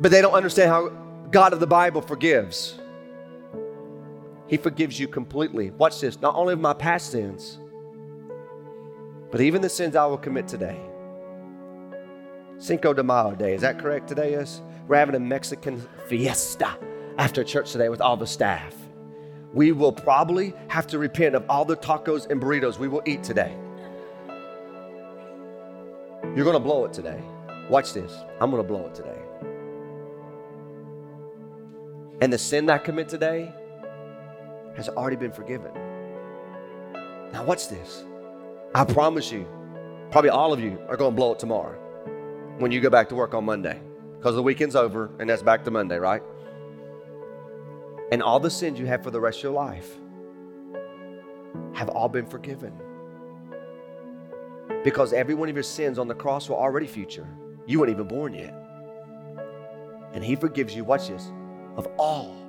but 0.00 0.10
they 0.10 0.20
don't 0.20 0.34
understand 0.34 0.70
how 0.70 0.88
God 1.30 1.52
of 1.52 1.60
the 1.60 1.68
Bible 1.68 2.02
forgives. 2.02 2.80
He 4.48 4.56
forgives 4.56 4.98
you 4.98 5.08
completely. 5.08 5.70
Watch 5.70 6.00
this, 6.00 6.20
not 6.20 6.34
only 6.34 6.52
of 6.52 6.60
my 6.60 6.72
past 6.72 7.10
sins, 7.10 7.58
but 9.30 9.40
even 9.40 9.60
the 9.60 9.68
sins 9.68 9.96
I 9.96 10.06
will 10.06 10.18
commit 10.18 10.46
today. 10.46 10.80
Cinco 12.58 12.94
de 12.94 13.02
Mayo 13.02 13.34
Day, 13.34 13.54
is 13.54 13.60
that 13.62 13.78
correct 13.78 14.08
today? 14.08 14.34
Is 14.34 14.62
we're 14.86 14.96
having 14.96 15.16
a 15.16 15.20
Mexican 15.20 15.86
fiesta 16.06 16.78
after 17.18 17.42
church 17.42 17.72
today 17.72 17.88
with 17.88 18.00
all 18.00 18.16
the 18.16 18.26
staff. 18.26 18.74
We 19.52 19.72
will 19.72 19.92
probably 19.92 20.54
have 20.68 20.86
to 20.88 20.98
repent 20.98 21.34
of 21.34 21.44
all 21.48 21.64
the 21.64 21.76
tacos 21.76 22.30
and 22.30 22.40
burritos 22.40 22.78
we 22.78 22.88
will 22.88 23.02
eat 23.04 23.22
today. 23.22 23.56
You're 26.34 26.44
going 26.44 26.52
to 26.52 26.60
blow 26.60 26.84
it 26.84 26.92
today. 26.92 27.20
Watch 27.68 27.94
this. 27.94 28.12
I'm 28.40 28.50
going 28.50 28.62
to 28.62 28.68
blow 28.68 28.86
it 28.86 28.94
today. 28.94 29.18
And 32.20 32.32
the 32.32 32.38
sin 32.38 32.68
I 32.70 32.78
commit 32.78 33.08
today, 33.08 33.52
has 34.76 34.88
already 34.90 35.16
been 35.16 35.32
forgiven. 35.32 35.72
Now, 37.32 37.44
what's 37.44 37.66
this? 37.66 38.04
I 38.74 38.84
promise 38.84 39.32
you, 39.32 39.46
probably 40.10 40.30
all 40.30 40.52
of 40.52 40.60
you 40.60 40.78
are 40.88 40.96
going 40.96 41.12
to 41.12 41.16
blow 41.16 41.32
it 41.32 41.38
tomorrow 41.38 41.78
when 42.58 42.70
you 42.70 42.80
go 42.80 42.90
back 42.90 43.08
to 43.08 43.14
work 43.14 43.34
on 43.34 43.44
Monday 43.44 43.80
because 44.16 44.34
the 44.34 44.42
weekend's 44.42 44.76
over 44.76 45.10
and 45.18 45.28
that's 45.28 45.42
back 45.42 45.64
to 45.64 45.70
Monday, 45.70 45.96
right? 45.98 46.22
And 48.12 48.22
all 48.22 48.38
the 48.38 48.50
sins 48.50 48.78
you 48.78 48.86
have 48.86 49.02
for 49.02 49.10
the 49.10 49.20
rest 49.20 49.38
of 49.38 49.44
your 49.44 49.52
life 49.52 49.96
have 51.74 51.88
all 51.88 52.08
been 52.08 52.26
forgiven. 52.26 52.72
Because 54.84 55.12
every 55.12 55.34
one 55.34 55.48
of 55.48 55.56
your 55.56 55.62
sins 55.62 55.98
on 55.98 56.06
the 56.06 56.14
cross 56.14 56.48
were 56.48 56.56
already 56.56 56.86
future. 56.86 57.26
You 57.66 57.80
weren't 57.80 57.90
even 57.90 58.06
born 58.06 58.34
yet. 58.34 58.54
And 60.12 60.24
He 60.24 60.36
forgives 60.36 60.74
you, 60.74 60.84
watch 60.84 61.08
this, 61.08 61.30
of 61.76 61.88
all 61.98 62.45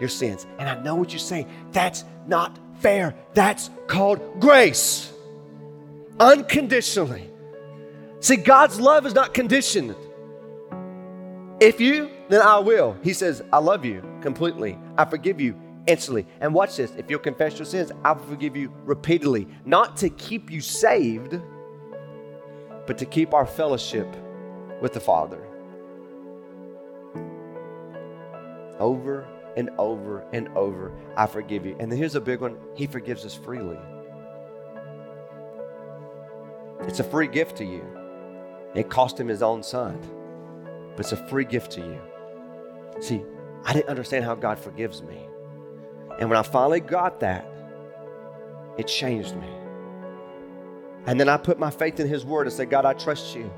your 0.00 0.08
sins. 0.08 0.46
And 0.58 0.68
I 0.68 0.80
know 0.82 0.94
what 0.94 1.12
you're 1.12 1.18
saying. 1.18 1.48
That's 1.72 2.04
not 2.26 2.58
fair. 2.80 3.14
That's 3.34 3.70
called 3.86 4.40
grace. 4.40 5.12
Unconditionally. 6.18 7.30
See, 8.20 8.36
God's 8.36 8.80
love 8.80 9.06
is 9.06 9.14
not 9.14 9.34
conditioned. 9.34 9.94
If 11.60 11.80
you, 11.80 12.10
then 12.28 12.40
I 12.42 12.58
will. 12.58 12.96
He 13.02 13.12
says, 13.12 13.42
I 13.52 13.58
love 13.58 13.84
you 13.84 14.02
completely. 14.20 14.78
I 14.96 15.04
forgive 15.04 15.40
you 15.40 15.60
instantly. 15.86 16.26
And 16.40 16.54
watch 16.54 16.76
this 16.76 16.92
if 16.96 17.10
you'll 17.10 17.20
confess 17.20 17.58
your 17.58 17.66
sins, 17.66 17.92
I 18.04 18.12
will 18.12 18.24
forgive 18.24 18.56
you 18.56 18.72
repeatedly. 18.84 19.46
Not 19.64 19.96
to 19.98 20.08
keep 20.10 20.50
you 20.50 20.60
saved, 20.60 21.40
but 22.86 22.98
to 22.98 23.06
keep 23.06 23.34
our 23.34 23.46
fellowship 23.46 24.08
with 24.80 24.92
the 24.92 25.00
Father. 25.00 25.46
Over 28.78 29.28
and 29.56 29.70
over 29.78 30.26
and 30.32 30.48
over, 30.56 30.92
I 31.16 31.26
forgive 31.26 31.64
you. 31.64 31.76
And 31.78 31.90
then 31.90 31.98
here's 31.98 32.14
a 32.14 32.20
big 32.20 32.40
one 32.40 32.58
He 32.74 32.86
forgives 32.86 33.24
us 33.24 33.34
freely. 33.34 33.78
It's 36.82 37.00
a 37.00 37.04
free 37.04 37.28
gift 37.28 37.56
to 37.56 37.64
you. 37.64 37.84
It 38.74 38.88
cost 38.90 39.18
Him 39.18 39.28
His 39.28 39.42
own 39.42 39.62
Son, 39.62 39.98
but 40.96 41.00
it's 41.00 41.12
a 41.12 41.28
free 41.28 41.44
gift 41.44 41.72
to 41.72 41.80
you. 41.80 42.00
See, 43.00 43.22
I 43.64 43.72
didn't 43.72 43.88
understand 43.88 44.24
how 44.24 44.34
God 44.34 44.58
forgives 44.58 45.02
me. 45.02 45.26
And 46.18 46.28
when 46.28 46.38
I 46.38 46.42
finally 46.42 46.80
got 46.80 47.20
that, 47.20 47.46
it 48.78 48.86
changed 48.86 49.36
me. 49.36 49.48
And 51.06 51.20
then 51.20 51.28
I 51.28 51.36
put 51.36 51.58
my 51.58 51.70
faith 51.70 52.00
in 52.00 52.08
His 52.08 52.24
Word 52.24 52.46
and 52.46 52.54
said, 52.54 52.70
God, 52.70 52.84
I 52.84 52.92
trust 52.92 53.34
you. 53.34 53.50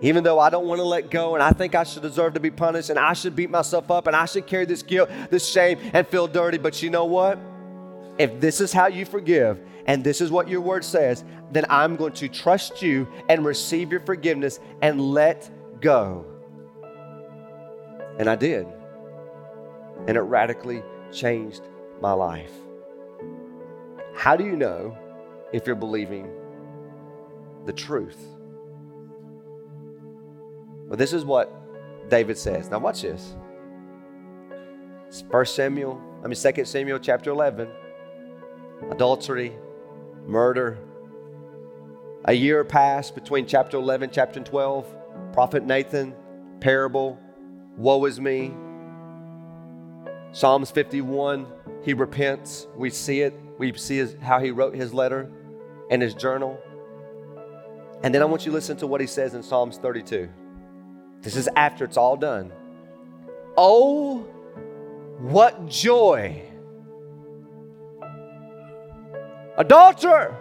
Even 0.00 0.22
though 0.22 0.38
I 0.38 0.48
don't 0.48 0.66
want 0.66 0.78
to 0.78 0.84
let 0.84 1.10
go 1.10 1.34
and 1.34 1.42
I 1.42 1.50
think 1.50 1.74
I 1.74 1.82
should 1.82 2.02
deserve 2.02 2.34
to 2.34 2.40
be 2.40 2.50
punished 2.50 2.90
and 2.90 2.98
I 2.98 3.14
should 3.14 3.34
beat 3.34 3.50
myself 3.50 3.90
up 3.90 4.06
and 4.06 4.14
I 4.14 4.26
should 4.26 4.46
carry 4.46 4.64
this 4.64 4.82
guilt, 4.82 5.10
this 5.30 5.48
shame, 5.48 5.78
and 5.92 6.06
feel 6.06 6.28
dirty. 6.28 6.58
But 6.58 6.82
you 6.82 6.90
know 6.90 7.04
what? 7.04 7.38
If 8.16 8.40
this 8.40 8.60
is 8.60 8.72
how 8.72 8.86
you 8.86 9.04
forgive 9.04 9.60
and 9.86 10.04
this 10.04 10.20
is 10.20 10.30
what 10.30 10.48
your 10.48 10.60
word 10.60 10.84
says, 10.84 11.24
then 11.50 11.64
I'm 11.68 11.96
going 11.96 12.12
to 12.14 12.28
trust 12.28 12.80
you 12.82 13.08
and 13.28 13.44
receive 13.44 13.90
your 13.90 14.00
forgiveness 14.00 14.60
and 14.82 15.00
let 15.00 15.50
go. 15.80 16.24
And 18.18 18.28
I 18.28 18.36
did. 18.36 18.66
And 20.06 20.16
it 20.16 20.20
radically 20.20 20.82
changed 21.12 21.62
my 22.00 22.12
life. 22.12 22.52
How 24.14 24.36
do 24.36 24.44
you 24.44 24.56
know 24.56 24.96
if 25.52 25.66
you're 25.66 25.76
believing 25.76 26.30
the 27.66 27.72
truth? 27.72 28.37
Well, 30.88 30.96
this 30.96 31.12
is 31.12 31.24
what 31.24 31.52
David 32.08 32.38
says. 32.38 32.70
Now, 32.70 32.78
watch 32.78 33.02
this. 33.02 33.36
It's 35.06 35.22
1 35.22 35.46
Samuel, 35.46 36.00
I 36.24 36.28
mean, 36.28 36.36
2 36.36 36.64
Samuel 36.64 36.98
chapter 36.98 37.30
11. 37.30 37.68
Adultery, 38.90 39.52
murder. 40.26 40.78
A 42.24 42.32
year 42.32 42.64
passed 42.64 43.14
between 43.14 43.46
chapter 43.46 43.76
11 43.76 44.10
chapter 44.12 44.40
12. 44.40 44.86
Prophet 45.32 45.64
Nathan, 45.64 46.14
parable, 46.60 47.18
woe 47.76 48.04
is 48.06 48.18
me. 48.18 48.54
Psalms 50.32 50.70
51, 50.70 51.46
he 51.82 51.92
repents. 51.92 52.66
We 52.76 52.90
see 52.90 53.20
it. 53.20 53.38
We 53.58 53.74
see 53.74 53.98
his, 53.98 54.16
how 54.20 54.40
he 54.40 54.50
wrote 54.50 54.74
his 54.74 54.94
letter 54.94 55.30
and 55.90 56.00
his 56.00 56.14
journal. 56.14 56.58
And 58.02 58.14
then 58.14 58.22
I 58.22 58.24
want 58.24 58.46
you 58.46 58.52
to 58.52 58.54
listen 58.54 58.76
to 58.78 58.86
what 58.86 59.00
he 59.00 59.06
says 59.06 59.34
in 59.34 59.42
Psalms 59.42 59.78
32. 59.78 60.28
This 61.22 61.36
is 61.36 61.48
after 61.56 61.84
it's 61.84 61.96
all 61.96 62.16
done. 62.16 62.52
Oh, 63.56 64.18
what 65.18 65.66
joy! 65.66 66.42
Adulterer, 69.56 70.36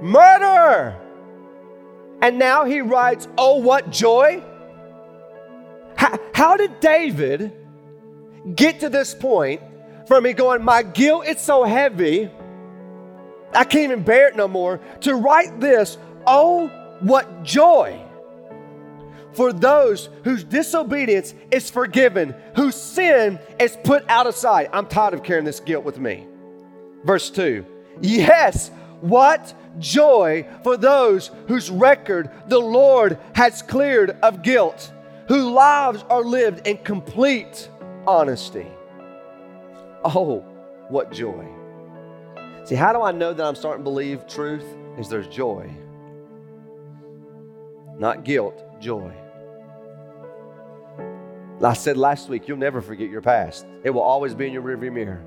murderer. 0.00 0.98
And 2.22 2.38
now 2.38 2.64
he 2.64 2.80
writes, 2.80 3.28
Oh, 3.36 3.56
what 3.56 3.90
joy! 3.90 4.42
How, 5.96 6.18
how 6.34 6.56
did 6.56 6.80
David 6.80 7.52
get 8.54 8.80
to 8.80 8.88
this 8.88 9.14
point 9.14 9.60
from 10.06 10.24
me 10.24 10.32
going, 10.32 10.64
My 10.64 10.82
guilt 10.82 11.26
is 11.26 11.38
so 11.38 11.64
heavy, 11.64 12.30
I 13.52 13.64
can't 13.64 13.92
even 13.92 14.02
bear 14.02 14.28
it 14.28 14.36
no 14.36 14.48
more, 14.48 14.80
to 15.02 15.14
write 15.14 15.60
this, 15.60 15.98
Oh, 16.26 16.68
what 17.00 17.42
joy 17.42 18.07
for 19.38 19.52
those 19.52 20.08
whose 20.24 20.42
disobedience 20.42 21.32
is 21.52 21.70
forgiven, 21.70 22.34
whose 22.56 22.74
sin 22.74 23.38
is 23.60 23.78
put 23.84 24.04
out 24.08 24.26
of 24.26 24.34
sight. 24.34 24.68
I'm 24.72 24.88
tired 24.88 25.14
of 25.14 25.22
carrying 25.22 25.44
this 25.44 25.60
guilt 25.60 25.84
with 25.84 25.96
me. 25.96 26.26
Verse 27.04 27.30
2 27.30 27.64
Yes, 28.00 28.72
what 29.00 29.54
joy 29.78 30.44
for 30.64 30.76
those 30.76 31.30
whose 31.46 31.70
record 31.70 32.32
the 32.48 32.58
Lord 32.58 33.16
has 33.36 33.62
cleared 33.62 34.10
of 34.24 34.42
guilt, 34.42 34.92
whose 35.28 35.44
lives 35.44 36.04
are 36.10 36.24
lived 36.24 36.66
in 36.66 36.78
complete 36.78 37.70
honesty. 38.08 38.66
Oh, 40.04 40.40
what 40.88 41.12
joy. 41.12 41.46
See, 42.64 42.74
how 42.74 42.92
do 42.92 43.02
I 43.02 43.12
know 43.12 43.32
that 43.32 43.46
I'm 43.46 43.54
starting 43.54 43.84
to 43.84 43.88
believe 43.88 44.26
truth? 44.26 44.64
Is 44.98 45.08
there's 45.08 45.28
joy. 45.28 45.72
Not 48.00 48.24
guilt, 48.24 48.80
joy. 48.80 49.14
I 51.62 51.72
said 51.72 51.96
last 51.96 52.28
week, 52.28 52.46
you'll 52.46 52.56
never 52.56 52.80
forget 52.80 53.10
your 53.10 53.20
past. 53.20 53.66
It 53.82 53.90
will 53.90 54.02
always 54.02 54.34
be 54.34 54.46
in 54.46 54.52
your 54.52 54.62
rearview 54.62 54.92
mirror. 54.92 55.24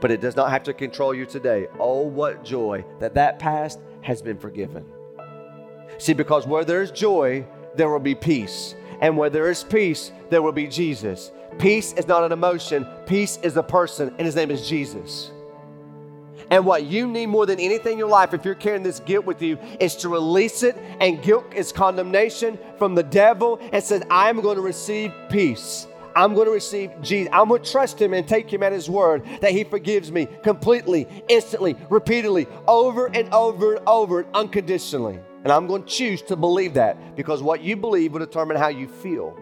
But 0.00 0.10
it 0.10 0.20
does 0.20 0.36
not 0.36 0.50
have 0.50 0.64
to 0.64 0.74
control 0.74 1.14
you 1.14 1.24
today. 1.24 1.68
Oh, 1.78 2.02
what 2.02 2.44
joy 2.44 2.84
that 3.00 3.14
that 3.14 3.38
past 3.38 3.80
has 4.02 4.20
been 4.20 4.36
forgiven. 4.36 4.84
See, 5.98 6.12
because 6.12 6.46
where 6.46 6.64
there's 6.64 6.90
joy, 6.90 7.46
there 7.76 7.88
will 7.88 8.00
be 8.00 8.14
peace. 8.14 8.74
And 9.00 9.16
where 9.16 9.30
there 9.30 9.50
is 9.50 9.64
peace, 9.64 10.12
there 10.30 10.42
will 10.42 10.52
be 10.52 10.66
Jesus. 10.66 11.32
Peace 11.58 11.92
is 11.94 12.06
not 12.06 12.24
an 12.24 12.32
emotion, 12.32 12.86
peace 13.06 13.38
is 13.42 13.56
a 13.56 13.62
person, 13.62 14.08
and 14.18 14.26
his 14.26 14.36
name 14.36 14.50
is 14.50 14.68
Jesus. 14.68 15.30
And 16.52 16.66
what 16.66 16.84
you 16.84 17.06
need 17.06 17.28
more 17.28 17.46
than 17.46 17.58
anything 17.58 17.92
in 17.94 17.98
your 17.98 18.10
life, 18.10 18.34
if 18.34 18.44
you're 18.44 18.54
carrying 18.54 18.82
this 18.82 19.00
guilt 19.00 19.24
with 19.24 19.40
you, 19.40 19.58
is 19.80 19.96
to 19.96 20.10
release 20.10 20.62
it. 20.62 20.76
And 21.00 21.22
guilt 21.22 21.46
is 21.54 21.72
condemnation 21.72 22.58
from 22.76 22.94
the 22.94 23.02
devil 23.02 23.58
and 23.72 23.82
says, 23.82 24.02
I'm 24.10 24.42
going 24.42 24.56
to 24.56 24.62
receive 24.62 25.14
peace. 25.30 25.86
I'm 26.14 26.34
going 26.34 26.44
to 26.44 26.52
receive 26.52 26.90
Jesus. 27.00 27.32
I'm 27.32 27.48
going 27.48 27.62
to 27.62 27.70
trust 27.70 27.98
him 27.98 28.12
and 28.12 28.28
take 28.28 28.52
him 28.52 28.62
at 28.62 28.70
his 28.70 28.90
word 28.90 29.24
that 29.40 29.52
he 29.52 29.64
forgives 29.64 30.12
me 30.12 30.28
completely, 30.42 31.08
instantly, 31.26 31.74
repeatedly, 31.88 32.46
over 32.68 33.06
and 33.06 33.32
over 33.32 33.76
and 33.76 33.88
over, 33.88 34.20
and 34.20 34.28
unconditionally. 34.36 35.18
And 35.44 35.50
I'm 35.50 35.66
going 35.66 35.84
to 35.84 35.88
choose 35.88 36.20
to 36.20 36.36
believe 36.36 36.74
that 36.74 37.16
because 37.16 37.42
what 37.42 37.62
you 37.62 37.76
believe 37.76 38.12
will 38.12 38.20
determine 38.20 38.58
how 38.58 38.68
you 38.68 38.88
feel. 38.88 39.38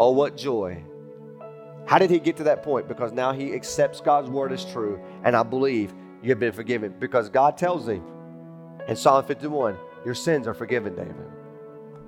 Oh, 0.00 0.12
what 0.12 0.38
joy 0.38 0.82
how 1.86 1.98
did 1.98 2.10
he 2.10 2.18
get 2.18 2.36
to 2.38 2.44
that 2.44 2.62
point? 2.62 2.88
Because 2.88 3.12
now 3.12 3.32
he 3.32 3.54
accepts 3.54 4.00
God's 4.00 4.28
word 4.28 4.52
as 4.52 4.64
true, 4.64 5.00
and 5.24 5.36
I 5.36 5.42
believe 5.44 5.94
you 6.22 6.30
have 6.30 6.40
been 6.40 6.52
forgiven. 6.52 6.94
Because 6.98 7.28
God 7.28 7.56
tells 7.56 7.88
him 7.88 8.02
in 8.88 8.96
Psalm 8.96 9.24
51, 9.24 9.76
Your 10.04 10.14
sins 10.14 10.46
are 10.46 10.54
forgiven, 10.54 10.96
David. 10.96 11.14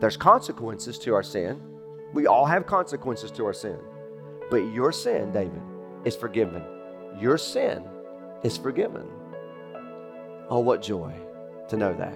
There's 0.01 0.16
consequences 0.16 0.99
to 1.01 1.14
our 1.14 1.22
sin. 1.22 1.61
We 2.12 2.26
all 2.26 2.45
have 2.45 2.66
consequences 2.66 3.31
to 3.33 3.45
our 3.47 3.53
sin. 3.53 3.79
But 4.51 4.59
your 4.72 4.93
sin, 4.93 5.33
David, 5.33 5.62
is 6.05 6.16
forgiven. 6.16 6.62
Your 7.20 7.39
sin 7.39 7.85
is 8.43 8.57
forgiven. 8.57 9.07
Oh, 10.49 10.61
what 10.61 10.83
joy 10.83 11.14
to 11.68 11.76
know 11.76 11.95
that 11.95 12.14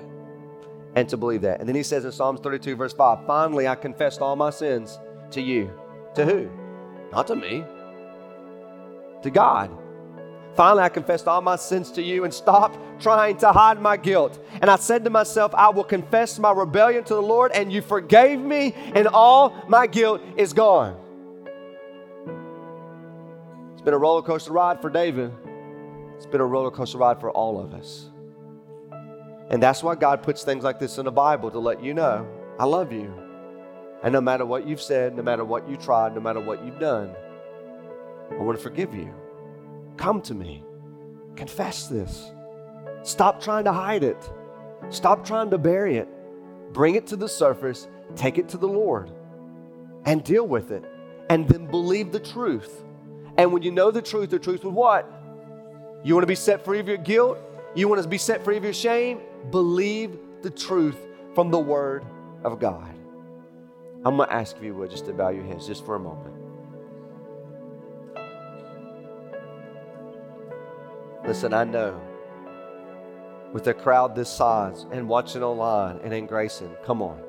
and 0.95 1.09
to 1.09 1.17
believe 1.17 1.43
that. 1.43 1.61
And 1.61 1.69
then 1.69 1.77
he 1.77 1.83
says 1.83 2.05
in 2.05 2.13
Psalms 2.13 2.41
32, 2.41 2.77
verse 2.77 2.93
5, 2.93 3.27
Finally, 3.27 3.69
I 3.69 3.75
confessed 3.75 4.21
all 4.21 4.37
my 4.37 4.51
sins 4.51 4.99
to 5.31 5.41
you. 5.41 5.71
To 6.15 6.25
who? 6.25 6.51
Not 7.13 7.27
to 7.27 7.37
me, 7.37 7.65
to 9.23 9.31
God. 9.31 9.71
Finally, 10.55 10.83
I 10.83 10.89
confessed 10.89 11.29
all 11.29 11.41
my 11.41 11.57
sins 11.57 11.91
to 11.93 12.03
you 12.03 12.25
and 12.25 12.33
stopped 12.33 12.79
trying 13.01 13.37
to 13.39 13.53
hide 13.53 13.81
my 13.81 13.97
guilt. 13.97 14.39
And 14.61 14.71
I 14.71 14.77
said 14.77 15.05
to 15.05 15.11
myself, 15.11 15.55
I 15.55 15.71
will 15.71 15.85
confess 15.85 16.39
my 16.39 16.53
rebellion 16.53 17.05
to 17.05 17.15
the 17.15 17.23
Lord, 17.23 17.53
and 17.53 17.73
you 17.73 17.81
forgave 17.81 18.41
me, 18.41 18.75
and 18.95 19.07
all 19.07 19.55
my 19.69 19.87
guilt 19.87 20.21
is 20.37 20.53
gone. 20.53 20.99
It's 23.73 23.83
been 23.83 23.95
a 23.95 23.99
roller 23.99 24.23
coaster 24.23 24.53
ride 24.53 24.81
for 24.83 24.91
David. 24.91 25.33
It's 26.17 26.27
been 26.27 26.41
a 26.41 26.47
roller 26.47 26.71
coaster 26.71 26.99
ride 26.99 27.21
for 27.21 27.31
all 27.31 27.59
of 27.59 27.73
us. 27.75 28.11
And 29.51 29.63
that's 29.63 29.83
why 29.83 29.95
God 29.95 30.23
puts 30.23 30.45
things 30.45 30.65
like 30.65 30.79
this 30.79 30.99
in 30.99 31.05
the 31.05 31.13
Bible 31.13 31.51
to 31.51 31.59
let 31.59 31.83
you 31.83 31.95
know 31.95 32.27
I 32.59 32.65
love 32.65 32.93
you. 32.93 33.22
And 34.03 34.13
no 34.13 34.21
matter 34.21 34.45
what 34.45 34.67
you've 34.67 34.81
said, 34.81 35.17
no 35.17 35.23
matter 35.23 35.45
what 35.45 35.69
you 35.69 35.77
tried, 35.77 36.15
no 36.15 36.21
matter 36.21 36.41
what 36.41 36.65
you've 36.65 36.81
done, 36.81 37.15
I 38.31 38.37
want 38.37 38.59
to 38.59 38.63
forgive 38.63 38.95
you. 38.95 39.13
Come 39.97 40.21
to 40.23 40.35
me. 40.35 40.65
Confess 41.37 41.87
this. 41.87 42.33
Stop 43.03 43.41
trying 43.41 43.65
to 43.65 43.73
hide 43.73 44.03
it. 44.03 44.31
Stop 44.91 45.25
trying 45.25 45.51
to 45.51 45.59
bury 45.59 45.97
it. 45.97 46.09
Bring 46.73 46.95
it 46.95 47.07
to 47.09 47.17
the 47.17 47.29
surface, 47.29 47.87
take 48.17 48.39
it 48.39 48.49
to 48.51 48.57
the 48.57 48.69
Lord, 48.69 49.11
and 50.05 50.25
deal 50.25 50.47
with 50.47 50.71
it. 50.71 50.85
And 51.29 51.49
then 51.49 51.67
believe 51.67 52.13
the 52.13 52.21
truth. 52.21 52.83
And 53.37 53.53
when 53.53 53.63
you 53.63 53.71
know 53.71 53.91
the 53.91 54.03
truth, 54.03 54.31
the 54.31 54.39
truth 54.39 54.65
of 54.65 54.73
what? 54.73 55.11
You 56.05 56.15
want 56.15 56.25
to 56.25 56.29
be 56.29 56.35
set 56.35 56.65
free 56.65 56.81
of 56.81 56.89
your 56.89 56.97
guilt? 56.97 57.39
You 57.75 57.89
want 57.89 58.03
to 58.03 58.09
be 58.09 58.19
set 58.19 58.45
free 58.45 58.57
of 58.57 58.65
your 58.65 58.73
shame? 58.73 59.21
Believe 59.51 60.19
the 60.43 60.51
truth 60.51 60.99
from 61.35 61.51
the 61.51 61.59
Word 61.59 62.05
of 62.45 62.59
God. 62.59 62.92
I'm 64.05 64.17
going 64.17 64.29
to 64.29 64.35
ask 64.35 64.57
if 64.57 64.63
you 64.63 64.75
would 64.75 64.91
just 64.91 65.07
to 65.07 65.13
bow 65.13 65.29
your 65.29 65.45
heads 65.45 65.67
just 65.67 65.87
for 65.87 65.95
a 65.95 66.01
moment. 66.01 66.35
Listen, 71.25 71.55
I 71.55 71.63
know 71.63 72.01
with 73.53 73.67
a 73.69 73.75
crowd 73.75 74.17
this 74.17 74.29
size 74.29 74.87
and 74.91 75.09
watching 75.09 75.43
online 75.43 76.01
and 76.03 76.13
in 76.13 76.27
Grayson, 76.27 76.75
come 76.85 77.01
on. 77.01 77.23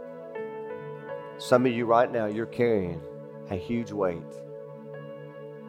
Some 1.37 1.65
of 1.65 1.73
you 1.73 1.85
right 1.85 2.11
now, 2.11 2.25
you're 2.25 2.45
carrying 2.45 3.01
a 3.51 3.55
huge 3.55 3.91
weight 3.91 4.21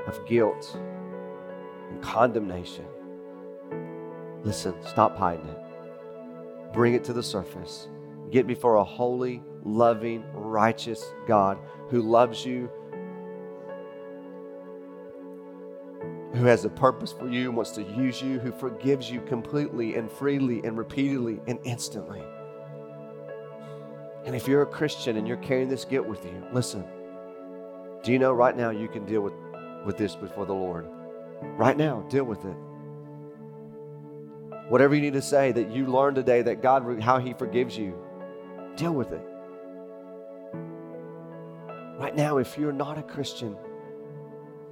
of 0.06 0.26
guilt 0.26 0.74
and 1.90 2.02
condemnation. 2.02 2.86
Listen, 4.42 4.74
stop 4.86 5.18
hiding 5.18 5.48
it. 5.48 5.58
Bring 6.72 6.94
it 6.94 7.04
to 7.04 7.12
the 7.12 7.22
surface. 7.22 7.88
Get 8.30 8.46
before 8.46 8.76
a 8.76 8.84
holy, 8.84 9.42
loving, 9.64 10.24
righteous 10.32 11.04
God 11.26 11.58
who 11.88 12.02
loves 12.02 12.44
you, 12.44 12.70
who 16.34 16.44
has 16.44 16.64
a 16.64 16.70
purpose 16.70 17.12
for 17.12 17.28
you, 17.28 17.50
wants 17.50 17.70
to 17.72 17.82
use 17.82 18.20
you, 18.20 18.38
who 18.38 18.52
forgives 18.52 19.10
you 19.10 19.20
completely 19.22 19.94
and 19.94 20.10
freely 20.10 20.60
and 20.64 20.76
repeatedly 20.76 21.40
and 21.46 21.58
instantly. 21.64 22.22
And 24.24 24.34
if 24.34 24.48
you're 24.48 24.62
a 24.62 24.66
Christian 24.66 25.16
and 25.16 25.28
you're 25.28 25.36
carrying 25.38 25.68
this 25.68 25.84
guilt 25.84 26.06
with 26.06 26.24
you, 26.24 26.42
listen, 26.52 26.84
do 28.02 28.12
you 28.12 28.18
know 28.18 28.32
right 28.32 28.56
now 28.56 28.70
you 28.70 28.88
can 28.88 29.04
deal 29.04 29.20
with, 29.20 29.34
with 29.84 29.96
this 29.96 30.16
before 30.16 30.46
the 30.46 30.54
Lord? 30.54 30.86
Right 31.42 31.76
now, 31.76 32.00
deal 32.08 32.24
with 32.24 32.44
it. 32.44 32.56
Whatever 34.68 34.94
you 34.94 35.02
need 35.02 35.12
to 35.12 35.22
say 35.22 35.52
that 35.52 35.70
you 35.70 35.86
learned 35.86 36.16
today 36.16 36.42
that 36.42 36.62
God, 36.62 37.00
how 37.00 37.18
He 37.18 37.34
forgives 37.34 37.76
you, 37.76 37.94
deal 38.76 38.92
with 38.92 39.12
it. 39.12 39.22
Right 42.04 42.14
now, 42.14 42.36
if 42.36 42.58
you're 42.58 42.70
not 42.70 42.98
a 42.98 43.02
Christian, 43.02 43.56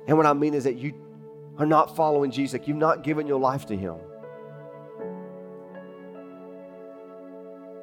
and 0.06 0.18
what 0.18 0.26
I 0.26 0.34
mean 0.34 0.52
is 0.52 0.64
that 0.64 0.76
you 0.76 0.92
are 1.56 1.64
not 1.64 1.96
following 1.96 2.30
Jesus, 2.30 2.52
like 2.52 2.68
you've 2.68 2.76
not 2.76 3.04
given 3.04 3.26
your 3.26 3.40
life 3.40 3.64
to 3.68 3.74
Him, 3.74 3.94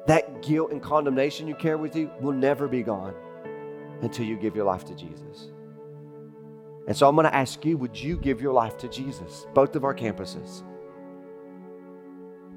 that 0.06 0.40
guilt 0.40 0.70
and 0.70 0.80
condemnation 0.80 1.48
you 1.48 1.56
carry 1.56 1.74
with 1.74 1.96
you 1.96 2.12
will 2.20 2.30
never 2.30 2.68
be 2.68 2.84
gone 2.84 3.12
until 4.02 4.24
you 4.24 4.36
give 4.36 4.54
your 4.54 4.64
life 4.64 4.84
to 4.84 4.94
Jesus. 4.94 5.48
And 6.86 6.96
so 6.96 7.08
I'm 7.08 7.16
going 7.16 7.26
to 7.26 7.34
ask 7.34 7.64
you 7.64 7.76
would 7.76 8.00
you 8.00 8.18
give 8.18 8.40
your 8.40 8.52
life 8.52 8.78
to 8.78 8.88
Jesus? 8.88 9.48
Both 9.52 9.74
of 9.74 9.82
our 9.82 9.96
campuses. 9.96 10.62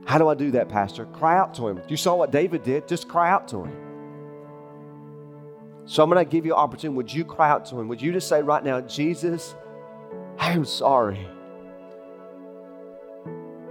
How 0.06 0.20
do 0.20 0.28
I 0.28 0.36
do 0.36 0.52
that, 0.52 0.70
Pastor? 0.70 1.08
Cry 1.08 1.40
out 1.40 1.56
to 1.56 1.70
Him. 1.70 1.82
You 1.88 1.98
saw 1.98 2.14
what 2.14 2.30
David 2.30 2.62
did, 2.62 2.88
just 2.88 3.08
cry 3.08 3.32
out 3.32 3.48
to 3.48 3.64
Him. 3.64 3.83
So 5.86 6.04
I'm 6.04 6.10
going 6.10 6.24
to 6.24 6.30
give 6.30 6.46
you 6.46 6.54
an 6.54 6.60
opportunity. 6.60 6.96
Would 6.96 7.14
you 7.14 7.26
cry 7.26 7.50
out 7.50 7.66
to 7.68 7.80
him? 7.80 7.88
Would 7.88 8.02
you 8.02 8.12
just 8.14 8.28
say 8.28 8.42
right 8.42 8.64
now, 8.64 8.82
Jesus, 8.82 9.56
I 10.38 10.52
am 10.52 10.66
sorry. 10.66 11.28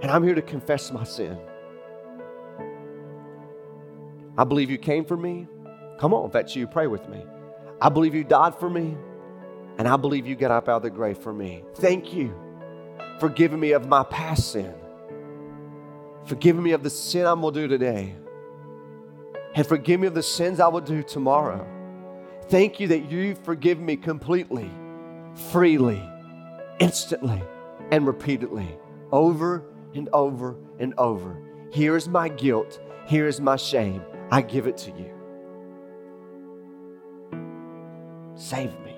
And 0.01 0.11
I'm 0.11 0.23
here 0.23 0.35
to 0.35 0.41
confess 0.41 0.91
my 0.91 1.03
sin. 1.03 1.37
I 4.37 4.43
believe 4.43 4.69
you 4.69 4.77
came 4.77 5.05
for 5.05 5.17
me. 5.17 5.47
Come 5.99 6.13
on, 6.13 6.29
that's 6.31 6.55
you, 6.55 6.67
pray 6.67 6.87
with 6.87 7.07
me. 7.07 7.23
I 7.81 7.89
believe 7.89 8.13
you 8.13 8.23
died 8.23 8.55
for 8.55 8.69
me. 8.69 8.97
And 9.77 9.87
I 9.87 9.97
believe 9.97 10.27
you 10.27 10.35
got 10.35 10.51
up 10.51 10.69
out 10.69 10.77
of 10.77 10.83
the 10.83 10.89
grave 10.89 11.17
for 11.17 11.33
me. 11.33 11.63
Thank 11.75 12.13
you 12.13 12.33
for 13.19 13.29
giving 13.29 13.59
me 13.59 13.71
of 13.71 13.87
my 13.87 14.03
past 14.03 14.51
sin. 14.51 14.73
Forgiving 16.25 16.63
me 16.63 16.71
of 16.71 16.83
the 16.83 16.89
sin 16.89 17.25
I'm 17.25 17.41
will 17.41 17.51
do 17.51 17.67
today. 17.67 18.15
And 19.55 19.65
forgive 19.65 19.99
me 19.99 20.07
of 20.07 20.13
the 20.13 20.23
sins 20.23 20.59
I 20.59 20.67
will 20.67 20.81
do 20.81 21.03
tomorrow. 21.03 21.67
Thank 22.49 22.79
you 22.79 22.87
that 22.89 23.11
you 23.11 23.35
forgive 23.35 23.79
me 23.79 23.95
completely, 23.95 24.69
freely, 25.51 26.01
instantly, 26.79 27.41
and 27.91 28.05
repeatedly, 28.05 28.77
over 29.11 29.63
and 29.95 30.09
over 30.13 30.55
and 30.79 30.93
over. 30.97 31.37
Here's 31.71 32.07
my 32.07 32.29
guilt. 32.29 32.79
Here 33.07 33.27
is 33.27 33.41
my 33.41 33.55
shame. 33.55 34.01
I 34.31 34.41
give 34.41 34.67
it 34.67 34.77
to 34.77 34.91
you. 34.91 35.11
Save 38.35 38.71
me. 38.81 38.95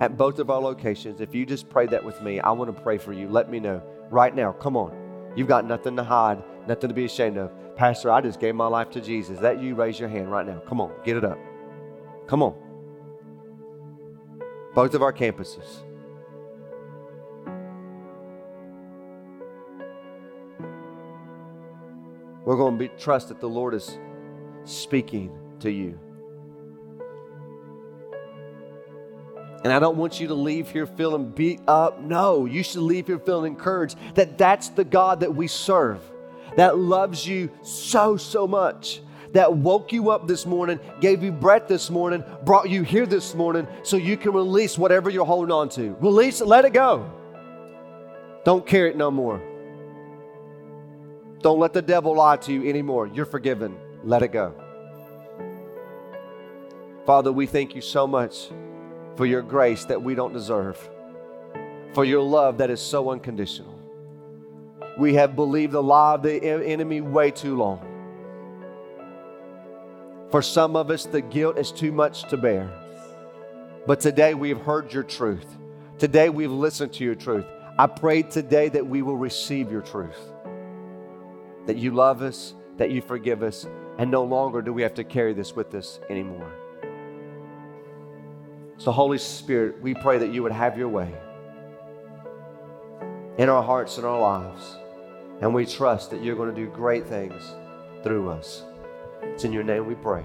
At 0.00 0.16
both 0.16 0.38
of 0.38 0.50
our 0.50 0.60
locations, 0.60 1.20
if 1.20 1.34
you 1.34 1.46
just 1.46 1.68
pray 1.68 1.86
that 1.86 2.04
with 2.04 2.20
me, 2.20 2.40
I 2.40 2.50
want 2.50 2.74
to 2.74 2.82
pray 2.82 2.98
for 2.98 3.12
you. 3.12 3.28
Let 3.28 3.50
me 3.50 3.60
know 3.60 3.82
right 4.10 4.34
now. 4.34 4.52
Come 4.52 4.76
on. 4.76 4.92
You've 5.36 5.48
got 5.48 5.66
nothing 5.66 5.96
to 5.96 6.04
hide, 6.04 6.42
nothing 6.66 6.88
to 6.88 6.94
be 6.94 7.04
ashamed 7.04 7.36
of. 7.36 7.50
Pastor, 7.76 8.10
I 8.10 8.20
just 8.20 8.40
gave 8.40 8.54
my 8.54 8.66
life 8.66 8.90
to 8.90 9.00
Jesus. 9.00 9.38
That 9.40 9.60
you 9.60 9.74
raise 9.74 9.98
your 9.98 10.08
hand 10.08 10.30
right 10.30 10.46
now. 10.46 10.60
Come 10.68 10.80
on, 10.80 10.92
get 11.04 11.16
it 11.16 11.24
up. 11.24 11.38
Come 12.26 12.42
on. 12.42 12.54
Both 14.74 14.94
of 14.94 15.02
our 15.02 15.12
campuses. 15.12 15.82
We're 22.44 22.56
going 22.56 22.74
to 22.74 22.78
be, 22.78 22.88
trust 22.98 23.28
that 23.28 23.40
the 23.40 23.48
Lord 23.48 23.74
is 23.74 23.98
speaking 24.64 25.32
to 25.60 25.70
you. 25.70 25.98
And 29.64 29.72
I 29.72 29.78
don't 29.78 29.96
want 29.96 30.20
you 30.20 30.28
to 30.28 30.34
leave 30.34 30.70
here 30.70 30.86
feeling 30.86 31.30
beat 31.30 31.60
up. 31.66 31.98
No, 31.98 32.44
you 32.44 32.62
should 32.62 32.82
leave 32.82 33.06
here 33.06 33.18
feeling 33.18 33.54
encouraged 33.54 33.96
that 34.14 34.36
that's 34.36 34.68
the 34.68 34.84
God 34.84 35.20
that 35.20 35.34
we 35.34 35.46
serve, 35.46 36.02
that 36.56 36.78
loves 36.78 37.26
you 37.26 37.50
so, 37.62 38.16
so 38.16 38.46
much, 38.46 39.02
that 39.32 39.56
woke 39.56 39.92
you 39.92 40.10
up 40.10 40.28
this 40.28 40.46
morning, 40.46 40.78
gave 41.00 41.22
you 41.22 41.32
breath 41.32 41.66
this 41.66 41.90
morning, 41.90 42.22
brought 42.44 42.70
you 42.70 42.82
here 42.82 43.06
this 43.06 43.34
morning 43.34 43.66
so 43.82 43.96
you 43.96 44.16
can 44.16 44.32
release 44.32 44.78
whatever 44.78 45.10
you're 45.10 45.26
holding 45.26 45.52
on 45.52 45.68
to. 45.70 45.96
Release 46.00 46.40
it, 46.40 46.46
let 46.46 46.64
it 46.64 46.72
go. 46.72 47.10
Don't 48.44 48.66
carry 48.66 48.90
it 48.90 48.96
no 48.96 49.10
more. 49.10 49.42
Don't 51.40 51.58
let 51.58 51.72
the 51.72 51.82
devil 51.82 52.14
lie 52.14 52.36
to 52.38 52.52
you 52.52 52.68
anymore. 52.68 53.06
You're 53.06 53.26
forgiven. 53.26 53.76
Let 54.02 54.22
it 54.22 54.28
go. 54.28 54.54
Father, 57.04 57.32
we 57.32 57.46
thank 57.46 57.74
you 57.74 57.82
so 57.82 58.06
much 58.06 58.48
for 59.16 59.26
your 59.26 59.42
grace 59.42 59.84
that 59.86 60.02
we 60.02 60.14
don't 60.14 60.32
deserve, 60.32 60.78
for 61.92 62.04
your 62.04 62.22
love 62.22 62.58
that 62.58 62.70
is 62.70 62.80
so 62.80 63.10
unconditional. 63.10 63.73
We 64.96 65.14
have 65.14 65.34
believed 65.34 65.72
the 65.72 65.82
lie 65.82 66.14
of 66.14 66.22
the 66.22 66.42
enemy 66.42 67.00
way 67.00 67.30
too 67.30 67.56
long. 67.56 67.90
For 70.30 70.42
some 70.42 70.76
of 70.76 70.90
us, 70.90 71.04
the 71.04 71.20
guilt 71.20 71.58
is 71.58 71.72
too 71.72 71.92
much 71.92 72.28
to 72.30 72.36
bear. 72.36 72.70
But 73.86 74.00
today 74.00 74.34
we've 74.34 74.60
heard 74.60 74.92
your 74.92 75.02
truth. 75.02 75.46
Today 75.98 76.28
we've 76.28 76.50
listened 76.50 76.92
to 76.94 77.04
your 77.04 77.14
truth. 77.14 77.44
I 77.78 77.86
pray 77.86 78.22
today 78.22 78.68
that 78.68 78.86
we 78.86 79.02
will 79.02 79.16
receive 79.16 79.70
your 79.70 79.82
truth. 79.82 80.18
That 81.66 81.76
you 81.76 81.90
love 81.90 82.22
us, 82.22 82.54
that 82.76 82.90
you 82.90 83.00
forgive 83.00 83.42
us, 83.42 83.66
and 83.98 84.10
no 84.10 84.24
longer 84.24 84.62
do 84.62 84.72
we 84.72 84.82
have 84.82 84.94
to 84.94 85.04
carry 85.04 85.34
this 85.34 85.54
with 85.54 85.74
us 85.74 86.00
anymore. 86.08 86.52
So, 88.76 88.90
Holy 88.90 89.18
Spirit, 89.18 89.80
we 89.80 89.94
pray 89.94 90.18
that 90.18 90.32
you 90.32 90.42
would 90.42 90.52
have 90.52 90.76
your 90.76 90.88
way 90.88 91.14
in 93.38 93.48
our 93.48 93.62
hearts 93.62 93.98
and 93.98 94.06
our 94.06 94.20
lives. 94.20 94.76
And 95.44 95.52
we 95.52 95.66
trust 95.66 96.10
that 96.10 96.22
you're 96.22 96.36
going 96.36 96.48
to 96.48 96.54
do 96.54 96.70
great 96.70 97.06
things 97.06 97.54
through 98.02 98.30
us. 98.30 98.62
It's 99.22 99.44
in 99.44 99.52
your 99.52 99.62
name 99.62 99.86
we 99.86 99.94
pray. 99.94 100.24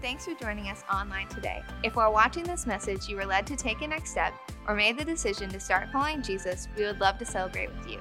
Thanks 0.00 0.24
for 0.24 0.32
joining 0.32 0.70
us 0.70 0.82
online 0.90 1.28
today. 1.28 1.62
If 1.84 1.94
while 1.94 2.10
watching 2.10 2.42
this 2.44 2.66
message 2.66 3.06
you 3.06 3.16
were 3.16 3.26
led 3.26 3.46
to 3.48 3.56
take 3.56 3.82
a 3.82 3.86
next 3.86 4.12
step 4.12 4.32
or 4.66 4.74
made 4.74 4.96
the 4.98 5.04
decision 5.04 5.50
to 5.50 5.60
start 5.60 5.90
following 5.92 6.22
Jesus, 6.22 6.68
we 6.74 6.84
would 6.84 7.00
love 7.00 7.18
to 7.18 7.26
celebrate 7.26 7.68
with 7.68 7.86
you. 7.86 8.00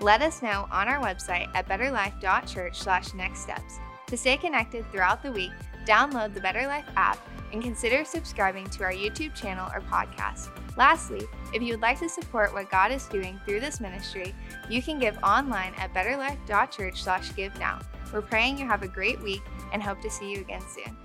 Let 0.00 0.22
us 0.22 0.42
know 0.42 0.66
on 0.72 0.88
our 0.88 1.00
website 1.00 1.48
at 1.54 1.68
betterlife.church/next 1.68 3.40
steps. 3.40 3.78
To 4.08 4.16
stay 4.16 4.36
connected 4.36 4.84
throughout 4.90 5.22
the 5.22 5.30
week, 5.30 5.52
download 5.86 6.34
the 6.34 6.40
Better 6.40 6.66
Life 6.66 6.86
app 6.96 7.18
and 7.52 7.62
consider 7.62 8.04
subscribing 8.04 8.66
to 8.70 8.84
our 8.84 8.92
YouTube 8.92 9.34
channel 9.34 9.70
or 9.74 9.80
podcast. 9.80 10.48
Lastly, 10.76 11.22
if 11.52 11.62
you 11.62 11.74
would 11.74 11.82
like 11.82 11.98
to 12.00 12.08
support 12.08 12.54
what 12.54 12.70
God 12.70 12.90
is 12.92 13.06
doing 13.06 13.38
through 13.44 13.60
this 13.60 13.78
ministry, 13.78 14.34
you 14.70 14.82
can 14.82 14.98
give 14.98 15.18
online 15.22 15.74
at 15.76 15.92
betterlife.church/give 15.92 17.58
now. 17.58 17.78
We're 18.12 18.22
praying 18.22 18.58
you 18.58 18.66
have 18.66 18.82
a 18.82 18.88
great 18.88 19.20
week 19.20 19.42
and 19.72 19.82
hope 19.82 20.00
to 20.02 20.10
see 20.10 20.30
you 20.30 20.40
again 20.40 20.62
soon. 20.74 20.96